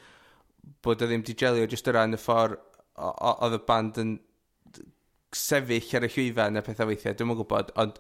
bod 0.84 1.01
o 1.01 1.07
ddim 1.07 1.23
di 1.25 1.34
gelio 1.38 1.69
jyst 1.69 1.88
o 1.88 1.95
ran 1.95 2.17
y 2.17 2.19
ffordd 2.21 2.60
oedd 3.01 3.55
y 3.57 3.62
band 3.69 4.01
yn 4.03 4.12
sefyll 5.36 5.95
ar 5.97 6.05
y 6.05 6.10
llwyfan 6.12 6.60
a 6.60 6.63
pethau 6.65 6.89
weithiau, 6.89 7.15
dwi'n 7.15 7.29
mwyn 7.29 7.39
gwybod, 7.39 7.71
ond 7.81 7.99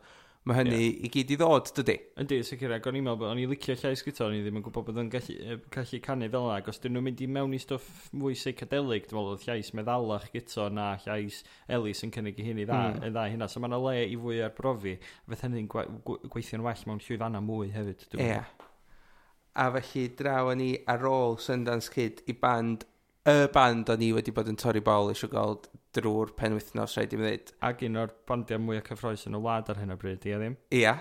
Mae 0.49 0.57
hynny 0.57 0.77
yeah. 0.79 1.01
i 1.05 1.09
gyd 1.13 1.31
i 1.35 1.35
ddod, 1.37 1.67
dydy? 1.77 1.93
Yndi, 2.17 2.39
sicr, 2.41 2.71
ac 2.73 2.87
o'n 2.89 2.95
i'n 2.97 3.03
meddwl 3.05 3.19
bod 3.21 3.29
o'n 3.29 3.41
i'n 3.43 3.51
licio 3.51 3.75
llais 3.77 4.01
gyda, 4.01 4.23
o'n 4.25 4.33
i 4.33 4.39
ddim 4.41 4.55
yn 4.57 4.63
gwybod 4.65 4.87
bod 4.87 4.97
o'n 4.97 5.09
gallu, 5.13 5.57
gallu 5.75 5.99
canu 6.01 6.29
fel 6.33 6.47
yna, 6.47 6.55
ac 6.55 6.69
os 6.71 6.81
dyn 6.81 6.95
nhw'n 6.95 7.05
mynd 7.05 7.19
i 7.21 7.27
mewn 7.29 7.53
i 7.53 7.59
stwff 7.61 8.07
mwy 8.17 8.33
seicadelig, 8.41 9.05
dwi'n 9.11 9.19
meddwl 9.19 9.45
llais 9.45 9.69
meddalach 9.77 10.25
gyda 10.33 10.65
na 10.73 10.87
llais 11.03 11.43
Elis 11.77 12.01
yn 12.07 12.13
cynnig 12.15 12.41
i 12.41 12.47
hyn 12.47 12.63
i 12.63 12.65
dda, 12.65 12.79
mm. 12.87 13.05
dda 13.13 13.27
hynna, 13.35 13.49
so 13.53 13.61
mae 13.61 13.69
yna 13.69 13.81
le 13.85 13.93
i 14.01 14.17
fwy 14.23 14.41
ar 14.47 14.55
brofi, 14.57 14.95
fydd 15.29 15.45
hynny'n 15.45 15.69
gweithio'n 15.69 16.65
well 16.65 16.83
mewn 16.89 17.03
llwyfanna 17.05 17.43
mwy 17.45 17.69
hefyd. 17.75 18.07
Ie. 18.17 18.31
Yeah. 18.31 18.49
A 19.61 19.69
felly 19.77 20.07
draw 20.17 20.49
ni 20.57 20.71
ar 20.89 21.05
ôl 21.05 21.37
Sundance 21.43 21.93
Kid 21.93 22.25
i 22.25 22.33
band, 22.33 22.87
y 23.29 23.45
band 23.53 23.93
o'n 23.93 24.01
i 24.01 24.09
wedi 24.17 24.33
bod 24.33 24.49
yn 24.49 24.57
torri 24.57 24.81
bol 24.81 25.13
eisiau 25.13 25.29
gweld 25.29 25.69
drwy'r 25.97 26.33
penwythnos 26.37 26.95
rhaid 26.95 27.13
i 27.13 27.19
mi 27.19 27.25
ddweud. 27.27 27.53
Ac 27.67 27.85
un 27.87 28.01
o'r 28.01 28.11
bandiau 28.29 28.61
mwy 28.63 28.79
o 28.79 28.83
cyffroes 28.85 29.25
yn 29.29 29.37
y 29.37 29.41
wlad 29.43 29.71
ar 29.71 29.81
hyn 29.81 29.93
o 29.93 29.97
bryd, 29.99 30.27
ia 30.27 30.39
ddim? 30.41 30.57
Ia, 30.77 30.93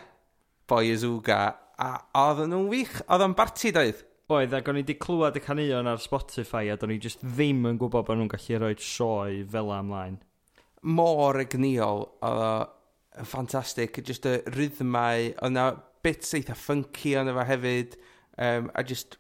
boi 0.71 0.93
Azuga, 0.95 1.41
a 1.81 1.91
oedden 2.25 2.53
nhw'n 2.55 2.71
wych, 2.73 2.97
oedd 3.07 3.27
o'n 3.27 3.37
barti 3.39 3.73
doedd. 3.77 4.03
Oedd, 4.31 4.53
ac 4.55 4.69
o'n 4.71 4.79
i 4.79 4.85
wedi 4.85 4.99
clywed 5.03 5.39
y 5.41 5.43
canuon 5.43 5.91
ar 5.91 6.03
Spotify 6.03 6.71
a 6.71 6.77
do'n 6.79 6.95
i 6.95 7.01
just 7.03 7.23
ddim 7.25 7.65
yn 7.67 7.79
gwybod 7.81 8.07
bod 8.07 8.21
nhw'n 8.21 8.31
gallu 8.31 8.61
rhoi 8.61 8.75
sioe 8.79 9.41
fel 9.51 9.73
amlaen. 9.75 10.21
Mor 10.87 11.39
egniol, 11.43 12.07
oedd 12.25 12.45
o'n 12.47 13.27
ffantastig, 13.27 13.99
just 14.07 14.29
y 14.31 14.39
rhythmau, 14.55 15.33
oedd 15.41 15.57
na 15.57 15.71
bits 16.05 16.35
eitha 16.39 16.55
funky 16.57 17.17
ond 17.19 17.33
efo 17.33 17.47
hefyd, 17.49 17.97
um, 18.39 18.71
a 18.75 18.85
just 18.87 19.19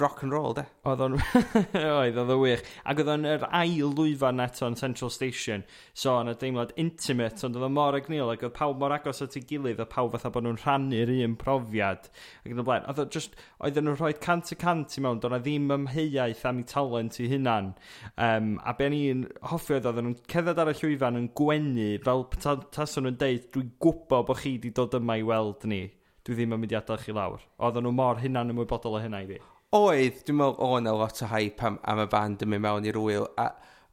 rock 0.00 0.22
and 0.22 0.32
roll, 0.32 0.54
de? 0.54 0.64
Oedd 0.86 1.02
o'n... 1.04 1.14
oedd, 1.80 2.18
oedd 2.20 2.32
o 2.32 2.36
wych. 2.40 2.62
Ac 2.88 3.00
oedd 3.02 3.10
o'n 3.12 3.26
yr 3.28 3.46
ail 3.54 3.92
lwyfan 3.96 4.42
eto 4.44 4.68
yn 4.68 4.76
Central 4.78 5.10
Station. 5.12 5.64
So, 5.92 6.12
o'n 6.12 6.30
y 6.30 6.34
deimlad 6.40 6.74
intimate, 6.80 7.42
ond 7.46 7.58
oedd 7.58 7.66
o 7.66 7.70
mor 7.72 7.96
agnil, 7.98 8.30
ac 8.32 8.44
oedd 8.46 8.54
pawb 8.56 8.80
mor 8.82 8.94
agos 8.96 9.24
at 9.24 9.36
ei 9.38 9.44
gilydd, 9.48 9.80
oedd 9.80 9.92
pawb 9.92 10.14
fatha 10.14 10.32
bod 10.34 10.46
nhw'n 10.46 10.60
rhannu'r 10.62 11.12
un 11.16 11.36
profiad. 11.40 12.10
Ac 12.44 12.52
yn 12.52 12.62
y 12.62 12.66
blaen, 12.68 12.86
oedd 12.92 13.02
o 13.02 13.08
just... 13.16 13.36
Oedd 13.64 13.80
nhw'n 13.80 13.98
rhoi 13.98 14.12
cant 14.20 14.52
y 14.52 14.60
cant 14.60 14.96
i 14.98 15.04
mewn, 15.04 15.20
doedd 15.22 15.38
ddim 15.40 15.72
ymheiaeth 15.78 16.44
am 16.48 16.62
ei 16.62 16.70
talent 16.70 17.20
i 17.22 17.28
hunan. 17.32 17.72
Um, 18.20 18.56
a 18.60 18.76
be 18.76 18.90
ni'n 18.92 19.26
hoffi 19.52 19.78
oedd 19.78 19.88
oedd 19.90 20.02
nhw'n 20.02 20.18
cedded 20.32 20.60
ar 20.60 20.72
y 20.72 20.76
llwyfan 20.80 21.20
yn 21.22 21.30
gwenu, 21.36 21.90
fel 22.04 22.26
taswn 22.36 23.08
nhw'n 23.08 23.20
deud, 23.20 23.50
dwi'n 23.56 23.72
gwybod 23.82 24.28
bod 24.28 24.42
chi 24.42 24.58
wedi 24.58 24.74
dod 24.76 24.98
yma 25.00 25.16
i 25.20 25.24
weld 25.26 25.64
ni 25.70 25.86
dwi 26.26 26.34
ddim 26.34 26.56
yn 26.56 26.62
mynd 26.62 26.72
i 26.74 26.78
adael 26.80 26.98
chi 26.98 27.14
lawr. 27.14 27.42
Oedd 27.62 27.78
nhw 27.78 27.92
mor 27.94 28.18
hunan 28.18 28.50
ymwybodol 28.50 28.98
o 28.98 29.02
hynna 29.02 29.20
i 29.22 29.28
fi 29.28 29.36
oedd, 29.76 30.20
dwi'n 30.26 30.40
meddwl, 30.40 30.58
o 30.64 30.80
na 30.82 30.92
lot 30.96 31.22
o 31.22 31.30
hype 31.30 31.64
am, 31.68 31.80
am 31.88 32.02
y 32.02 32.10
band 32.12 32.44
yn 32.44 32.52
mynd 32.52 32.64
mewn 32.66 32.88
i'r 32.90 33.00
wyl, 33.00 33.28
a 33.40 33.50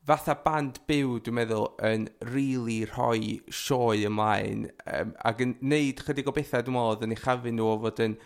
fatha 0.08 0.36
band 0.44 0.82
byw, 0.90 1.18
dwi'n 1.24 1.38
meddwl, 1.40 1.68
yn 1.88 2.08
really 2.34 2.84
rhoi 2.90 3.40
sioe 3.48 4.04
ymlaen, 4.10 4.68
um, 4.86 5.14
ac 5.30 5.44
yn 5.46 5.58
neud 5.64 6.04
chydig 6.04 6.30
o 6.30 6.36
bethau, 6.36 6.66
dwi'n 6.66 6.78
meddwl, 6.78 7.04
yn 7.08 7.16
ei 7.16 7.22
chafu 7.24 7.54
nhw 7.54 7.70
o 7.72 7.82
fod 7.86 8.02
yn 8.04 8.18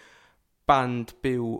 band 0.67 1.13
byw 1.23 1.57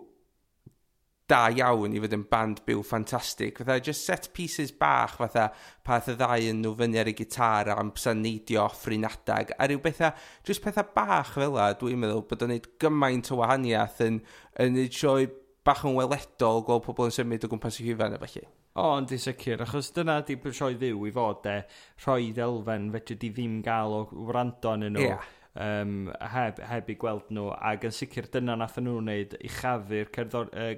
da 1.28 1.42
iawn 1.52 1.92
i 1.92 2.00
fod 2.00 2.14
yn 2.16 2.24
band 2.30 2.62
byw 2.66 2.82
ffantastig. 2.88 3.58
Fatha, 3.60 3.78
just 3.84 4.06
set 4.08 4.30
pieces 4.36 4.72
bach, 4.72 5.18
fatha, 5.20 5.50
path 5.84 6.08
y 6.08 6.14
ddau 6.16 6.46
yn 6.50 6.62
nhw 6.64 6.72
fyny 6.78 6.96
ar 7.02 7.10
y 7.10 7.14
gitar 7.18 7.68
am 7.74 7.92
sa'n 8.00 8.22
neidio 8.24 8.62
offrin 8.64 9.04
adag. 9.08 9.52
A 9.58 9.68
rhyw 9.68 9.82
bethau, 9.84 10.14
just 10.48 10.64
pethau 10.64 10.88
bach 10.94 11.34
fel 11.36 11.52
la, 11.56 11.74
dwi'n 11.76 12.00
meddwl 12.00 12.24
bod 12.30 12.46
o'n 12.46 12.54
neud 12.54 12.70
gymaint 12.80 13.28
o 13.34 13.42
wahaniaeth 13.42 14.00
yn, 14.06 14.22
yn 14.64 14.74
neud 14.78 14.96
sioe 14.96 15.28
bach 15.68 15.84
yn 15.84 15.96
weledol 15.98 16.62
gweld 16.64 16.86
pobl 16.86 17.10
yn 17.10 17.14
symud 17.14 17.44
o 17.44 17.50
gwmpas 17.52 17.78
i 17.82 17.88
hufen 17.90 18.16
efo 18.16 18.28
chi. 18.32 18.44
O, 18.80 18.86
yn 18.96 19.08
i 19.12 19.18
sicr, 19.20 19.64
achos 19.64 19.90
dyna 19.96 20.20
di 20.24 20.38
brysio 20.40 20.70
ddiw 20.72 21.02
i 21.08 21.12
fod 21.12 21.48
e, 21.50 21.58
rhoi 22.04 22.30
elfen 22.46 22.88
fedri 22.94 23.18
di 23.20 23.32
ddim 23.34 23.58
gael 23.66 23.96
o 23.98 24.00
wrando 24.30 24.72
yn 24.78 24.88
nhw. 24.94 25.04
Yeah 25.04 25.26
um, 25.58 26.10
heb, 26.32 26.60
heb 26.70 26.90
i 26.92 26.96
gweld 27.00 27.30
nhw 27.34 27.48
ac 27.70 27.86
yn 27.88 27.94
sicr 27.94 28.28
dyna 28.32 28.56
nath 28.58 28.78
nhw 28.80 28.98
wneud 29.00 29.34
i 29.44 29.50
chafu'r 29.52 30.10
uh, 30.10 30.68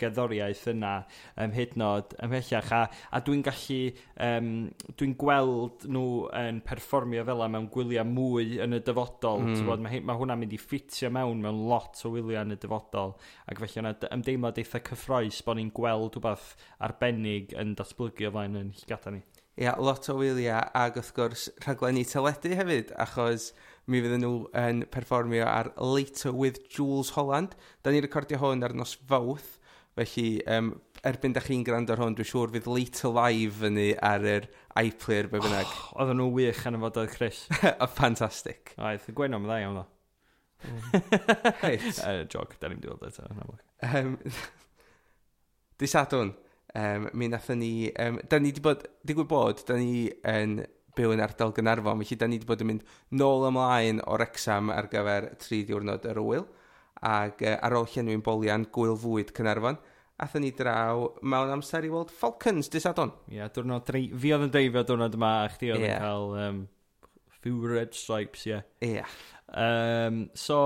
gerddoriaeth 0.00 0.66
yna 0.72 0.92
um, 1.36 1.54
hyd 1.56 1.76
nod 1.80 2.14
ymhellach 2.24 2.72
a, 2.76 2.82
a 3.12 3.22
dwi'n 3.26 3.44
gallu 3.46 3.80
um, 4.26 4.50
dwi'n 4.96 5.16
gweld 5.20 5.86
nhw 5.88 6.06
yn 6.40 6.62
perfformio 6.66 7.24
fel 7.28 7.44
mewn 7.50 7.68
gwyliau 7.74 8.06
mwy 8.08 8.60
yn 8.64 8.78
y 8.78 8.82
dyfodol 8.86 9.44
mm. 9.46 9.66
bod, 9.68 9.84
mae, 9.84 10.00
mae 10.04 10.20
hwnna'n 10.20 10.40
mynd 10.42 10.56
i 10.56 10.60
ffitio 10.60 11.12
mewn 11.14 11.42
mewn 11.44 11.64
lot 11.70 12.00
o 12.04 12.14
wyliau 12.14 12.44
yn 12.44 12.56
y 12.56 12.60
dyfodol 12.60 13.16
ac 13.50 13.60
felly 13.62 13.84
yna 13.84 13.94
ymdeimlad 14.10 14.60
eitha 14.60 14.82
cyffroes 14.90 15.42
bod 15.46 15.60
ni'n 15.60 15.74
gweld 15.76 16.16
rhywbeth 16.16 16.54
arbennig 16.86 17.54
yn 17.60 17.76
datblygu 17.78 18.28
o 18.28 18.34
flaen 18.34 18.58
yn 18.60 18.72
llygada 18.78 19.14
ni. 19.14 19.22
Ia, 19.60 19.74
yeah, 19.74 19.80
lot 19.82 20.06
o 20.08 20.14
wyliau 20.16 20.62
ac 20.78 20.96
wrth 20.96 21.10
gwrs 21.16 21.48
rhaglenni 21.64 22.06
teledu 22.08 22.54
hefyd, 22.56 22.94
achos 23.02 23.50
mi 23.90 24.02
fydden 24.04 24.24
nhw 24.24 24.34
yn 24.58 24.84
perfformio 24.92 25.46
ar 25.48 25.72
Later 25.80 26.34
with 26.36 26.60
Jules 26.68 27.14
Holland. 27.16 27.56
Da 27.82 27.92
ni'n 27.92 28.04
recordio 28.04 28.40
hwn 28.42 28.66
ar 28.66 28.74
nos 28.76 28.96
fawth, 29.08 29.56
felly 29.98 30.40
um, 30.50 30.74
erbyn 31.06 31.34
da 31.34 31.42
chi'n 31.44 31.64
gwrando 31.66 31.94
ar 31.94 32.02
hwn, 32.02 32.16
dwi'n 32.18 32.28
siŵr 32.28 32.52
fydd 32.54 32.68
Later 32.70 33.14
Live 33.16 33.66
yn 33.66 33.76
ni 33.78 33.88
ar 34.04 34.26
yr 34.26 34.50
iPlayer 34.80 35.30
be 35.32 35.40
bynnag. 35.40 35.70
Oh, 35.70 36.02
oedden 36.02 36.20
nhw 36.20 36.28
wych 36.36 36.62
yn 36.68 36.78
y 36.78 36.82
fod 36.84 37.00
oedd 37.02 37.14
Chris. 37.14 37.46
Fantastic. 37.96 38.74
Oedd, 38.76 39.08
gwenom 39.16 39.48
dda 39.48 39.62
iawn 39.64 39.82
o. 39.84 39.86
Reit. 41.64 42.00
Uh, 42.04 42.24
jog, 42.28 42.54
da 42.60 42.70
ni'n 42.70 42.82
dweud 42.84 43.06
eto. 43.08 43.26
Um, 43.86 44.18
Disadwn, 45.80 46.34
um, 46.76 47.08
mi 47.16 47.30
nathon 47.32 47.62
ni... 47.62 47.72
Um, 47.98 48.20
da 48.28 48.38
ni 48.38 48.52
wedi 48.52 48.64
bod, 48.64 48.84
digwydd 49.06 49.30
bod, 49.30 49.64
da 49.68 49.78
ni 49.80 50.10
yn 50.28 50.60
byw 50.96 51.14
yn 51.14 51.22
ardal 51.24 51.54
Gynarfon, 51.56 52.02
felly 52.02 52.18
da 52.18 52.28
ni 52.28 52.38
wedi 52.38 52.48
bod 52.48 52.64
yn 52.64 52.70
mynd 52.72 52.96
nôl 53.20 53.46
ymlaen 53.50 54.02
o'r 54.10 54.24
exam 54.26 54.72
ar 54.74 54.90
gyfer 54.92 55.30
tri 55.42 55.62
diwrnod 55.68 56.08
yr 56.10 56.20
wyl, 56.24 56.46
ac 57.06 57.44
uh, 57.46 57.56
ar 57.60 57.78
ôl 57.78 57.88
llenwi'n 57.92 58.24
bolian 58.26 58.66
gwyl 58.74 58.96
fwyd 59.00 59.32
Cynarfon, 59.36 59.78
athyn 60.20 60.44
ni 60.44 60.50
draw 60.56 61.06
mewn 61.22 61.54
amser 61.54 61.86
i 61.86 61.92
weld 61.92 62.12
Falcons 62.12 62.68
disadon. 62.72 63.14
Ie, 63.30 63.38
yeah, 63.40 63.52
diwrnod 63.54 63.86
drei... 63.88 64.08
fi 64.10 64.34
oedd 64.36 64.48
yn 64.48 64.52
dreifio 64.56 64.84
diwrnod 64.88 65.16
yma, 65.16 65.32
a 65.44 65.54
chdi 65.54 65.72
oedd 65.72 65.84
yn 65.84 65.88
yeah. 65.88 66.02
cael 66.04 66.36
um, 66.44 66.60
few 67.40 67.62
red 67.64 67.96
stripes, 67.96 68.44
ie. 68.48 68.58
Yeah. 68.58 68.66
Ie. 68.84 68.92
Yeah. 68.98 69.16
Um, 69.50 70.20
so, 70.38 70.58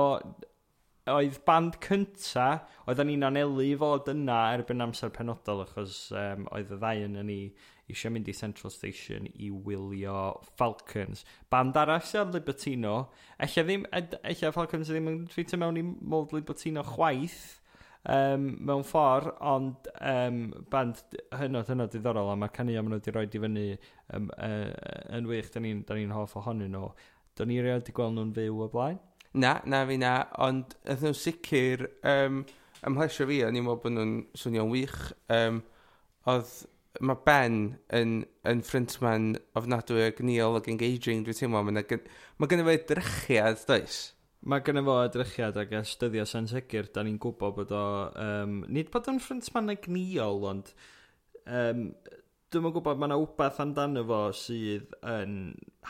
oedd 1.12 1.38
band 1.46 1.78
cynta, 1.84 2.48
oedd 2.88 3.04
ni'n 3.06 3.28
anelu 3.28 3.68
i 3.68 3.76
fod 3.80 4.10
yna 4.12 4.40
erbyn 4.56 4.84
amser 4.84 5.12
penodol, 5.14 5.62
achos 5.66 6.08
um, 6.16 6.48
oedd 6.56 6.72
y 6.74 6.80
ddau 6.80 7.06
yn 7.06 7.20
ni 7.28 7.38
eisiau 7.90 8.12
mynd 8.14 8.28
i 8.30 8.36
Central 8.36 8.72
Station 8.72 9.26
i 9.34 9.50
wylio 9.50 10.40
Falcons. 10.58 11.24
Band 11.52 11.76
arall 11.76 12.04
sy'n 12.04 12.32
Libertino, 12.32 12.94
eich 13.42 13.58
ddim, 13.60 13.84
eich 13.92 14.44
Falcons 14.54 14.88
ddim 14.90 15.10
yn 15.10 15.20
ffitio 15.32 15.60
mewn 15.60 15.80
i 15.80 15.84
mold 15.84 16.32
Libertino 16.36 16.84
chwaith, 16.94 17.60
um, 18.08 18.46
mewn 18.64 18.84
ffordd, 18.88 19.32
ond 19.44 19.88
um, 20.00 20.40
band 20.72 21.02
hynod 21.40 21.70
hynod 21.72 21.92
diddorol, 21.92 22.32
a 22.32 22.38
mae'r 22.40 22.54
canu 22.56 22.76
am 22.80 22.90
nhw 22.90 23.00
wedi 23.00 23.14
rhoi 23.14 23.26
i 23.28 23.42
fyny 23.44 23.66
um, 24.16 24.30
uh, 24.36 24.68
yn 25.18 25.28
wych, 25.30 25.52
da 25.52 25.62
ni'n 25.64 25.84
ni, 25.84 26.04
ni 26.04 26.16
hoff 26.16 26.36
ohonyn 26.40 26.72
nhw. 26.74 26.90
Do'n 27.38 27.52
i 27.52 27.60
reol 27.62 27.82
wedi 27.82 27.94
gweld 27.96 28.16
nhw'n 28.16 28.34
fyw 28.36 28.64
o 28.64 28.70
blaen? 28.72 29.00
Na, 29.34 29.56
na 29.66 29.82
fi 29.88 29.98
na, 29.98 30.16
ond 30.44 30.76
ydyn 30.84 31.10
nhw'n 31.10 31.18
sicr, 31.18 31.88
um, 32.06 32.44
ymhlesio 32.86 33.26
fi, 33.28 33.42
a 33.44 33.50
ni'n 33.52 33.66
meddwl 33.66 33.82
bod 33.82 33.96
nhw'n 33.96 34.14
swnio'n 34.38 34.70
wych, 34.72 35.00
um, 35.34 35.64
oedd 36.30 36.52
mae 37.02 37.18
Ben 37.26 37.60
yn, 37.96 38.18
yn 38.46 38.60
ffrintman 38.66 39.32
ofnadwy 39.58 40.04
ag 40.06 40.20
Neil 40.22 40.58
ag 40.58 40.68
engaging, 40.70 41.24
dwi'n 41.26 41.38
teimlo, 41.38 41.62
mae 41.66 41.84
ma 42.38 42.48
gynnu 42.50 42.66
fe 42.68 42.76
drychiad, 42.90 43.64
does? 43.68 44.00
Mae 44.44 44.60
gynnu 44.64 44.84
fo 44.84 44.98
edrychiad 45.06 45.56
ag 45.58 45.72
ystyddio 45.80 46.26
sen 46.28 46.46
sicr, 46.50 46.90
da 46.92 47.02
ni'n 47.02 47.18
gwybod 47.22 47.56
bod 47.56 47.72
o... 47.74 47.84
Um, 48.20 48.58
nid 48.68 48.92
bod 48.92 49.08
o'n 49.10 49.22
ffrintman 49.22 49.72
ag 49.72 49.88
Neil, 49.90 50.44
ond 50.50 50.74
um, 51.48 51.86
Dwi'n 52.54 52.70
gwybod, 52.70 53.00
mae 53.02 53.08
yna 53.10 53.16
wbath 53.18 53.56
amdano 53.64 54.04
fo 54.06 54.18
sydd 54.38 54.92
yn 55.10 55.32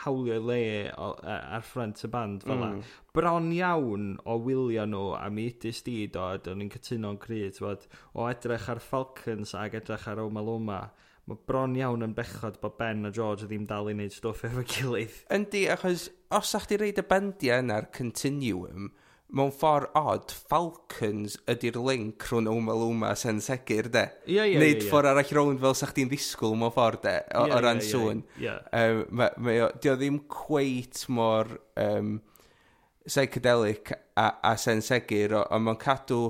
hawlio 0.00 0.38
le 0.48 0.60
o, 0.96 1.10
ar 1.20 1.64
ffrant 1.66 2.00
y 2.06 2.08
band 2.08 2.46
fel 2.48 2.56
mm. 2.56 2.78
Bron 3.12 3.50
iawn 3.52 4.06
o 4.24 4.38
wylio 4.40 4.86
nhw 4.88 5.10
a 5.18 5.26
mi 5.28 5.44
idys 5.50 5.82
di 5.84 5.98
dod, 6.14 6.48
o'n 6.48 6.64
i'n 6.64 6.72
cytuno'n 6.72 7.20
cryd, 7.20 7.60
bod, 7.60 7.84
o 8.16 8.30
edrych 8.30 8.70
ar 8.72 8.80
Falcons 8.80 9.52
ag 9.60 9.76
edrych 9.76 10.08
ar 10.08 10.24
Oma 10.24 10.40
Loma, 10.46 10.80
mae 11.28 11.44
bron 11.50 11.76
iawn 11.76 12.08
yn 12.08 12.16
bechod 12.16 12.56
bod 12.62 12.78
Ben 12.80 13.04
a 13.04 13.12
George 13.12 13.44
ddim 13.50 13.68
dal 13.68 13.92
i 13.92 13.96
wneud 13.98 14.16
stwff 14.16 14.46
efo 14.48 14.64
gilydd. 14.72 15.20
Yndi, 15.36 15.66
achos 15.76 16.08
os 16.32 16.56
a'ch 16.56 16.70
di 16.72 16.80
reid 16.80 17.04
y 17.04 17.04
bandiau 17.12 17.60
yna'r 17.60 17.92
continuum, 17.92 18.88
mewn 19.34 19.52
ffordd 19.54 19.96
odd, 19.98 20.32
Falcons 20.50 21.36
ydy'r 21.50 21.78
link 21.82 22.26
rhwng 22.28 22.48
Oma 22.52 22.76
Lumas 22.78 23.24
Sen 23.24 23.40
segur, 23.42 23.88
de. 23.92 24.04
Ie, 24.26 24.38
ie, 24.38 24.54
ie, 24.54 24.60
Nid 24.62 24.84
ffordd 24.86 25.10
arall 25.10 25.32
rownd 25.38 25.62
fel 25.62 25.76
sa'ch 25.78 25.94
di'n 25.96 26.10
ddisgwyl 26.10 26.54
mewn 26.60 26.74
ffordd, 26.74 27.02
de, 27.06 27.16
o, 27.34 27.46
yeah, 27.48 27.56
o 27.56 27.62
ran 27.64 27.82
yeah, 27.82 27.90
sŵn. 27.90 28.22
Yeah, 28.40 28.60
yeah. 28.70 28.94
Um, 29.10 29.24
di 29.82 29.92
o 29.92 29.96
ddim 29.98 30.20
cweit 30.30 31.04
mor 31.14 31.50
um, 31.80 32.16
psychedelic 33.06 33.94
a, 33.94 34.28
a 34.52 34.54
sen 34.60 34.84
segur, 34.84 35.38
ond 35.44 35.66
mae'n 35.66 35.80
cadw 35.82 36.20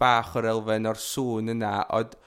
bach 0.00 0.36
o'r 0.38 0.50
elfen 0.54 0.88
o'r 0.90 1.00
sŵn 1.00 1.54
yna, 1.56 1.74
ond 1.96 2.18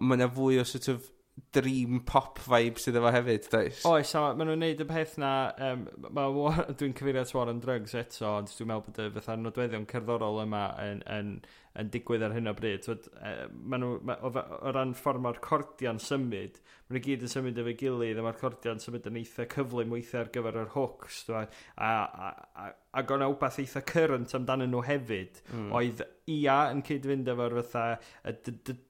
mae 0.00 0.18
yna 0.18 0.30
fwy 0.34 0.60
o 0.62 0.66
sort 0.66 0.90
of 0.94 1.10
dream 1.54 2.00
pop 2.08 2.40
vibe 2.44 2.82
sydd 2.82 2.98
efo 3.00 3.12
hefyd, 3.14 3.48
does? 3.52 3.82
Oes, 3.88 4.14
a 4.18 4.24
maen 4.34 4.50
nhw'n 4.50 4.64
neud 4.64 4.82
y 4.84 4.88
peth 4.88 5.16
na, 5.22 5.32
um, 5.70 5.84
dwi'n 6.78 6.96
cyfeirio 6.98 7.24
at 7.24 7.34
War 7.36 7.52
on 7.52 7.62
Drugs 7.64 7.96
eto, 7.98 8.30
ond 8.40 8.52
dwi'n 8.52 8.70
meddwl 8.70 8.88
bod 8.88 9.02
y 9.04 9.10
fatha 9.18 9.38
nodweddion 9.40 9.88
cerddorol 9.90 10.42
yma 10.44 10.64
yn, 10.84 11.04
yn 11.14 11.36
yn 11.80 11.90
digwydd 11.90 12.22
ar 12.22 12.34
hyn 12.36 12.50
o 12.50 12.54
bryd. 12.54 12.84
Twyd, 12.84 13.08
e, 13.18 13.32
nhw, 13.74 13.90
ma, 14.06 14.16
o, 14.22 14.30
o 14.30 14.72
ran 14.74 14.94
ffordd 14.94 15.24
mae'r 15.24 15.40
cordian 15.42 15.98
symud, 16.02 16.60
maen 16.86 16.98
nhw 16.98 17.02
gyd 17.06 17.24
yn 17.26 17.32
symud 17.32 17.58
efo'i 17.60 17.74
gilydd, 17.80 18.20
a 18.20 18.24
mae'r 18.26 18.38
cordian 18.38 18.82
symud 18.82 19.08
yn 19.10 19.18
eitha 19.18 19.48
cyflym 19.50 19.94
weithiau 19.94 20.22
ar 20.22 20.32
gyfer 20.36 20.60
yr 20.62 20.72
hooks. 20.76 21.24
Dwi, 21.28 21.42
a, 21.42 21.90
a, 21.90 22.30
a, 22.64 22.68
ac 23.00 23.14
o'na 23.16 23.28
wbeth 23.32 23.58
eitha 23.64 23.82
current 23.90 24.36
amdanyn 24.38 24.70
nhw 24.70 24.84
hefyd, 24.86 25.42
mm. 25.50 25.70
oedd 25.74 26.04
ia 26.30 26.58
yn 26.72 26.84
cyd-fynd 26.86 27.30
efo'r 27.34 27.58
fatha 27.60 27.86
y 28.30 28.36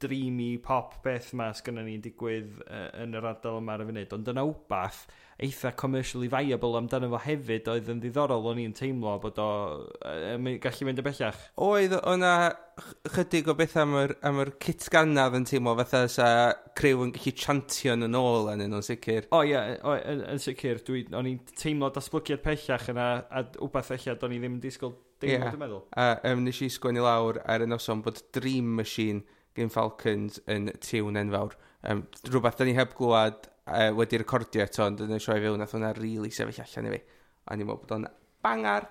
dreamy 0.05 0.51
pop 0.63 1.01
beth 1.07 1.33
ma 1.39 1.49
sy'n 1.57 1.81
ni'n 1.81 2.05
digwydd 2.05 2.61
uh, 2.67 2.91
yn 3.03 3.17
yr 3.17 3.33
ardal 3.33 3.63
yma 3.63 3.79
ar 3.79 3.87
y 3.87 3.89
funud, 3.89 4.19
ond 4.19 4.35
yna 4.35 4.45
wbeth 4.53 5.07
eitha 5.43 5.73
commercially 5.77 6.29
viable 6.31 6.79
amdano 6.79 7.09
fo 7.11 7.21
hefyd 7.25 7.71
oedd 7.73 7.89
yn 7.91 8.03
ddiddorol 8.03 8.47
o'n 8.51 8.61
i'n 8.63 8.75
teimlo 8.77 9.17
bod 9.23 9.41
o 9.43 9.49
e, 10.07 10.59
gallu 10.63 10.89
mynd 10.89 11.03
y 11.03 11.07
bellach. 11.07 11.41
Oedd 11.65 11.97
o'na 12.01 12.35
chydig 13.15 13.49
o 13.51 13.57
beth 13.59 13.77
am 13.83 13.97
yr, 13.99 14.15
am 14.27 14.41
yr 14.45 14.53
kit 14.63 14.87
gannaf 14.93 15.35
yn 15.39 15.47
teimlo 15.49 15.75
fatha 15.81 16.05
sa 16.11 16.29
crew 16.79 17.03
yn 17.07 17.15
gallu 17.17 17.35
chantio 17.45 17.97
yn 17.99 18.19
ôl 18.19 18.51
yn 18.55 18.67
yn 18.69 18.79
sicr. 18.87 19.29
O 19.35 19.43
ie, 19.47 19.59
o, 19.83 19.97
yn, 19.99 20.23
yn 20.35 20.43
sicr. 20.43 20.83
Dwi, 20.87 21.07
o'n 21.15 21.31
i'n 21.31 21.41
teimlo 21.59 21.91
datblygiad 21.95 22.45
pellach 22.45 22.91
yna 22.95 23.09
a 23.31 23.47
wbeth 23.67 23.95
eich 23.97 24.11
o'n 24.15 24.35
i 24.35 24.39
ddim 24.39 24.59
yn 24.59 24.63
disgwyl 24.63 24.95
dim 25.23 25.35
yeah. 25.37 25.57
meddwl. 25.59 25.85
A 25.99 26.11
um, 26.31 26.45
nes 26.47 26.61
i 26.63 26.71
sgwennu 26.73 27.05
lawr 27.05 27.41
ar 27.47 27.65
y 27.65 27.71
noson 27.71 28.03
bod 28.05 28.23
Dream 28.37 28.75
Machine 28.79 29.25
gen 29.55 29.71
Falcons 29.71 30.41
yn 30.51 30.71
tiwn 30.83 31.19
enfawr. 31.19 31.55
Um, 31.85 32.07
rhywbeth 32.31 32.59
da 32.59 32.67
ni 32.67 32.75
heb 32.79 32.95
glwad 32.99 33.51
uh, 33.67 33.91
wedi 33.99 34.21
recordio 34.21 34.65
eto, 34.65 34.85
ond 34.87 35.03
yn 35.05 35.17
y 35.17 35.21
sioe 35.23 35.41
fewn, 35.43 35.61
nath 35.63 35.75
hwnna 35.77 35.95
rili 35.97 36.17
really 36.17 36.35
sefyll 36.35 36.65
allan 36.65 36.91
i 36.91 36.95
fi. 36.97 37.03
A 37.45 37.57
ni'n 37.57 37.69
meddwl 37.69 37.83
bod 37.83 37.97
o'n 37.99 38.07
bangar. 38.45 38.89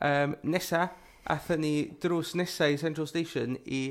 Um, 0.00 0.36
nesa, 0.48 0.88
athyn 1.30 1.64
ni 1.64 1.74
drws 2.00 2.34
nesa 2.38 2.70
i 2.70 2.78
Central 2.80 3.08
Station 3.10 3.58
i 3.66 3.82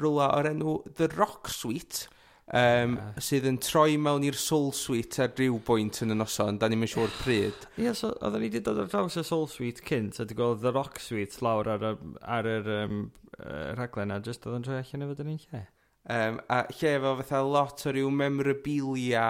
rwla 0.00 0.32
o'r 0.38 0.50
enw 0.54 0.80
The 0.98 1.08
Rock 1.14 1.50
Suite, 1.52 2.06
um, 2.48 2.96
uh. 2.98 3.20
sydd 3.22 3.46
yn 3.48 3.58
troi 3.62 3.98
mewn 4.00 4.24
i'r 4.26 4.38
Soul 4.38 4.72
Suite 4.76 5.22
ar 5.22 5.34
ryw 5.38 5.58
bwynt 5.66 6.02
yn 6.04 6.14
y 6.14 6.18
noson, 6.18 6.58
da 6.58 6.70
ni'n 6.70 6.86
siŵr 6.88 7.12
pryd. 7.20 7.68
Ie, 7.76 7.86
yeah, 7.86 7.98
so 7.98 8.14
oedden 8.14 8.42
ni 8.42 8.50
wedi 8.50 8.64
dod 8.64 8.80
ar 8.82 8.90
draws 8.92 9.18
y 9.20 9.26
Soul 9.26 9.46
Suite 9.52 9.84
cynt, 9.86 10.18
a 10.22 10.26
di 10.26 10.38
gweld 10.38 10.64
The 10.64 10.74
Rock 10.74 11.02
Suite 11.02 11.44
lawr 11.44 11.70
ar, 11.76 11.86
ar, 11.92 12.00
ar 12.38 12.50
yr 12.56 12.72
um, 12.80 13.04
uh, 13.38 13.70
rhaglen, 13.76 14.14
a 14.14 14.20
jyst 14.24 14.48
oedden 14.48 14.66
troi 14.66 14.80
allan 14.80 15.06
efo 15.06 15.18
dyn 15.20 15.32
ni'n 15.32 15.46
lle. 15.46 15.64
Um, 16.10 16.40
a 16.50 16.64
lle 16.66 16.96
efo 16.96 17.12
fatha 17.20 17.40
lot 17.46 17.84
o 17.86 17.92
ryw 17.94 18.08
memorabilia 18.10 19.24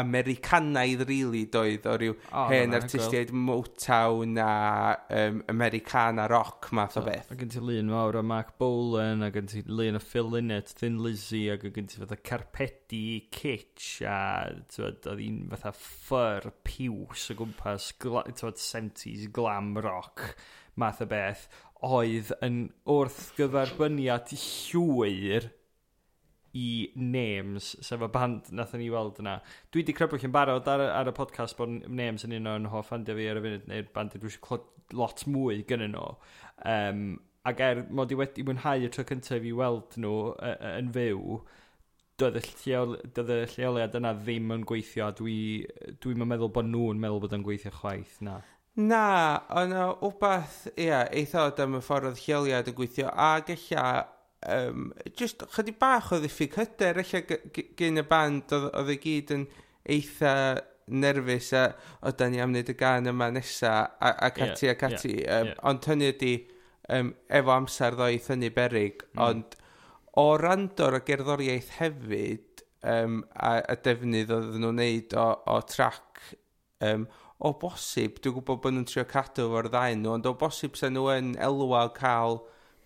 Americanaidd 0.00 1.02
rili 1.04 1.10
really, 1.10 1.42
doedd 1.52 1.84
o 1.84 1.96
ryw 2.00 2.14
oh, 2.16 2.46
hen 2.48 2.72
artistiaid 2.78 3.28
Motown 3.36 4.38
a 4.40 4.94
um, 5.12 5.42
Americana 5.52 6.24
rock 6.32 6.70
math 6.72 6.94
so, 6.96 7.02
o 7.02 7.04
beth. 7.04 7.28
A 7.28 7.36
yn 7.36 7.50
ti 7.52 7.60
lun 7.60 7.90
mawr 7.92 8.16
o 8.16 8.22
Mark 8.24 8.54
Bolan 8.56 9.20
a 9.26 9.28
yn 9.36 9.50
ti 9.52 9.60
lun 9.68 9.98
o 9.98 10.00
Phil 10.00 10.30
Lynott, 10.32 10.72
Thin 10.78 10.96
Lizzy 11.04 11.42
a 11.52 11.58
yn 11.60 11.90
ti 11.92 12.00
fatha 12.00 12.16
Carpedi, 12.16 13.26
Kitsch 13.28 14.00
a 14.08 14.22
oedd 14.80 15.04
un 15.12 15.42
fatha 15.52 15.74
ffyr 15.76 16.48
piws 16.64 17.26
o 17.34 17.36
gwmpas 17.42 17.90
gla, 18.00 18.24
70s 18.32 19.28
glam 19.28 19.74
rock 19.76 20.30
math 20.80 21.04
o 21.04 21.10
beth 21.12 21.44
oedd 21.84 22.32
yn 22.40 22.62
wrth 22.88 23.28
gyferbyniad 23.36 24.32
llwyr 24.32 25.50
i 26.54 26.92
Names, 26.94 27.74
sef 27.82 28.02
y 28.04 28.08
band 28.14 28.50
nath 28.54 28.76
ni 28.78 28.86
weld 28.92 29.18
yna. 29.22 29.38
Dwi 29.72 29.82
wedi 29.82 29.96
crybwyll 29.96 30.26
yn 30.28 30.34
barod 30.34 30.70
ar, 30.70 30.84
ar 30.86 31.10
y 31.10 31.14
podcast 31.16 31.58
bod 31.58 31.82
Names 31.88 32.26
yn 32.26 32.36
un 32.38 32.50
o'n 32.52 32.70
hoff 32.70 32.92
fandio 32.92 33.16
fi 33.18 33.26
ar 33.30 33.40
y 33.40 33.44
funud, 33.44 33.66
neu'r 33.70 33.90
band 33.96 34.14
dwi 34.14 34.30
eisiau 34.30 34.46
clod 34.46 34.70
lot 34.94 35.24
mwy 35.30 35.64
gynnyn 35.68 35.96
nhw. 35.96 36.14
Um, 36.70 37.04
ac 37.48 37.60
er 37.60 37.82
mod 37.90 38.12
i 38.14 38.18
wedi 38.20 38.46
mwynhau 38.46 38.86
y 38.86 38.92
tro 38.92 39.04
cyntaf 39.08 39.44
i 39.44 39.52
weld 39.56 39.98
nhw 40.00 40.14
uh, 40.32 40.54
uh, 40.54 40.72
yn 40.78 40.94
fyw, 40.94 41.40
doedd 42.22 42.38
y, 42.38 42.44
lleol, 42.62 42.96
doedd 43.16 43.34
y 43.34 43.42
lleoliad 43.56 43.98
yna 43.98 44.14
ddim 44.20 44.54
yn 44.54 44.66
gweithio, 44.68 45.10
a 45.10 45.18
dwi'n 45.18 45.66
dwi, 45.66 45.94
dwi'n 46.04 46.26
meddwl 46.30 46.52
bod 46.54 46.70
nhw'n 46.70 47.02
meddwl 47.02 47.24
bod 47.24 47.34
yn 47.34 47.46
gweithio 47.46 47.74
chwaith 47.80 48.20
na. 48.24 48.38
Na, 48.74 49.04
ond 49.54 49.74
o 49.78 50.10
wbeth, 50.10 50.64
ia, 50.78 51.04
eitha 51.14 51.48
o 51.48 51.54
dyma 51.54 51.82
ffordd 51.84 52.12
oedd 52.12 52.22
lleoliad 52.24 52.70
yn 52.70 52.78
gweithio, 52.78 53.10
a 53.10 53.36
gella 53.46 53.84
um, 54.48 54.92
just 55.16 55.44
chydig 55.54 55.78
bach 55.80 56.12
o 56.12 56.20
ddiffyg 56.22 56.56
hyder 56.58 57.00
eich 57.02 57.14
gen 57.78 58.00
y 58.02 58.06
band 58.08 58.54
oedd 58.56 58.92
y 58.94 58.98
gyd 59.02 59.34
yn 59.36 59.44
eitha 59.96 60.34
nerfus 60.88 61.52
a 61.56 61.64
o 62.04 62.12
da 62.12 62.28
ni 62.28 62.40
am 62.44 62.52
wneud 62.52 62.72
y 62.72 62.76
gan 62.78 63.08
yma 63.08 63.30
nesa 63.32 63.74
a, 63.96 64.12
a 64.26 64.30
cati 64.36 64.68
yeah, 64.68 64.74
a 64.74 64.80
cati 64.80 65.14
yeah, 65.14 65.40
um, 65.40 65.50
yeah. 65.50 65.60
ond 65.70 65.88
hynny 65.88 66.10
ydi 66.12 66.34
um, 66.92 67.14
efo 67.40 67.54
amser 67.54 67.96
ddoeth 67.96 68.30
hynny 68.34 68.50
berig 68.54 69.04
mm. 69.14 69.22
ond 69.28 69.56
o 70.20 70.26
randor 70.40 70.98
o 70.98 71.02
gerddoriaeth 71.06 71.72
hefyd 71.78 72.64
um, 72.84 73.22
a, 73.34 73.56
a 73.64 73.76
defnydd 73.86 74.32
oedd 74.34 74.58
nhw'n 74.60 74.80
neud 74.82 75.16
o, 75.18 75.28
o 75.54 75.60
trac 75.68 76.24
um, 76.84 77.08
o 77.44 77.52
bosib, 77.60 78.20
dwi'n 78.22 78.36
gwybod 78.36 78.60
bod 78.62 78.76
nhw'n 78.76 78.86
trio 78.88 79.04
cadw 79.08 79.48
o'r 79.58 79.68
ddau 79.72 79.96
nhw, 79.98 80.12
ond 80.18 80.28
o 80.28 80.34
bosib 80.38 80.78
sy'n 80.78 80.94
nhw 80.96 81.08
yn 81.16 81.32
elwa 81.48 81.86
cael 81.96 82.42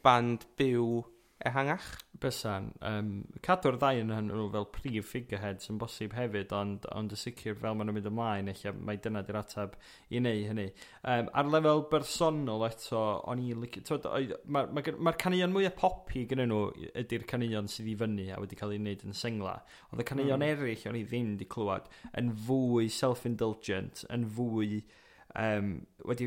band 0.07 0.47
byw 0.59 1.03
ehangach? 1.47 1.87
Bysan. 2.19 2.73
Um, 2.83 3.11
cadw'r 3.47 3.77
ddau 3.79 4.01
yn 4.03 4.11
hyn 4.11 4.27
nhw 4.33 4.49
fel 4.51 4.67
prif 4.75 5.13
figureheads 5.13 5.71
yn 5.71 5.79
bosib 5.79 6.17
hefyd, 6.19 6.51
ond, 6.57 6.89
ond 6.91 7.15
y 7.15 7.19
sicr 7.19 7.55
fel 7.61 7.77
maen 7.79 7.87
nhw'n 7.87 7.99
mynd 8.01 8.11
ymlaen, 8.11 8.51
eich 8.51 8.65
mae 8.75 8.99
dyna 9.05 9.23
di'r 9.27 9.39
ateb 9.39 9.77
i 10.11 10.19
wneud 10.19 10.49
hynny. 10.51 10.67
Um, 11.05 11.31
ar 11.31 11.51
lefel 11.55 11.85
bersonol 11.93 12.67
eto, 12.67 13.05
o'n 13.31 13.45
i... 13.45 13.53
Mae'r 13.55 14.35
ma, 14.51 14.65
ma, 14.67 14.85
ma 14.99 15.15
caneuon 15.23 15.55
mwyaf 15.55 15.79
popi 15.79 16.27
gyda 16.31 16.49
nhw 16.51 16.63
ydy'r 17.05 17.27
caneuon 17.31 17.71
sydd 17.71 17.93
i 17.95 17.99
fyny 18.03 18.31
a 18.35 18.43
wedi 18.43 18.59
cael 18.59 18.75
ei 18.75 18.83
wneud 18.83 19.07
yn 19.07 19.17
sengla. 19.17 19.61
Oedd 19.93 20.03
y 20.03 20.09
caneuon 20.11 20.43
mm. 20.43 20.49
eraill 20.51 20.89
o'n 20.91 20.99
i 20.99 21.07
ddim 21.07 21.35
wedi 21.37 21.51
clywed 21.55 21.93
yn 22.19 22.35
fwy 22.49 22.91
self-indulgent, 23.01 24.09
yn 24.11 24.27
fwy... 24.35 24.81
Uh, 24.83 25.05
um, 25.37 25.73
wedi 26.09 26.27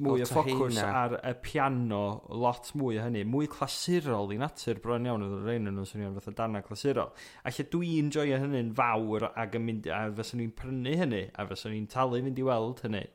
mwy 0.00 0.24
o 0.24 0.28
ffocws 0.28 0.78
ar 0.82 1.16
y 1.18 1.32
piano, 1.44 2.02
lot 2.32 2.70
mwy 2.78 2.98
o 3.00 3.04
hynny, 3.04 3.24
mwy 3.28 3.48
clasurol 3.52 4.32
i 4.34 4.38
natur 4.40 4.80
bron 4.82 5.08
iawn 5.08 5.24
oedd 5.26 5.36
yr 5.42 5.52
ein 5.54 5.68
nhw'n 5.68 5.88
swnio'n 5.88 6.16
fath 6.16 6.30
o 6.32 6.34
dana 6.38 6.62
clasurol. 6.64 7.12
A 7.44 7.52
lle 7.52 7.66
dwi'n 7.74 8.10
joio 8.14 8.40
hynny'n 8.40 8.72
fawr 8.78 9.28
ac 9.30 9.56
yn 9.58 9.66
mynd, 9.66 9.90
a 9.92 10.02
fyswn 10.16 10.42
ni'n 10.42 10.54
prynu 10.56 10.96
hynny, 11.02 11.24
a 11.34 11.46
fyswn 11.50 11.76
ni'n 11.76 11.88
talu 11.92 12.22
fynd 12.24 12.40
i 12.40 12.46
weld 12.48 12.84
hynny. 12.86 13.06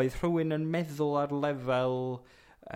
Oedd 0.00 0.20
rhywun 0.20 0.56
yn 0.56 0.68
meddwl 0.72 1.18
ar 1.20 1.34
lefel 1.34 1.98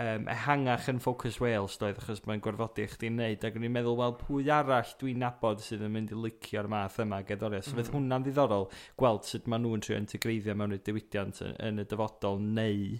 um, 0.01 0.27
ehangach 0.31 0.89
yn 0.91 1.01
Focus 1.03 1.39
Wales 1.43 1.77
doedd, 1.81 1.99
achos 2.03 2.23
mae'n 2.29 2.43
gorfodi 2.45 2.85
eich 2.85 2.97
di'n 3.01 3.19
neud, 3.21 3.45
ac 3.47 3.59
o'n 3.59 3.67
i'n 3.67 3.75
meddwl, 3.75 3.97
wel, 4.01 4.17
pwy 4.21 4.51
arall 4.53 4.95
dwi'n 5.01 5.23
nabod 5.23 5.63
sydd 5.65 5.85
yn 5.87 5.95
mynd 5.95 6.15
i 6.15 6.19
licio'r 6.19 6.69
math 6.71 7.01
yma 7.05 7.21
gerddoriaeth. 7.29 7.69
Mm. 7.69 7.71
So, 7.71 7.77
mm. 7.77 7.81
fydd 7.83 7.95
hwnna'n 7.95 8.27
ddiddorol 8.27 8.69
gweld 9.01 9.29
sut 9.29 9.49
maen 9.51 9.65
nhw'n 9.67 9.85
trio 9.85 10.01
integreiddio 10.01 10.57
mewn 10.59 10.77
y 10.77 10.81
diwydiant 10.89 11.43
yn, 11.47 11.57
yn 11.69 11.85
y 11.85 11.87
dyfodol 11.91 12.43
neu 12.43 12.99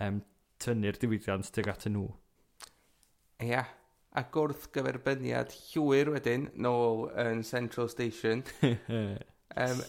um, 0.00 0.22
tynnu'r 0.62 1.00
diwydiant 1.02 1.52
tuag 1.54 1.72
at 1.74 1.88
nhw. 1.90 2.08
Ia, 3.42 3.48
yeah. 3.48 3.72
ac 4.18 4.36
wrth 4.38 4.68
gyferbyniad 4.74 5.54
llwyr 5.72 6.12
wedyn, 6.14 6.48
nôl 6.54 7.08
yn 7.18 7.44
Central 7.48 7.90
Station, 7.92 8.44
Um, 9.54 9.82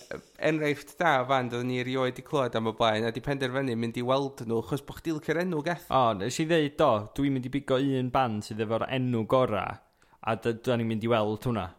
enghraifft 0.44 0.98
da 1.00 1.22
fan, 1.28 1.48
doeddwn 1.52 1.70
ni 1.72 1.78
erioed 1.80 2.18
i 2.20 2.24
clywed 2.26 2.56
am 2.60 2.68
y 2.68 2.74
blaen, 2.76 3.06
a 3.08 3.14
di 3.16 3.22
penderfynu 3.24 3.78
mynd 3.80 4.00
i 4.00 4.04
weld 4.04 4.42
nhw, 4.44 4.60
chos 4.68 4.84
bod 4.84 5.00
chdi 5.00 5.14
licio'r 5.16 5.40
enw 5.46 5.62
geth. 5.64 5.86
O, 5.88 6.02
nes 6.20 6.40
i 6.44 6.46
ddeud, 6.50 6.76
do, 6.82 6.90
dwi'n 7.16 7.38
mynd 7.38 7.48
i 7.48 7.52
bigo 7.54 7.78
un 7.80 8.10
band 8.12 8.44
sydd 8.44 8.66
efo'r 8.66 8.90
enw 8.90 9.24
gora, 9.32 9.64
a 10.20 10.36
da 10.36 10.76
ni'n 10.76 10.90
mynd 10.90 11.08
i 11.08 11.12
weld 11.14 11.48
hwnna. 11.48 11.70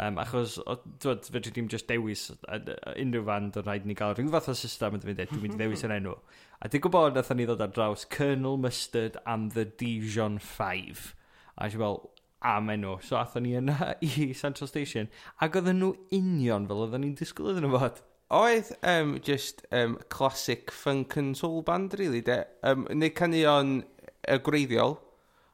Um, 0.00 0.16
achos, 0.22 0.56
dweud, 1.04 1.26
fe 1.28 1.42
ddim 1.44 1.68
just 1.68 1.90
dewis 1.90 2.30
unrhyw 2.48 3.26
fan, 3.26 3.50
do'n 3.52 3.66
rhaid 3.66 3.84
ni 3.84 3.96
gael 3.98 4.16
rhyw 4.16 4.32
fath 4.32 4.48
o 4.48 4.56
system 4.56 4.96
yn 4.96 5.04
dweud, 5.04 5.20
dwi'n 5.20 5.44
mynd 5.44 5.58
i 5.58 5.60
ddewis 5.60 5.84
yr 5.84 5.92
enw. 5.98 6.16
A 6.64 6.70
dwi'n 6.72 6.86
gwybod 6.86 7.18
nath 7.18 7.34
ni 7.36 7.44
ddod 7.44 7.60
ar 7.66 7.76
draws 7.76 8.06
Colonel 8.08 8.56
Mustard 8.62 9.20
and 9.28 9.52
the 9.52 9.66
Dijon 9.68 10.40
5. 10.40 11.10
A 11.58 11.68
eisiau 11.68 11.84
fel, 11.84 12.00
am 12.44 12.70
enw. 12.72 12.96
So 13.04 13.18
athon 13.18 13.46
ni 13.46 13.54
yna 13.58 13.94
i 14.08 14.32
Central 14.38 14.70
Station. 14.70 15.10
Ac 15.42 15.58
oedden 15.58 15.80
nhw 15.82 15.92
union 16.18 16.66
fel 16.70 16.84
oedden 16.86 17.04
ni'n 17.06 17.16
disgwyl 17.18 17.52
iddyn 17.52 17.68
nhw 17.68 17.80
fod. 17.82 18.02
Oedd 18.32 18.70
um, 18.88 19.16
just 19.20 19.66
um, 19.76 19.98
classic 20.08 20.72
funk 20.72 21.18
and 21.20 21.36
soul 21.36 21.60
band, 21.62 21.94
really, 22.00 22.22
de. 22.24 22.38
Um, 22.64 22.86
neu 22.96 23.12
canuon 23.12 23.82
y 24.24 24.38
gwreiddiol. 24.46 24.96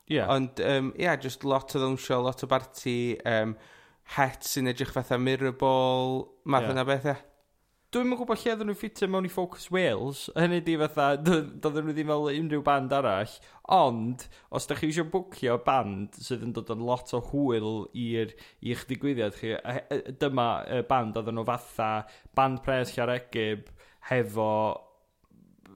Yeah. 0.09 0.31
Ond, 0.33 0.61
um, 0.65 0.93
yeah, 0.97 1.17
just 1.21 1.45
lot 1.45 1.75
o 1.75 1.83
ddawnsio, 1.83 2.23
lot 2.25 2.45
o 2.45 2.49
barti, 2.49 3.19
um, 3.29 3.57
het 4.15 4.47
sy'n 4.47 4.71
edrych 4.71 4.95
fatha 4.95 5.19
mirrorball, 5.21 6.23
math 6.49 6.69
yeah. 6.69 6.77
yna 6.77 6.87
bethau. 6.89 7.19
Dwi'n 7.89 8.11
yn 8.13 8.19
gwybod 8.21 8.43
lle 8.43 8.53
ddyn 8.53 8.69
nhw 8.69 8.77
ffitio 8.77 9.07
mewn 9.09 9.25
i 9.25 9.31
Focus 9.33 9.71
Wales, 9.73 10.27
hynny 10.37 10.59
di 10.61 10.75
fatha, 10.77 11.07
doedden 11.25 11.87
nhw 11.87 11.95
ddim 11.97 12.11
fel 12.13 12.27
unrhyw 12.35 12.61
band 12.67 12.93
arall, 12.93 13.37
ond, 13.73 14.27
os 14.53 14.69
da 14.69 14.77
chi 14.77 14.91
eisiau 14.91 15.07
bwcio 15.15 15.57
band 15.65 16.19
sydd 16.21 16.45
yn 16.45 16.53
dod 16.59 16.69
yn 16.75 16.83
lot 16.85 17.15
o 17.17 17.23
hwyl 17.31 17.71
i'r 17.97 18.35
i'ch 18.75 18.85
digwyddiad 18.91 19.41
chi, 19.41 19.55
dyma 20.21 20.47
y 20.69 20.83
band 20.91 21.17
oedden 21.17 21.41
nhw 21.41 21.47
fatha, 21.49 21.89
band 22.37 22.61
pres 22.67 22.93
Llaregib, 22.93 23.73
hefo 24.11 24.51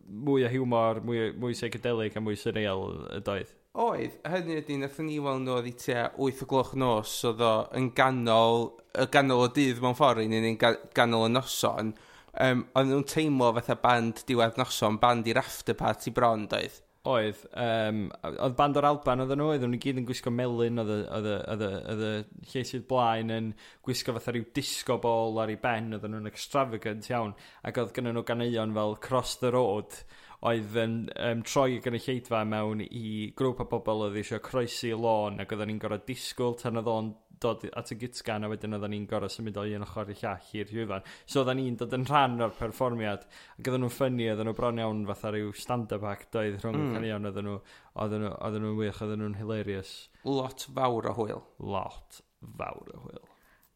mwy 0.04 0.44
o 0.44 0.52
humor, 0.52 1.00
mwy, 1.08 1.30
mwy 1.32 1.56
psychedelic 1.56 2.20
a 2.20 2.26
mwy 2.26 2.36
surreal 2.36 2.90
y 3.08 3.24
doedd 3.24 3.56
oedd, 3.72 4.18
hynny 4.28 4.58
ydy, 4.60 4.76
nathon 4.82 5.08
ni 5.08 5.16
weld 5.22 5.46
nhw 5.46 5.56
oedd 5.56 5.68
i 5.70 5.74
tua 5.80 6.04
8 6.20 6.44
o 6.44 6.48
gloch 6.50 6.74
nos, 6.76 7.14
oedd 7.28 7.40
o 7.40 7.52
yn 7.78 7.88
ganol, 7.96 8.66
y 8.92 9.06
ganol 9.12 9.46
o 9.46 9.50
dydd 9.56 9.80
mewn 9.80 9.96
ffordd, 9.96 10.26
un 10.26 10.48
yn 10.52 10.58
ganol 10.60 11.28
y 11.30 11.32
noson, 11.32 11.94
um, 12.36 12.64
ond 12.76 12.92
nhw'n 12.92 13.08
teimlo 13.08 13.52
fatha 13.56 13.78
band 13.80 14.24
diwedd 14.28 14.60
noson, 14.60 15.00
band 15.00 15.30
i'r 15.32 15.40
after 15.40 15.76
party 15.78 16.12
bron, 16.12 16.44
doedd. 16.52 16.82
Oedd, 17.08 17.40
um, 17.58 18.04
oedd 18.30 18.58
band 18.60 18.76
o'r 18.78 18.86
Alban 18.86 19.24
oedd 19.24 19.32
nhw, 19.34 19.48
oedd 19.54 19.64
nhw'n 19.64 19.80
gyd 19.82 20.02
yn 20.02 20.04
gwisgo 20.06 20.30
melun, 20.30 20.78
oedd 20.84 22.04
y 22.06 22.12
llesydd 22.52 22.84
blaen 22.92 23.32
yn 23.34 23.48
gwisgo 23.82 24.14
fatha 24.14 24.36
rhyw 24.36 24.44
disco 24.54 25.00
ball 25.02 25.40
ar 25.42 25.50
ei 25.50 25.58
ben, 25.64 25.88
oedd 25.96 26.04
nhw'n 26.12 26.30
extravagant 26.30 27.08
iawn, 27.10 27.32
ac 27.64 27.80
oedd 27.80 27.96
gen 27.96 28.12
nhw 28.12 28.22
ganeuon 28.28 28.76
fel 28.76 28.94
Cross 29.08 29.40
the 29.40 29.50
Road, 29.56 29.96
oedd 30.42 30.76
yn 30.82 30.94
um, 31.22 31.42
troi 31.46 31.78
gan 31.82 31.94
y 31.94 32.00
lleidfa 32.02 32.42
mewn 32.48 32.82
i 32.82 33.30
grŵp 33.38 33.62
o 33.62 33.66
bobl 33.70 34.08
oedd 34.08 34.16
eisiau 34.18 34.42
croesi 34.42 34.90
lôn 34.90 35.38
ac 35.42 35.52
oedden 35.54 35.70
ni'n 35.70 35.82
gorau 35.82 36.02
disgwyl 36.06 36.56
tan 36.58 36.80
oedd 36.80 36.90
o'n 36.90 37.12
dod 37.42 37.62
at 37.78 37.90
y 37.94 37.98
gitgan 38.00 38.46
a 38.46 38.50
wedyn 38.50 38.74
oedden 38.74 38.92
ni'n 38.94 39.06
gorau 39.10 39.30
symud 39.30 39.58
o 39.58 39.64
un 39.76 39.86
ochr 39.86 40.10
i 40.10 40.16
llall 40.18 40.50
i'r 40.58 40.72
hwyfan. 40.74 41.06
So 41.26 41.42
oedden 41.42 41.60
ni'n 41.60 41.78
dod 41.78 41.94
yn 41.94 42.06
rhan 42.10 42.42
o'r 42.42 42.54
perfformiad 42.58 43.26
ac 43.28 43.62
oedden 43.62 43.84
nhw'n 43.84 43.94
ffynnu, 43.94 44.28
oedden 44.32 44.50
nhw 44.50 44.56
bron 44.58 44.82
iawn 44.82 45.04
fatha 45.10 45.32
rhyw 45.34 45.54
stand-up 45.62 46.06
act 46.10 46.38
oedd 46.38 46.58
rhwng 46.58 46.78
mm. 46.78 46.82
y 46.82 46.88
hmm. 46.88 46.96
canion 46.98 47.30
oedden 47.30 47.48
nhw, 47.48 47.58
oedden 48.04 48.26
nhw, 48.26 48.32
oedden 48.38 48.66
nhw'n 48.66 48.80
wych, 48.82 49.02
oedden 49.06 49.22
nhw'n 49.22 49.38
hilarious. 49.38 49.94
Lot 50.26 50.66
fawr 50.74 51.10
o 51.12 51.14
hwyl. 51.18 51.44
Lot 51.62 52.22
fawr 52.58 52.96
o 52.96 53.04
hwyl. 53.06 53.28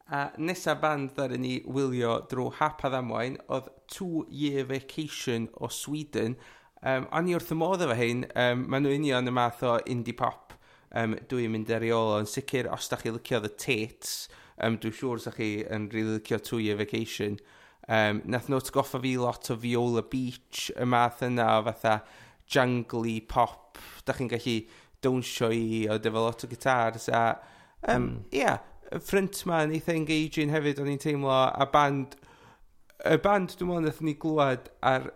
A 0.07 0.29
nesa 0.39 0.75
band 0.79 1.15
ddaren 1.15 1.43
ni 1.43 1.57
wylio 1.67 2.21
drwy 2.31 2.53
hap 2.61 2.83
a 2.87 2.91
ddamwain 2.91 3.39
oedd 3.51 3.71
Two 3.91 4.23
Year 4.31 4.67
Vacation 4.67 5.47
o 5.55 5.71
Sweden– 5.71 6.35
Um, 6.85 7.07
o'n 7.15 7.29
i 7.29 7.33
wrth 7.33 7.53
y 7.53 7.57
modd 7.57 7.81
efo 7.85 7.95
hyn, 7.97 8.25
um, 8.37 8.67
maen 8.69 8.85
nhw 8.85 8.97
union 8.99 9.29
y 9.29 9.33
math 9.33 9.63
o 9.65 9.77
indie 9.89 10.13
pop 10.17 10.53
um, 10.95 11.15
dwi'n 11.29 11.53
mynd 11.53 11.71
ar 11.73 11.85
ei 11.85 11.93
ôl, 11.95 12.17
yn 12.21 12.29
sicr 12.29 12.69
os 12.73 12.89
da 12.91 12.99
chi 13.01 13.11
licio 13.13 13.41
The 13.43 13.51
Tates, 13.53 14.27
um, 14.63 14.77
dwi'n 14.81 14.95
siŵr 14.95 15.23
sa 15.23 15.33
chi 15.35 15.51
yn 15.65 15.89
rili 15.91 16.05
really 16.05 16.19
licio 16.19 16.39
Two 16.43 16.61
Year 16.63 16.77
Vacation. 16.79 17.39
Um, 17.87 18.21
nath 18.27 18.49
nhw 18.51 18.61
goffa 18.75 19.01
fi 19.03 19.15
lot 19.19 19.51
o 19.53 19.57
Viola 19.59 20.03
Beach, 20.03 20.67
y 20.75 20.87
math 20.87 21.23
yna 21.25 21.49
o 21.57 21.65
fatha 21.69 22.01
jungly 22.47 23.19
pop, 23.27 23.79
da 24.05 24.15
chi'n 24.15 24.31
gallu 24.31 24.57
dawnsio 25.03 25.51
i 25.53 25.85
o 25.91 25.97
defo 26.01 26.23
lot 26.25 26.43
o 26.43 26.49
gitars 26.49 27.07
a 27.13 27.23
um, 27.87 28.07
mm. 28.07 28.15
yeah, 28.33 28.57
ffrint 28.97 29.43
ma 29.45 29.61
yn 29.65 29.75
eitha 29.77 29.95
engaging 29.95 30.51
hefyd 30.53 30.79
o'n 30.81 30.89
i'n 30.93 31.01
teimlo 31.01 31.31
a 31.35 31.67
band 31.69 32.15
y 33.05 33.17
band 33.21 33.53
dwi'n 33.53 33.69
meddwl 33.69 33.85
nath 33.85 34.01
ni 34.01 34.15
glwad 34.17 34.71
ar 34.81 35.11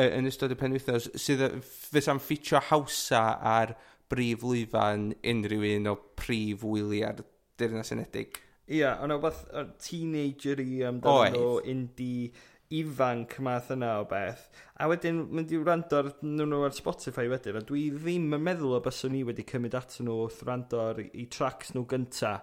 yn 0.00 0.28
ystod 0.28 0.54
y 0.54 0.58
penwythnos 0.58 1.10
sydd 1.20 1.42
fysa'n 1.64 2.20
ffitio 2.22 2.62
hawsa 2.70 3.24
ar 3.52 3.74
brif 4.12 4.44
lwyfan 4.44 5.10
unrhyw 5.32 5.66
un 5.76 5.92
o 5.92 5.98
prif 6.18 6.64
wyliau'r 6.64 7.20
Deyrnas 7.60 7.92
Unedig. 7.94 8.40
Ia, 8.68 8.78
yeah, 8.78 9.02
ond 9.04 9.12
o 9.12 9.18
beth 9.20 9.44
teenager 9.82 10.60
i 10.62 10.82
amdano 10.88 11.44
o 11.56 11.60
indi 11.68 12.30
ifanc 12.72 13.36
math 13.44 13.70
yna 13.74 13.98
o 14.00 14.04
beth. 14.08 14.46
A 14.80 14.88
wedyn, 14.88 15.26
mynd 15.34 15.52
i 15.52 15.60
wrando 15.60 16.00
ar 16.00 16.10
nhw 16.24 16.46
nhw 16.48 16.62
ar 16.66 16.76
Spotify 16.76 17.26
wedyn, 17.28 17.58
a 17.60 17.64
dwi 17.68 17.88
ddim 17.92 18.32
yn 18.32 18.44
meddwl 18.46 18.78
o 18.78 18.82
byswn 18.84 19.12
ni 19.12 19.22
wedi 19.28 19.44
cymryd 19.48 19.76
at 19.76 19.98
nhw 20.00 20.22
wrth 20.24 20.40
wrando 20.46 20.80
ar 20.86 21.02
i 21.04 21.26
tracks 21.32 21.74
nhw 21.76 21.84
gynta, 21.90 22.38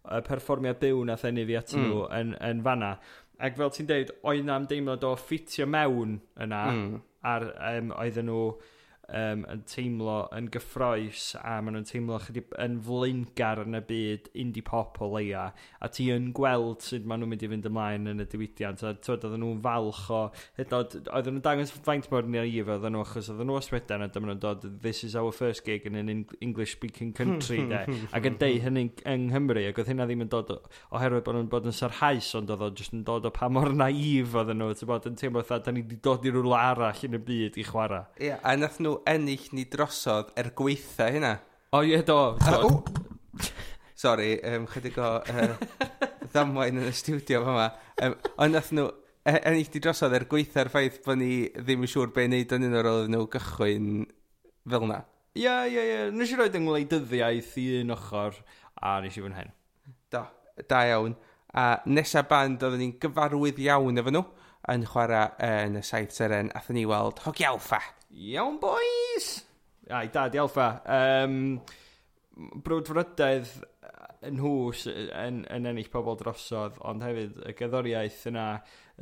y 0.00 0.20
perfformiad 0.26 0.80
byw 0.80 1.02
na 1.08 1.16
thenu 1.20 1.46
fi 1.48 1.56
at 1.58 1.72
hmm. 1.74 1.86
nhw 1.86 2.02
mm. 2.02 2.12
yn, 2.18 2.36
yn 2.50 2.62
fanna. 2.64 2.94
Ac 3.40 3.56
fel 3.56 3.72
ti'n 3.74 3.88
deud, 3.88 4.12
oedd 4.28 4.44
na'n 4.46 4.68
deimlad 4.70 5.06
o 5.08 5.14
ffitio 5.18 5.66
mewn 5.70 6.18
yna, 6.40 6.64
mm. 6.72 7.00
ar 7.32 7.46
um, 7.72 7.94
oedden 7.96 8.28
nhw 8.28 8.44
um, 9.16 9.44
yn 9.50 9.62
teimlo 9.68 10.16
yn 10.36 10.48
gyffroes 10.52 11.30
a 11.40 11.56
maen 11.62 11.76
nhw'n 11.76 11.88
teimlo 11.88 12.18
chydig 12.24 12.50
yn 12.62 12.76
flaengar 12.86 13.62
yn 13.64 13.78
y 13.78 13.82
byd 13.88 14.30
indie 14.42 14.64
pop 14.66 15.00
o 15.02 15.08
leia 15.14 15.46
a 15.80 15.90
ti 15.92 16.08
yn 16.14 16.30
gweld 16.36 16.84
sut 16.84 17.08
maen 17.08 17.22
nhw'n 17.22 17.32
mynd 17.32 17.46
i 17.46 17.50
fynd 17.52 17.70
ymlaen 17.70 18.10
yn 18.12 18.24
y 18.24 18.26
diwydiant 18.30 18.84
a 18.86 18.92
twyd 18.98 19.26
oedden 19.28 19.42
nhw'n 19.44 19.62
falch 19.64 20.02
o 20.14 20.22
hyd 20.58 20.74
oedden 20.76 21.36
nhw'n 21.36 21.44
dangos 21.46 21.74
faint 21.88 22.10
mor 22.12 22.28
ni 22.28 22.44
if 22.60 22.70
oedden 22.70 22.96
nhw 22.96 23.04
achos 23.06 23.32
oedden 23.32 23.50
nhw 23.50 23.58
oswedan 23.60 24.06
a 24.06 24.10
dyma 24.12 24.30
nhw'n 24.32 24.42
dod 24.44 24.68
this 24.84 25.02
is 25.06 25.16
our 25.18 25.32
first 25.32 25.64
gig 25.64 25.88
in 25.88 25.98
an 26.00 26.12
English 26.40 26.76
speaking 26.76 27.14
country 27.16 27.62
de 27.72 27.82
ac 27.86 28.30
yn 28.30 28.38
deud 28.40 28.62
hynny 28.66 28.86
yng 29.08 29.28
Nghymru 29.30 29.66
ac 29.68 29.80
oedd 29.80 29.92
hynna 29.92 30.06
ddim 30.08 30.26
yn 30.26 30.32
dod 30.32 30.50
oherwydd 30.54 31.26
bod 31.26 31.38
nhw'n 31.38 31.50
bod 31.52 31.68
yn 31.70 31.76
sarhaus 31.76 32.30
ond 32.38 32.50
oedd 32.52 32.66
o 32.66 32.70
jyst 32.76 32.94
yn 32.96 33.04
dod 33.06 33.28
o 33.28 33.34
pa 33.34 33.50
mor 33.52 33.72
naif 33.74 34.34
oedden 34.36 34.60
nhw 34.60 34.74
ti'n 34.76 34.90
bod 34.90 35.08
yn 35.10 35.18
teimlo 35.20 35.44
fatha 35.46 35.70
da 35.70 35.74
ni 35.74 35.84
wedi 35.84 36.00
dod 36.02 36.26
i 36.26 36.32
rwla 36.34 36.60
arall 36.72 37.04
yn 37.06 37.16
y 37.18 37.20
byd 37.26 37.58
i 37.60 37.64
chwarae. 37.66 38.06
Ie, 38.18 38.30
yeah, 38.30 38.40
a 38.46 38.56
nath 38.58 38.80
nhw 38.82 38.96
ennill 39.08 39.46
ni 39.56 39.66
drosodd 39.70 40.32
er 40.38 40.50
gweitha 40.56 41.10
hynna. 41.14 41.36
O, 41.72 41.82
ie, 41.86 42.00
do. 42.06 42.36
do. 42.42 42.70
Sorry, 44.00 44.38
um, 44.48 44.66
chydig 44.70 44.96
o 45.00 45.10
uh, 45.20 45.54
ddamwain 46.32 46.80
yn 46.80 46.88
y 46.88 46.94
studio 46.96 47.42
fa 47.44 47.54
yma. 47.54 47.68
Um, 48.06 48.16
ond 48.40 48.56
nath 48.56 48.72
nhw 48.72 48.86
e, 48.88 49.34
ennill 49.36 49.68
ni 49.74 49.82
drosodd 49.84 50.16
er 50.16 50.26
gweitha'r 50.30 50.72
ffaith 50.72 51.00
bod 51.04 51.20
ni 51.20 51.32
ddim 51.58 51.84
yn 51.86 51.92
siŵr 51.92 52.14
be 52.16 52.26
wneud 52.28 52.56
yn 52.56 52.68
un 52.70 52.78
o'r 52.80 52.90
oedd 52.94 53.12
nhw 53.12 53.28
gychwyn 53.34 53.90
fel 54.72 54.86
yna. 54.88 55.02
Ie, 55.38 55.52
ie, 55.70 55.82
ie. 55.84 55.98
Nes 56.16 56.32
i 56.32 56.38
roed 56.40 56.56
yng 56.58 56.66
ngwleidyddiaeth 56.66 57.54
i 57.62 57.66
un 57.82 57.94
ochr 57.94 58.40
a 58.80 58.96
nes 59.04 59.16
i 59.16 59.22
fy 59.22 59.34
hen. 59.36 59.54
Do, 60.10 60.24
da 60.70 60.82
iawn. 60.88 61.14
A 61.54 61.64
nesa 61.86 62.24
band 62.26 62.62
oedden 62.62 62.82
ni'n 62.82 62.98
gyfarwydd 63.02 63.60
iawn 63.62 64.00
efo 64.00 64.14
nhw 64.14 64.26
yn 64.70 64.84
chwarae 64.90 65.30
yn 65.66 65.78
y 65.80 65.82
saith 65.86 66.12
seren, 66.14 66.50
athyn 66.56 66.78
ni 66.78 66.84
weld 66.88 67.22
Hogi 67.24 67.46
Alfa. 67.48 67.80
Iawn, 68.10 68.58
boys! 68.58 69.44
Ai, 69.90 70.08
dad, 70.10 70.34
i 70.34 70.40
alfa. 70.42 70.70
Um, 70.90 71.60
brwdfrydedd 72.64 73.52
yn 74.26 74.40
hws 74.42 74.84
yn, 74.90 75.40
yn 75.48 75.68
ennill 75.70 75.88
pobl 75.92 76.18
drosodd, 76.20 76.76
ond 76.86 77.04
hefyd 77.04 77.38
y 77.48 77.54
gyddoriaeth 77.56 78.18
yna, 78.28 78.46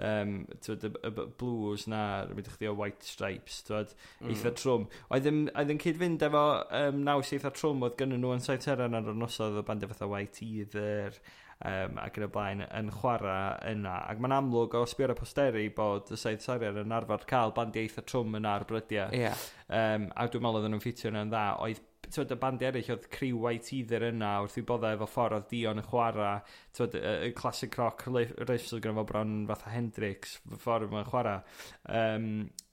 um, 0.06 0.34
twyd, 0.62 0.86
y, 0.86 0.92
y, 1.08 1.26
blues 1.40 1.88
na, 1.90 2.02
rydych 2.28 2.60
chi 2.60 2.70
o 2.70 2.76
White 2.78 3.08
Stripes, 3.08 3.62
twyd, 3.66 3.96
mm. 4.20 4.30
eitha 4.34 4.52
trwm. 4.60 4.86
Oedd 5.14 5.28
yn, 5.32 5.42
oedd 5.56 5.74
yn 5.74 5.82
cyd-fynd 5.82 6.28
efo 6.28 6.44
um, 6.82 7.02
naws 7.08 7.32
eitha 7.34 7.52
trwm 7.56 7.88
oedd 7.88 7.98
gynnyn 7.98 8.22
nhw 8.22 8.36
yn 8.36 8.44
saith 8.44 8.68
ar 8.70 8.84
y 8.86 8.90
nosodd 8.92 9.58
o 9.58 9.66
bandy 9.66 9.90
fatha 9.90 10.10
White 10.10 10.44
Either 10.46 11.18
um, 11.66 11.98
ac 12.02 12.18
yn 12.20 12.26
y 12.26 12.30
blaen 12.34 12.64
yn 12.66 12.92
chwarae 12.94 13.72
yna. 13.72 13.96
Ac 14.12 14.22
mae'n 14.22 14.36
amlwg 14.38 14.78
o 14.78 14.84
sbio'r 14.88 15.16
posteri 15.18 15.66
bod 15.74 16.12
y 16.14 16.20
saith 16.20 16.44
sariad 16.46 16.78
yn 16.84 16.94
arfer 16.94 17.26
cael 17.30 17.54
bandiau 17.56 17.88
eitha 17.88 18.04
trwm 18.06 18.38
yn 18.38 18.48
ar 18.48 18.66
brydiau. 18.68 19.14
Yeah. 19.14 19.46
Um, 19.68 20.08
a 20.14 20.28
dwi'n 20.28 20.44
meddwl 20.44 20.62
oedden 20.62 20.76
nhw'n 20.76 20.84
ffitio 20.84 21.12
yna'n 21.12 21.32
dda. 21.32 21.46
Oedd 21.64 21.82
tywed, 22.08 22.32
y 22.32 22.38
bandi 22.40 22.68
eraill 22.68 22.92
oedd 22.94 23.08
criw 23.12 23.40
white 23.42 23.72
either 23.76 24.06
yna 24.08 24.36
wrth 24.44 24.58
i 24.60 24.64
boddau 24.68 24.96
efo 24.96 25.08
ffordd 25.10 25.38
oedd 25.38 25.50
Dion 25.50 25.82
yn 25.82 25.88
chwarae 25.88 26.38
tywed, 26.76 26.96
y, 26.96 27.16
y 27.28 27.34
classic 27.36 27.76
rock 27.80 28.06
riffs 28.08 28.72
oedd 28.72 28.84
gyda 28.84 28.96
fo 29.00 29.04
bron 29.08 29.34
fatha 29.50 29.74
Hendrix 29.74 30.38
ffordd 30.62 30.94
mae'n 30.94 31.10
chwarae 31.10 31.42
um, 32.00 32.30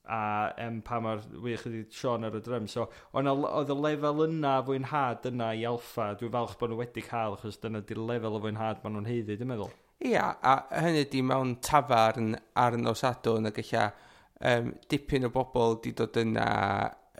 a 0.07 0.21
um, 0.65 0.81
pa 0.85 0.99
mae'r 1.03 1.23
wych 1.43 1.65
ydi 1.69 1.83
Sean 1.93 2.27
ar 2.27 2.37
y 2.37 2.41
drym. 2.45 2.67
So, 2.71 2.87
oedd 3.15 3.71
y 3.73 3.77
lefel 3.79 4.25
yna 4.27 4.57
fwynhad 4.67 5.29
yna 5.31 5.51
i 5.57 5.65
alfa, 5.69 6.11
dwi'n 6.19 6.33
falch 6.33 6.57
bod 6.59 6.73
nhw 6.73 6.81
wedi 6.83 7.05
cael, 7.05 7.37
achos 7.37 7.59
dyna 7.63 7.81
di'r 7.85 8.03
lefel 8.11 8.37
o 8.37 8.41
fwynhad 8.43 8.83
maen 8.83 8.97
nhw'n 8.97 9.09
heiddi, 9.11 9.39
dwi'n 9.39 9.53
meddwl. 9.53 9.73
Ia, 10.05 10.27
a 10.43 10.55
hynny 10.83 11.05
di 11.11 11.21
mewn 11.23 11.55
tafarn 11.63 12.35
ar 12.59 12.77
nos 12.77 13.05
adwn, 13.07 13.49
ac 13.49 13.61
eich 13.63 13.73
um, 13.79 14.73
dipyn 14.91 15.27
o 15.27 15.31
bobl 15.33 15.79
di 15.83 15.95
dod 15.95 16.19
yna 16.19 16.49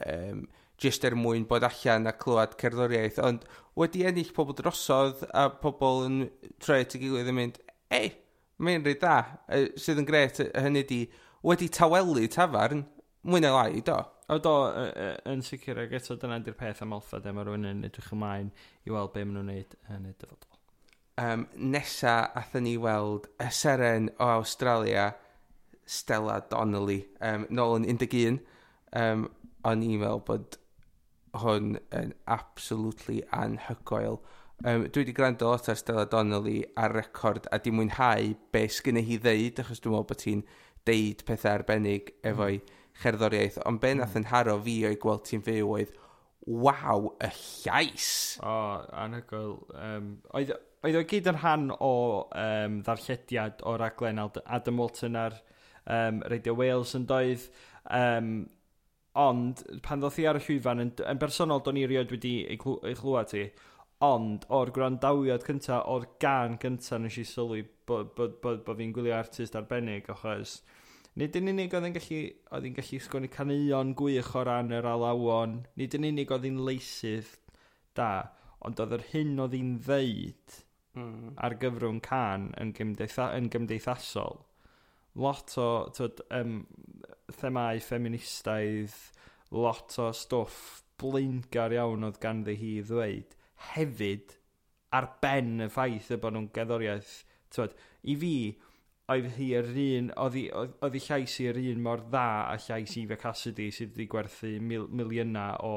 um, 0.06 0.44
jyst 0.82 1.06
er 1.08 1.16
mwyn 1.16 1.48
bod 1.48 1.64
allan 1.64 2.10
a 2.10 2.14
clywed 2.20 2.58
cerddoriaeth, 2.60 3.22
ond 3.24 3.46
wedi 3.80 4.04
ennill 4.08 4.34
pobl 4.36 4.56
drosodd 4.58 5.24
a 5.32 5.48
pobl 5.62 6.04
yn 6.08 6.22
troi 6.64 6.82
at 6.84 6.96
y 6.98 7.02
gilydd 7.06 7.32
yn 7.32 7.38
mynd, 7.40 7.60
ei, 7.96 8.12
mae'n 8.60 8.84
rhaid 8.84 9.02
da, 9.02 9.16
sydd 9.80 10.02
yn 10.04 10.10
gret, 10.10 10.42
hynny 10.56 10.84
di, 10.88 11.02
wedi 11.46 11.70
tawelu 11.70 12.26
tafarn, 12.32 12.84
mwy 13.26 13.42
na 13.44 13.54
lai, 13.56 13.82
do. 13.86 14.00
O 14.34 14.40
do, 14.42 14.56
yn 15.30 15.44
sicr, 15.46 15.84
ac 15.84 15.94
eto 16.00 16.18
dyna 16.18 16.40
di'r 16.42 16.58
peth 16.58 16.82
am 16.82 16.96
alfa, 16.98 17.20
de, 17.22 17.34
mae 17.34 17.46
rhywun 17.46 17.70
yn 17.70 17.86
edrych 17.86 18.10
ymlaen 18.16 18.50
i 18.86 18.94
weld 18.94 19.14
be 19.14 19.22
maen 19.22 19.38
nhw'n 19.38 19.52
neud 19.54 19.76
yn 19.94 20.08
y 20.10 20.14
dyfodol. 20.18 20.56
Um, 21.22 21.46
nesa, 21.56 22.16
athyn 22.36 22.66
ni 22.66 22.74
weld 22.82 23.30
y 23.40 23.52
seren 23.54 24.10
o 24.18 24.32
Australia, 24.40 25.12
Stella 25.86 26.40
Donnelly, 26.50 27.04
um, 27.22 27.46
nôl 27.54 27.78
yn 27.78 27.86
11. 27.94 28.42
Um, 28.98 29.28
o'n 29.66 29.84
i'n 29.86 30.02
meddwl 30.02 30.24
bod 30.26 30.58
hwn 31.44 31.76
yn 31.94 32.16
absolutely 32.32 33.22
anhygoel. 33.36 34.20
Um, 34.64 34.88
dwi 34.88 35.04
wedi 35.04 35.14
gwrando 35.16 35.52
lot 35.52 35.70
ar 35.70 35.78
Stella 35.78 36.08
Donnelly 36.10 36.64
ar 36.80 36.96
record 36.96 37.46
a 37.52 37.60
di 37.60 37.74
mwynhau 37.76 38.34
be 38.56 38.66
sgynny 38.72 39.04
hi 39.06 39.20
ddeud 39.22 39.62
achos 39.62 39.84
dwi'n 39.84 39.94
meddwl 39.94 40.10
bod 40.12 40.26
hi'n 40.26 40.46
deud 40.88 41.24
pethau 41.28 41.60
arbennig 41.60 42.14
efo'i 42.26 42.60
mm. 42.60 42.74
cherddoriaeth, 43.02 43.60
ond 43.68 43.82
be 43.84 43.94
mm. 43.94 44.02
nath 44.02 44.18
yn 44.20 44.30
haro 44.32 44.58
fi 44.66 44.78
o'i 44.90 45.00
gweld 45.02 45.26
ti'n 45.28 45.44
fyw 45.46 45.74
oedd, 45.78 45.94
waw, 46.46 47.10
y 47.26 47.30
llais. 47.40 48.10
O, 48.46 48.56
anhygoel. 49.04 49.56
Um, 49.82 50.10
oedd, 50.38 50.54
oedd 50.86 51.00
o 51.00 51.04
gyd 51.10 51.30
yn 51.32 51.40
rhan 51.40 51.70
o 51.76 51.94
um, 52.30 52.82
ddarllediad 52.86 53.64
o'r 53.66 53.82
raglen 53.82 54.22
Adam 54.22 54.82
Walton 54.82 55.18
ar 55.20 55.40
um, 55.90 56.22
Radio 56.30 56.54
Wales 56.60 56.94
yn 56.98 57.08
doedd. 57.10 57.48
Um, 57.90 58.36
ond, 59.18 59.64
pan 59.86 60.02
ddoth 60.02 60.20
i 60.22 60.28
ar 60.30 60.38
y 60.38 60.44
llwyfan, 60.44 60.84
yn, 60.84 60.92
yn 61.08 61.22
bersonol, 61.22 61.64
do'n 61.66 61.80
i 61.80 61.88
rioed 61.90 62.12
wedi 62.14 62.36
ei 62.52 62.60
chlwad 62.60 63.32
ti, 63.32 63.48
Ond, 64.04 64.44
o'r 64.52 64.74
gwrandawiad 64.76 65.46
cyntaf, 65.48 65.86
o'r 65.88 66.04
gan 66.20 66.58
cyntaf 66.60 67.00
nes 67.00 67.16
i 67.22 67.24
sylwi 67.28 67.62
bod, 67.88 68.10
bod, 68.18 68.34
bod, 68.44 68.60
bod 68.66 68.80
fi'n 68.82 68.92
gwylio 68.96 69.14
artist 69.16 69.56
arbennig, 69.56 70.10
achos 70.12 70.58
nid 71.16 71.38
yn 71.40 71.48
unig 71.54 71.72
oedd 71.78 71.88
yn 71.88 71.96
gallu, 71.96 72.18
oedd 72.58 72.68
yn 72.68 72.76
gallu 72.76 73.00
sgwni 73.00 73.30
caneuon 73.32 73.94
gwych 73.96 74.34
o 74.36 74.44
ran 74.44 74.74
yr 74.76 74.88
alawon, 74.92 75.62
nid 75.80 75.96
yn 75.96 76.10
unig 76.10 76.34
oedd 76.36 76.48
yn 76.50 76.60
leisydd 76.68 77.30
da, 77.96 78.10
ond 78.68 78.82
oedd 78.84 78.98
yr 78.98 79.06
hyn 79.14 79.40
oedd 79.46 79.56
hi'n 79.56 79.72
ddeud 79.86 80.58
mm. 81.00 81.32
ar 81.48 81.56
gyfrwng 81.62 82.04
can 82.04 82.50
yn, 82.60 82.76
gymdeitha, 82.76 83.30
yn 83.38 83.48
gymdeithasol. 83.54 84.44
Lot 85.16 85.56
o 85.64 85.70
tyd, 85.96 86.20
um, 86.36 86.66
themau 87.40 87.80
ffeministaidd, 87.80 89.00
lot 89.56 89.96
o 90.04 90.12
stwff 90.12 90.82
blaengar 91.00 91.72
iawn 91.78 92.04
oedd 92.10 92.20
ganddi 92.20 92.60
hi 92.60 92.76
ddweud 92.84 93.40
hefyd 93.74 94.36
ar 94.96 95.10
ben 95.22 95.66
y 95.66 95.70
ffaith 95.72 96.12
y 96.14 96.20
bod 96.22 96.36
nhw'n 96.36 96.52
gerddoriaeth. 96.56 97.14
Tywed, 97.54 97.76
I 98.06 98.16
fi, 98.22 98.36
oedd 99.14 99.30
hi 99.38 99.52
yr 99.60 99.70
un, 99.84 100.10
oedd 100.18 100.98
hi 100.98 101.02
llais 101.08 101.38
i'r 101.44 101.60
un 101.62 101.86
mor 101.86 102.04
dda 102.08 102.26
a 102.50 102.58
llais 102.66 102.96
i 102.98 103.06
fe 103.10 103.18
Cassidy 103.22 103.70
sydd 103.74 103.94
wedi 103.94 104.10
gwerthu 104.12 104.56
mil, 104.72 104.88
miliynau 104.90 105.60
o, 105.68 105.76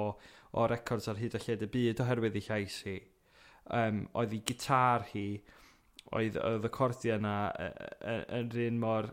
o 0.57 0.66
records 0.70 1.09
ar 1.12 1.20
hyd 1.20 1.37
a 1.37 1.43
lled 1.45 1.64
y 1.66 1.70
byd 1.74 2.03
oherwydd 2.05 2.39
ei 2.41 2.47
llais 2.49 2.81
hi. 2.89 2.99
Um, 3.79 4.07
oedd 4.16 4.33
hi 4.33 4.43
gitar 4.49 5.05
hi, 5.12 5.26
oedd, 6.16 6.39
oedd 6.41 6.68
y 6.68 6.72
cordiau 6.72 7.18
yna 7.18 7.35
yn 8.39 8.55
un 8.68 8.79
mor 8.81 9.11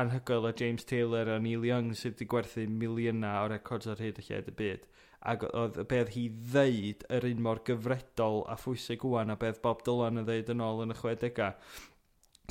anhygoel 0.00 0.48
o 0.48 0.52
James 0.56 0.84
Taylor 0.88 1.34
a 1.34 1.38
Neil 1.40 1.64
Young 1.64 1.92
sydd 1.96 2.16
wedi 2.16 2.28
gwerthu 2.32 2.64
miliynau 2.68 3.44
o 3.44 3.52
records 3.52 3.88
ar 3.92 4.00
hyd 4.00 4.20
a 4.20 4.24
lled 4.30 4.48
y 4.52 4.56
byd 4.62 4.88
ac 5.32 5.44
oedd 5.48 5.78
beth 5.90 6.14
hi 6.14 6.26
ddeud 6.52 7.04
yr 7.16 7.26
un 7.30 7.42
mor 7.46 7.62
gyfredol 7.66 8.42
a 8.52 8.56
phwysig 8.60 9.04
wwan 9.06 9.32
a 9.32 9.36
beth 9.40 9.62
Bob 9.64 9.84
Dylan 9.86 10.22
yn 10.22 10.28
ddeud 10.28 10.52
yn 10.54 10.64
ôl 10.64 10.84
yn 10.84 10.94
y 10.94 10.98
60au. 10.98 11.52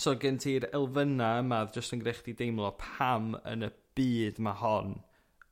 So 0.01 0.15
gen 0.19 0.39
ti'r 0.43 0.67
elfynna 0.75 1.37
yma 1.39 1.61
jyst 1.75 1.95
yn 1.95 2.01
greu 2.03 2.17
chdi 2.17 2.35
deimlo 2.41 2.73
pam 2.81 3.35
yn 3.47 3.69
y 3.69 3.71
byd 3.95 4.41
mae 4.43 4.59
hon 4.59 4.97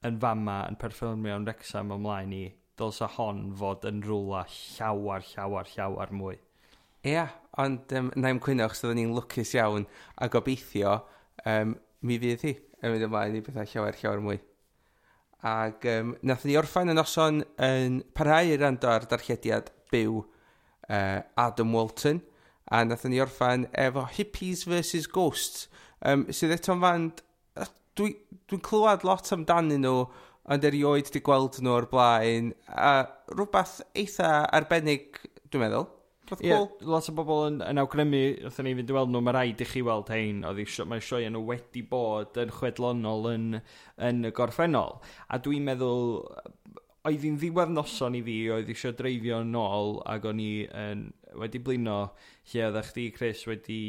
yn 0.03 0.19
fama 0.19 0.57
yn 0.67 0.79
perfformio 0.81 1.37
yn 1.39 1.47
Wrexham 1.47 1.93
ymlaen 1.95 2.33
i 2.35 2.43
dylsa 2.79 3.07
hon 3.15 3.45
fod 3.59 3.85
yn 3.87 4.01
rwla 4.03 4.43
llawar, 4.51 5.23
llawar, 5.31 5.69
llawar 5.75 6.11
mwy. 6.11 6.35
Ia, 7.03 7.11
yeah, 7.11 7.31
ond 7.59 7.91
um, 7.95 8.09
na 8.15 8.31
i'n 8.31 8.41
cwyno 8.43 8.67
achos 8.67 8.83
oedden 8.83 9.01
ni'n 9.01 9.15
lwcus 9.15 9.53
iawn 9.57 9.87
a 10.23 10.29
gobeithio 10.31 10.97
um, 11.47 11.75
mi 12.03 12.19
fydd 12.19 12.45
hi 12.47 12.53
yn 12.83 12.93
mynd 12.93 13.07
ymlaen 13.07 13.37
i 13.39 13.43
bethau 13.43 13.69
llawer 13.69 13.99
llawer 13.99 14.23
mwy. 14.23 14.39
Ac 15.43 15.83
um, 15.91 16.13
nath 16.23 16.45
ni 16.47 16.55
orffen 16.55 16.91
y 16.91 16.95
noson 16.95 17.41
yn 17.59 17.97
parhau 18.15 18.47
i 18.47 18.55
rando 18.59 18.87
ar 18.87 19.03
darllediad 19.11 19.73
byw 19.91 20.21
uh, 20.21 21.19
Adam 21.35 21.73
Walton. 21.75 22.21
A 22.71 22.83
nath 22.87 23.03
ni 23.11 23.19
orffen 23.19 23.67
efo 23.75 24.05
Hippies 24.15 24.63
vs 24.69 25.09
Ghosts. 25.11 25.67
Um, 25.99 26.27
sydd 26.31 26.55
eto'n 26.57 26.83
fand... 26.83 27.23
Dwi'n 27.93 28.15
dwi 28.49 28.57
clywed 28.65 29.03
lot 29.05 29.27
amdanyn 29.35 29.83
nhw, 29.85 30.07
ond 30.49 30.63
erioed 30.65 31.11
di 31.13 31.19
gweld 31.21 31.59
nhw 31.61 31.75
o'r 31.75 31.85
blaen. 31.91 32.47
A 32.73 33.03
rhywbeth 33.29 33.83
eitha 33.93 34.31
arbennig, 34.49 35.19
dwi'n 35.51 35.67
meddwl. 35.67 35.85
Roedd 36.29 36.43
yeah, 36.45 36.57
cool. 36.57 36.91
Lot 36.93 37.09
o 37.11 37.13
bobl 37.17 37.41
yn, 37.49 37.59
yn 37.65 37.81
awgrymu, 37.81 38.21
wrth 38.47 38.61
ni 38.63 38.73
fynd 38.77 38.91
i 38.91 38.95
weld 38.95 39.11
nhw, 39.11 39.21
mae 39.25 39.35
rhaid 39.35 39.63
i 39.63 39.67
chi 39.67 39.83
weld 39.85 40.11
hein, 40.13 40.43
oedd 40.47 40.61
mae 40.89 41.03
sioe 41.03 41.29
nhw 41.31 41.43
wedi 41.49 41.83
bod 41.89 42.39
yn 42.39 42.53
chwedlonol 42.57 43.27
yn, 43.33 43.47
yn 44.09 44.29
y 44.29 44.33
gorffennol. 44.35 45.01
A 45.27 45.39
dwi'n 45.43 45.67
meddwl, 45.67 46.05
oedd 47.03 47.25
hi'n 47.27 47.39
ddiwedd 47.41 47.73
noson 47.75 48.15
i 48.19 48.23
fi, 48.23 48.37
oedd 48.55 48.71
eisiau 48.71 48.95
dreifio 48.99 49.41
nôl, 49.47 49.99
ac 50.13 50.27
o'n 50.31 50.39
i 50.43 50.51
yn, 50.85 51.09
wedi 51.43 51.63
blino 51.63 51.97
lle 52.53 52.67
oedd 52.69 52.83
chdi, 52.91 53.09
Chris, 53.15 53.43
wedi 53.49 53.81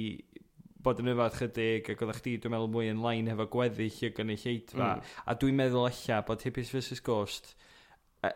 bod 0.84 0.98
yn 1.00 1.12
yfad 1.14 1.38
chydig 1.38 1.92
ac 1.94 2.02
oedd 2.04 2.18
chdi, 2.18 2.38
dwi'n 2.42 2.56
meddwl, 2.56 2.72
mwy 2.74 2.90
yn 2.92 3.04
lain 3.04 3.30
efo 3.32 3.46
gweddill 3.52 4.02
y 4.04 4.10
gynulleidfa. 4.16 4.88
Mm. 4.98 5.12
A 5.24 5.38
dwi'n 5.38 5.62
meddwl 5.62 5.86
eich 5.88 6.02
bod 6.26 6.42
Hippies 6.44 6.74
vs 6.74 7.04
Ghost 7.06 7.54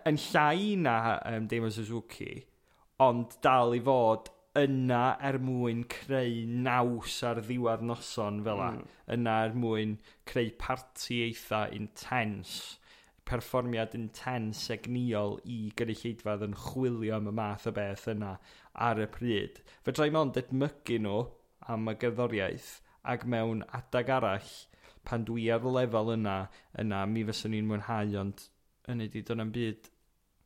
yn 0.08 0.18
llai 0.28 0.76
na 0.80 0.94
um, 1.28 1.46
Damon 1.48 1.72
Suzuki, 1.72 2.32
ond 3.04 3.38
dal 3.44 3.76
i 3.76 3.80
fod 3.86 4.32
yna 4.58 5.02
er 5.28 5.38
mwyn 5.44 5.84
creu 5.92 6.42
naws 6.66 7.20
ar 7.28 7.38
ddiwedd 7.46 7.84
noson 7.90 8.40
fel 8.46 8.62
mm. 8.64 8.80
yna 9.14 9.34
er 9.46 9.54
mwyn 9.64 9.94
creu 10.30 10.50
parti 10.62 11.20
eitha 11.28 11.60
intense 11.76 12.78
perfformiad 13.28 13.94
intens 13.98 14.64
egniol 14.74 15.36
i 15.56 15.58
gynulleidfad 15.78 16.44
yn 16.46 16.56
chwilio 16.64 17.18
am 17.18 17.28
y 17.30 17.34
math 17.40 17.66
o 17.68 17.72
beth 17.76 18.06
yna 18.14 18.32
ar 18.88 19.02
y 19.04 19.08
pryd. 19.14 19.60
Fedrai 19.84 20.08
mond 20.14 20.38
edmygu 20.40 20.98
nhw 21.04 21.18
am 21.74 21.92
y 21.92 21.94
gerddoriaeth 22.02 22.70
ac 23.14 23.26
mewn 23.34 23.62
adag 23.78 24.10
arall 24.16 24.54
pan 25.08 25.26
dwi 25.28 25.48
ar 25.52 25.66
y 25.68 25.74
lefel 25.76 26.14
yna, 26.16 26.38
yna 26.80 27.04
mi 27.12 27.26
fyswn 27.28 27.54
ni'n 27.54 27.68
mwynhau 27.68 28.16
ond 28.22 28.48
yn 28.88 29.04
ydy 29.04 29.20
di 29.20 29.26
dyna'n 29.28 29.52
byd 29.52 29.92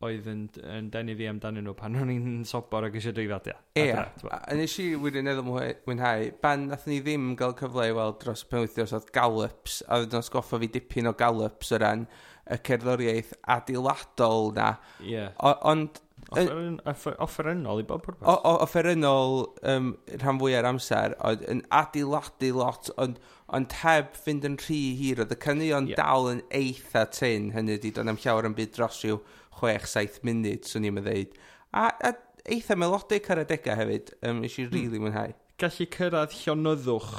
oedd 0.03 0.29
yn, 0.31 0.43
yn 0.67 0.91
denu 0.93 1.15
fi 1.19 1.29
amdanyn 1.31 1.67
nhw 1.67 1.75
pan 1.79 1.97
o'n 2.01 2.11
i'n 2.13 2.43
sobor 2.49 2.89
ac 2.89 2.99
eisiau 2.99 3.15
dreifadiau. 3.17 3.59
Ie, 3.79 3.89
a 3.95 4.59
nes 4.59 4.77
i 4.83 4.89
wedyn 4.99 5.31
edrych 5.31 5.49
mwynhau, 5.87 6.29
ban 6.43 6.69
nath 6.73 6.89
ni 6.91 7.01
ddim 7.05 7.33
gael 7.39 7.57
cyfle 7.59 7.89
i 7.91 7.97
weld 7.97 8.21
dros 8.23 8.45
penwythnos 8.51 8.95
oedd 8.99 9.11
gallups, 9.15 9.81
a 9.87 10.03
oedd 10.03 10.17
yn 10.19 10.27
sgoffa 10.27 10.61
fi 10.63 10.71
dipyn 10.77 11.11
o 11.11 11.17
gallups 11.19 11.75
o 11.75 11.83
ran 11.83 12.07
y 12.51 12.59
cerddoriaeth 12.67 13.37
adeiladol 13.57 14.51
na. 14.59 14.73
Ie. 15.03 15.19
Yeah. 15.19 15.37
Ond... 15.43 16.03
Offerynol 16.33 17.83
i 17.83 17.85
bob 17.85 18.07
pwrpas. 18.07 18.39
Offerynol 18.65 19.43
um, 19.69 19.93
rhan 20.17 20.39
fwy 20.41 20.55
ar 20.57 20.69
amser, 20.71 21.17
oedd 21.29 21.43
yn 21.51 21.61
adeiladu 21.77 22.55
lot, 22.57 22.89
ond 23.03 23.21
ond 23.53 23.75
heb 23.83 24.15
fynd 24.17 24.47
yn 24.49 24.55
rhy 24.63 24.81
hir, 24.97 25.19
oedd 25.21 25.35
y 25.35 25.37
caneuon 25.37 25.91
yeah. 25.91 25.99
dal 25.99 26.31
yn 26.31 26.41
eitha 26.57 27.05
tyn, 27.13 27.51
hynny 27.53 27.77
di 27.83 27.91
do'n 27.93 28.09
am 28.09 28.21
llawer 28.23 28.49
yn 28.49 28.57
byd 28.57 28.73
dros 28.79 29.03
rhyw 29.03 29.19
6-7 29.61 30.23
munud, 30.27 30.69
swn 30.69 30.89
i'n 30.89 31.03
ddeud. 31.03 31.35
A, 31.73 31.89
a 31.91 32.13
eitha 32.57 32.77
melodic 32.79 33.29
ar 33.31 33.43
adegau 33.45 33.79
hefyd, 33.79 34.15
um, 34.29 34.43
eisiau 34.47 34.67
hmm. 34.67 34.73
rili 34.75 34.87
really 34.87 35.03
mwynhau. 35.03 35.35
Gallu 35.63 35.87
cyrraedd 35.95 36.39
llonyddwch, 36.41 37.13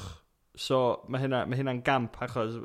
so 0.60 0.82
mae 1.08 1.24
hynna'n 1.24 1.50
ma 1.50 1.60
hynna 1.60 1.78
gamp 1.86 2.20
achos 2.26 2.60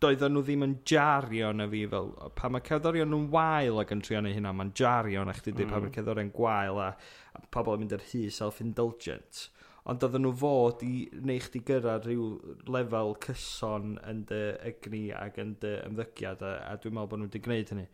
doedden 0.00 0.32
nhw 0.32 0.42
ddim 0.44 0.64
yn 0.64 0.74
jario 0.88 1.52
na 1.52 1.66
fi 1.70 1.84
fel, 1.92 2.10
pa 2.36 2.48
mae 2.48 2.64
cerddorion 2.64 3.10
nhw'n 3.12 3.28
wael 3.34 3.80
ac 3.82 3.92
yn 3.94 4.02
trio 4.04 4.22
neu 4.24 4.34
hynna, 4.34 4.52
mae'n 4.56 4.72
jario 4.76 5.24
na 5.28 5.34
chdi 5.36 5.52
mm. 5.52 5.62
pa 5.68 5.76
mae 5.76 5.86
hmm. 5.88 5.94
cerddorion 5.98 6.34
gwael 6.36 6.80
a, 6.80 6.90
a 7.36 7.42
pobl 7.52 7.76
yn 7.76 7.84
mynd 7.84 7.96
ar 7.96 8.06
hy 8.12 8.26
self-indulgent. 8.34 9.46
Ond 9.88 10.00
doedden 10.00 10.24
nhw 10.26 10.32
fod 10.36 10.82
i 10.84 10.94
neu 11.24 11.40
chdi 11.40 11.62
gyrraedd 11.68 12.08
rhyw 12.08 12.26
lefel 12.72 13.14
cyson 13.24 13.94
yn 14.08 14.24
dy 14.28 14.40
egni 14.70 15.06
ac 15.16 15.40
yn 15.40 15.54
dy 15.62 15.76
ymddygiad 15.86 16.44
a, 16.44 16.56
a 16.68 16.76
dwi'n 16.80 16.96
meddwl 16.96 17.12
bod 17.12 17.22
nhw 17.22 17.30
wedi 17.30 17.44
gwneud 17.46 17.72
hynny. 17.74 17.86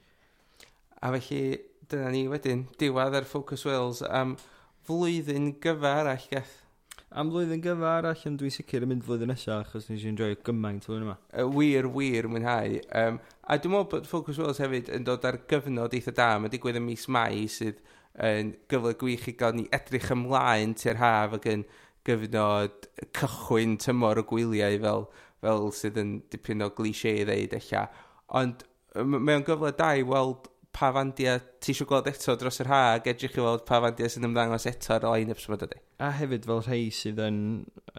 A 1.03 1.11
felly, 1.13 1.59
dyna 1.91 2.13
ni 2.13 2.23
wedyn, 2.31 2.67
diwedd 2.81 3.17
ar 3.19 3.27
Focus 3.29 3.67
Wales 3.69 4.01
am 4.07 4.37
flwyddyn 4.89 5.51
gyfa 5.61 5.91
arall, 6.01 6.29
Geth. 6.31 6.55
Am 7.17 7.29
flwyddyn 7.33 7.61
gyfa 7.65 7.91
arall, 7.99 8.23
ond 8.31 8.41
dwi'n 8.41 8.55
sicr 8.55 8.87
yn 8.87 8.91
mynd 8.95 9.05
flwyddyn 9.05 9.29
nesaf, 9.31 9.67
achos 9.67 9.91
nes 9.91 10.03
i'n 10.07 10.15
enjoy 10.15 10.39
gymaint 10.47 10.87
flwyddyn 10.89 11.05
yma. 11.07 11.19
Uh, 11.33 11.45
wir, 11.53 11.91
wir, 11.93 12.31
mwynhau. 12.33 12.79
Um, 13.03 13.21
a 13.45 13.59
dwi'n 13.61 13.75
meddwl 13.75 13.91
bod 13.93 14.09
Focus 14.09 14.41
Wales 14.41 14.63
hefyd 14.63 14.89
yn 14.97 15.05
dod 15.07 15.27
ar 15.29 15.39
gyfnod 15.53 15.99
eitha 15.99 16.17
da, 16.17 16.31
mae 16.41 16.53
digwydd 16.53 16.81
yn 16.81 16.87
mis 16.89 17.05
Mai, 17.13 17.45
sydd 17.53 17.83
yn 18.25 18.55
gyfle 18.73 18.95
gwych 18.97 19.29
i 19.29 19.37
gael 19.37 19.59
ni 19.59 19.67
edrych 19.77 20.09
ymlaen 20.15 20.73
tu'r 20.81 21.03
haf 21.03 21.37
ac 21.37 21.51
yn 21.53 21.67
gyfnod 22.09 22.89
cychwyn 23.19 23.77
tymor 23.83 24.23
o 24.23 24.25
gwyliau 24.31 24.81
fel, 24.81 25.07
fel 25.45 25.69
sydd 25.77 26.01
yn 26.01 26.17
dipyn 26.33 26.65
o 26.65 26.71
glishe 26.73 27.13
i 27.21 27.29
ddeud 27.29 27.57
eich. 27.61 27.73
Ond 28.41 28.65
mae 29.05 29.37
o'n 29.37 29.45
gyfle 29.47 29.73
da 29.77 29.93
i 29.99 30.05
weld 30.07 30.49
pa 30.77 30.91
fandia 30.93 31.39
ti 31.63 31.73
eisiau 31.73 31.89
gweld 31.89 32.09
eto 32.11 32.35
dros 32.37 32.61
yr 32.61 32.69
ha 32.69 32.79
ac 32.97 33.07
edrych 33.09 33.39
i 33.39 33.45
weld 33.45 33.63
pa 33.69 33.79
fandia 33.81 34.09
sy'n 34.13 34.27
ymddangos 34.29 34.67
eto 34.69 34.93
ar 34.97 35.07
y 35.09 35.13
line-ups 35.13 35.47
yma 35.49 35.57
dydy. 35.63 35.79
A 36.05 36.11
hefyd 36.19 36.45
fel 36.51 36.61
rhai 36.67 36.91
sydd 36.93 37.21
yn, 37.25 37.39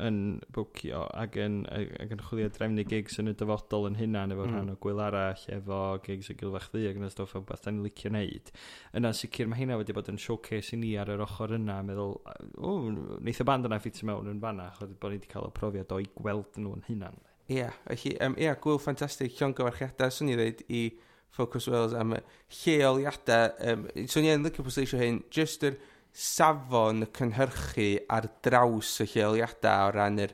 yn 0.07 0.19
bwcio 0.53 1.01
ac 1.23 1.39
yn, 1.41 1.55
ac 1.73 2.13
yn 2.13 2.21
chwilio 2.27 2.51
drefnu 2.53 2.85
gigs 2.91 3.17
yn 3.23 3.31
y 3.31 3.33
dyfodol 3.39 3.87
yn 3.89 3.97
hynna 3.97 4.27
efo 4.27 4.45
mm. 4.45 4.53
rhan 4.53 4.69
o 4.75 4.77
gwyl 4.83 5.01
arall 5.07 5.45
efo 5.55 5.79
gigs 6.05 6.29
y 6.29 6.37
gilfach 6.37 6.69
ddi 6.75 6.85
ac 6.91 6.99
yn 7.01 7.07
y 7.07 7.11
stoff 7.13 7.33
o 7.39 7.41
beth 7.49 7.65
da 7.65 7.73
ni'n 7.73 7.87
licio 7.87 8.13
wneud. 8.13 8.53
Yna 9.01 9.13
sicr 9.17 9.49
mae 9.49 9.63
hynna 9.63 9.79
wedi 9.81 9.97
bod 9.97 10.13
yn 10.13 10.21
showcase 10.21 10.77
i 10.77 10.81
ni 10.83 10.93
ar 11.01 11.09
yr 11.15 11.25
ochr 11.25 11.57
yna 11.57 11.79
meddwl, 11.87 12.13
o, 12.61 12.75
neith 13.25 13.41
y 13.41 13.49
band 13.49 13.65
yna 13.71 13.81
ffit 13.81 14.03
mewn 14.05 14.29
yn 14.35 14.43
fanna 14.43 14.69
chod 14.77 14.93
bod 15.01 15.15
ni 15.15 15.17
wedi 15.17 15.33
cael 15.33 15.49
y 15.49 15.55
profiad 15.57 15.97
o'i 15.97 16.05
gweld 16.19 16.61
nhw 16.61 16.77
yn 16.77 16.85
hynna. 16.91 17.11
Ie, 17.47 17.61
yeah, 17.61 17.75
felly, 17.87 18.17
um, 18.21 18.33
yeah, 18.37 18.57
gwyl 18.59 18.77
ffantastig, 18.83 19.31
llon 19.39 19.53
gyfarchiadau, 19.55 20.11
swn 20.11 20.33
i 20.33 20.35
ddweud, 20.35 20.63
i 20.67 20.81
Focus 21.35 21.67
Wales 21.69 21.95
am 21.97 22.15
lleoliadau. 22.63 23.51
Um, 23.71 23.87
so 24.09 24.23
ni'n 24.23 24.45
licio 24.45 24.65
pwysleisio 24.65 25.01
hyn, 25.01 25.21
jyst 25.33 25.65
yr 25.67 25.77
safon 26.17 27.05
y 27.05 27.09
cynhyrchu 27.13 27.89
ar 28.13 28.29
draws 28.45 28.95
y 29.05 29.09
lleoliadau 29.11 29.89
o 29.89 29.91
ran 29.97 30.23
yr 30.23 30.33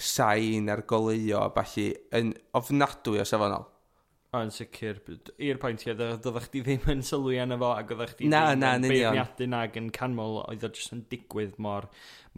sain 0.00 0.70
a'r 0.72 0.86
goleuo 0.88 1.42
a 1.42 1.50
falle 1.56 1.90
yn 2.16 2.32
ofnadwy 2.56 3.20
o 3.20 3.26
safonol. 3.28 3.66
Yn 4.38 4.52
sicr. 4.54 5.00
I'r 5.42 5.58
pwynt 5.58 5.82
ie, 5.88 5.94
doeddech 5.98 6.46
chi 6.52 6.60
ddim 6.62 6.84
yn 6.92 7.00
sylwi 7.02 7.40
yna 7.42 7.56
fo, 7.58 7.72
ac 7.74 7.90
oeddech 7.90 8.12
chi 8.20 8.28
na, 8.30 8.44
ddim 8.52 8.62
na, 8.62 8.70
yn 8.78 8.86
beirniadu 8.86 9.48
nag 9.50 9.78
yn 9.80 9.88
canmol, 9.96 10.38
oedd 10.44 10.66
o 10.68 10.70
jyst 10.70 10.94
yn 10.94 11.02
digwydd 11.10 11.56
mor, 11.58 11.88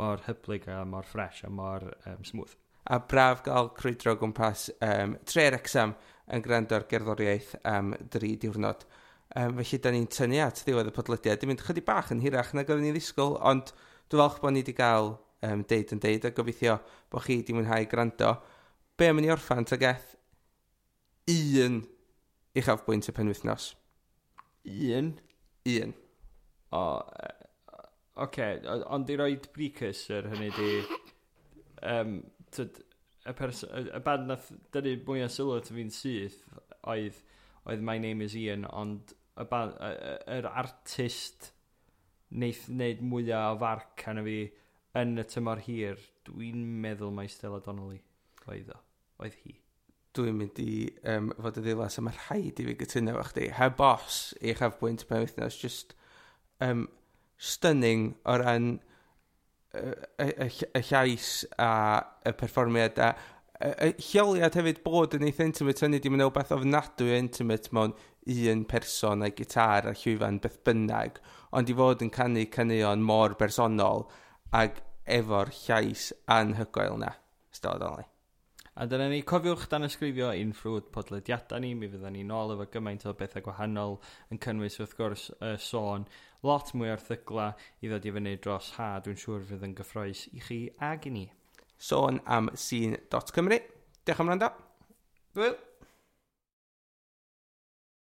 mor 0.00 0.24
hyblyg 0.24 0.70
a 0.72 0.80
mor 0.88 1.04
ffres 1.04 1.42
a 1.44 1.50
mor 1.52 1.84
um, 2.08 2.22
smooth. 2.24 2.56
A 2.88 2.98
braf 3.12 3.44
gael 3.44 3.68
crwydro 3.76 4.16
gwmpas 4.18 4.70
um, 4.80 5.18
tre'r 5.28 5.58
exam 5.58 5.92
yn 6.32 6.44
gwrando 6.44 6.76
ar 6.76 6.86
gerddoriaeth 6.90 7.54
am 7.68 7.92
dri 8.12 8.34
diwrnod. 8.40 8.86
Um, 9.36 9.56
felly, 9.60 9.80
da 9.80 9.92
ni'n 9.92 10.08
tynnu 10.12 10.40
at 10.44 10.62
ddiwedd 10.64 10.90
y 10.90 10.94
podlediad. 10.96 11.40
Dwi'n 11.40 11.52
mynd 11.52 11.64
chydig 11.66 11.86
bach 11.88 12.10
yn 12.12 12.22
hirach 12.24 12.52
nag 12.56 12.68
oedden 12.68 12.84
ni 12.86 12.92
ddisgwyl, 12.94 13.38
ond 13.48 13.72
dwi'n 14.12 14.20
falch 14.20 14.40
bod 14.42 14.54
ni 14.54 14.64
wedi 14.64 14.74
cael 14.76 15.14
um, 15.48 15.64
deud 15.68 15.94
yn 15.94 16.02
deud 16.02 16.26
a 16.28 16.32
gobeithio 16.36 16.78
bod 17.12 17.24
chi 17.26 17.38
wedi 17.40 17.56
mwynhau 17.56 17.88
gwrando. 17.88 18.34
Be 18.96 19.08
am 19.08 19.20
ni 19.22 19.32
orffan 19.32 19.68
tag 19.68 19.86
eth 19.88 20.14
un 21.32 21.80
i 22.52 22.60
uchafbwynt 22.60 23.08
y 23.08 23.16
penwythnos? 23.16 23.72
Un? 24.68 25.14
Un. 25.68 25.94
O, 26.72 26.82
oce, 27.00 27.32
okay. 28.26 28.60
ond 28.92 29.10
i 29.12 29.18
roed 29.20 29.48
precursor 29.56 30.28
hynny 30.32 30.52
di... 30.56 30.72
Um, 31.82 32.18
tyd, 32.54 32.76
y, 33.26 33.34
pers 33.38 33.64
y 33.68 34.02
band 34.04 34.30
nath 34.30 34.50
dynnu 34.74 34.96
mwy 35.06 35.24
o 35.26 35.30
sylw 35.32 35.56
at 35.58 35.70
fi'n 35.72 35.92
syth 35.94 36.40
oedd, 36.90 37.18
oedd 37.66 37.84
My 37.84 37.98
Name 38.02 38.26
is 38.26 38.36
Ian, 38.38 38.66
ond 38.68 39.14
y 39.38 39.46
band, 39.48 39.76
yr 40.30 40.48
artist 40.50 41.52
wneud 42.32 42.62
wneud 42.68 43.02
mwyaf 43.04 43.56
o 43.56 43.58
farc 43.60 44.06
arna 44.08 44.24
fi 44.26 44.38
yn 44.98 45.18
y 45.20 45.24
tymor 45.28 45.62
hir, 45.66 46.00
dwi'n 46.26 46.64
meddwl 46.84 47.12
mae 47.14 47.30
Stella 47.30 47.60
Donnelly 47.64 48.00
oedd 48.48 48.72
o, 48.74 48.78
oedd 49.22 49.36
hi. 49.44 49.58
Dwi'n 50.12 50.36
mynd 50.36 50.58
i 50.60 50.72
um, 51.08 51.30
fod 51.40 51.60
y 51.60 51.64
ddilas 51.64 51.96
am 52.00 52.10
y 52.10 52.14
rhaid 52.16 52.60
i 52.60 52.66
fi 52.68 52.76
gytuno 52.82 53.14
efo 53.14 53.28
chdi. 53.30 53.48
heb 53.56 53.78
boss 53.78 54.34
i 54.40 54.52
chaf 54.58 54.76
bwynt 54.80 55.06
mewn 55.08 55.24
wythnos, 55.24 55.56
just 55.60 55.94
um, 56.60 56.88
stunning 57.40 58.10
o 58.28 58.36
ran 58.42 58.74
y, 59.74 60.28
y, 60.46 60.48
y 60.78 60.82
llais 60.90 61.46
a 61.58 61.70
y 62.24 62.32
perfformiad 62.32 62.98
a 62.98 63.12
y 63.62 63.92
lleoliad 64.02 64.56
hefyd 64.58 64.80
bod 64.82 65.14
yn 65.16 65.28
eitha 65.28 65.46
intimate 65.46 65.84
hynny 65.84 66.00
dim 66.02 66.18
yn 66.18 66.24
beth 66.34 66.54
ofnadwy 66.56 67.14
intimate 67.16 67.70
mewn 67.76 67.94
un 68.52 68.64
person 68.70 69.22
a'i 69.22 69.34
gitar 69.38 69.86
a 69.88 69.94
llwyfan 69.98 70.40
beth 70.42 70.58
bynnag 70.66 71.20
ond 71.58 71.70
i 71.70 71.76
fod 71.78 72.02
yn 72.04 72.10
canu 72.14 72.44
canuon 72.56 73.04
mor 73.06 73.36
bersonol 73.38 74.08
ag 74.62 74.82
efo'r 75.18 75.52
llais 75.64 76.10
anhygoel 76.30 76.98
na 77.02 77.12
stod 77.52 77.82
only. 77.82 78.04
A 78.72 78.86
dyna 78.88 79.08
ni, 79.12 79.20
cofiwch 79.28 79.66
dan 79.68 79.84
ysgrifio 79.84 80.30
un 80.32 80.54
ffrwd 80.56 80.86
podlediadau 80.94 81.60
ni, 81.60 81.74
mi 81.76 81.90
fydda 81.92 82.12
ni 82.12 82.22
nôl 82.24 82.54
efo 82.54 82.64
gymaint 82.72 83.04
o 83.04 83.12
bethau 83.18 83.44
gwahanol 83.44 83.98
yn 84.32 84.40
cynnwys 84.40 84.78
wrth 84.80 84.94
gwrs 84.96 85.26
uh, 85.34 85.58
sôn 85.60 86.06
lot 86.46 86.72
mwy 86.74 86.90
o'r 86.92 87.02
thygla 87.02 87.50
i 87.82 87.90
ddod 87.90 88.06
i 88.08 88.14
fyny 88.16 88.36
dros 88.42 88.72
ha. 88.78 88.94
Dwi'n 89.04 89.20
siŵr 89.20 89.44
fydd 89.50 89.66
yn 89.68 89.76
gyffroes 89.78 90.26
i 90.32 90.42
chi 90.46 90.60
ag 90.82 91.06
i 91.06 91.14
ni. 91.14 91.26
Sôn 91.78 92.22
am 92.26 92.50
scene.cymru. 92.54 93.60
Diolch 94.02 94.24
am 94.24 94.32
rando. 94.32 94.50
Wel. 95.38 95.56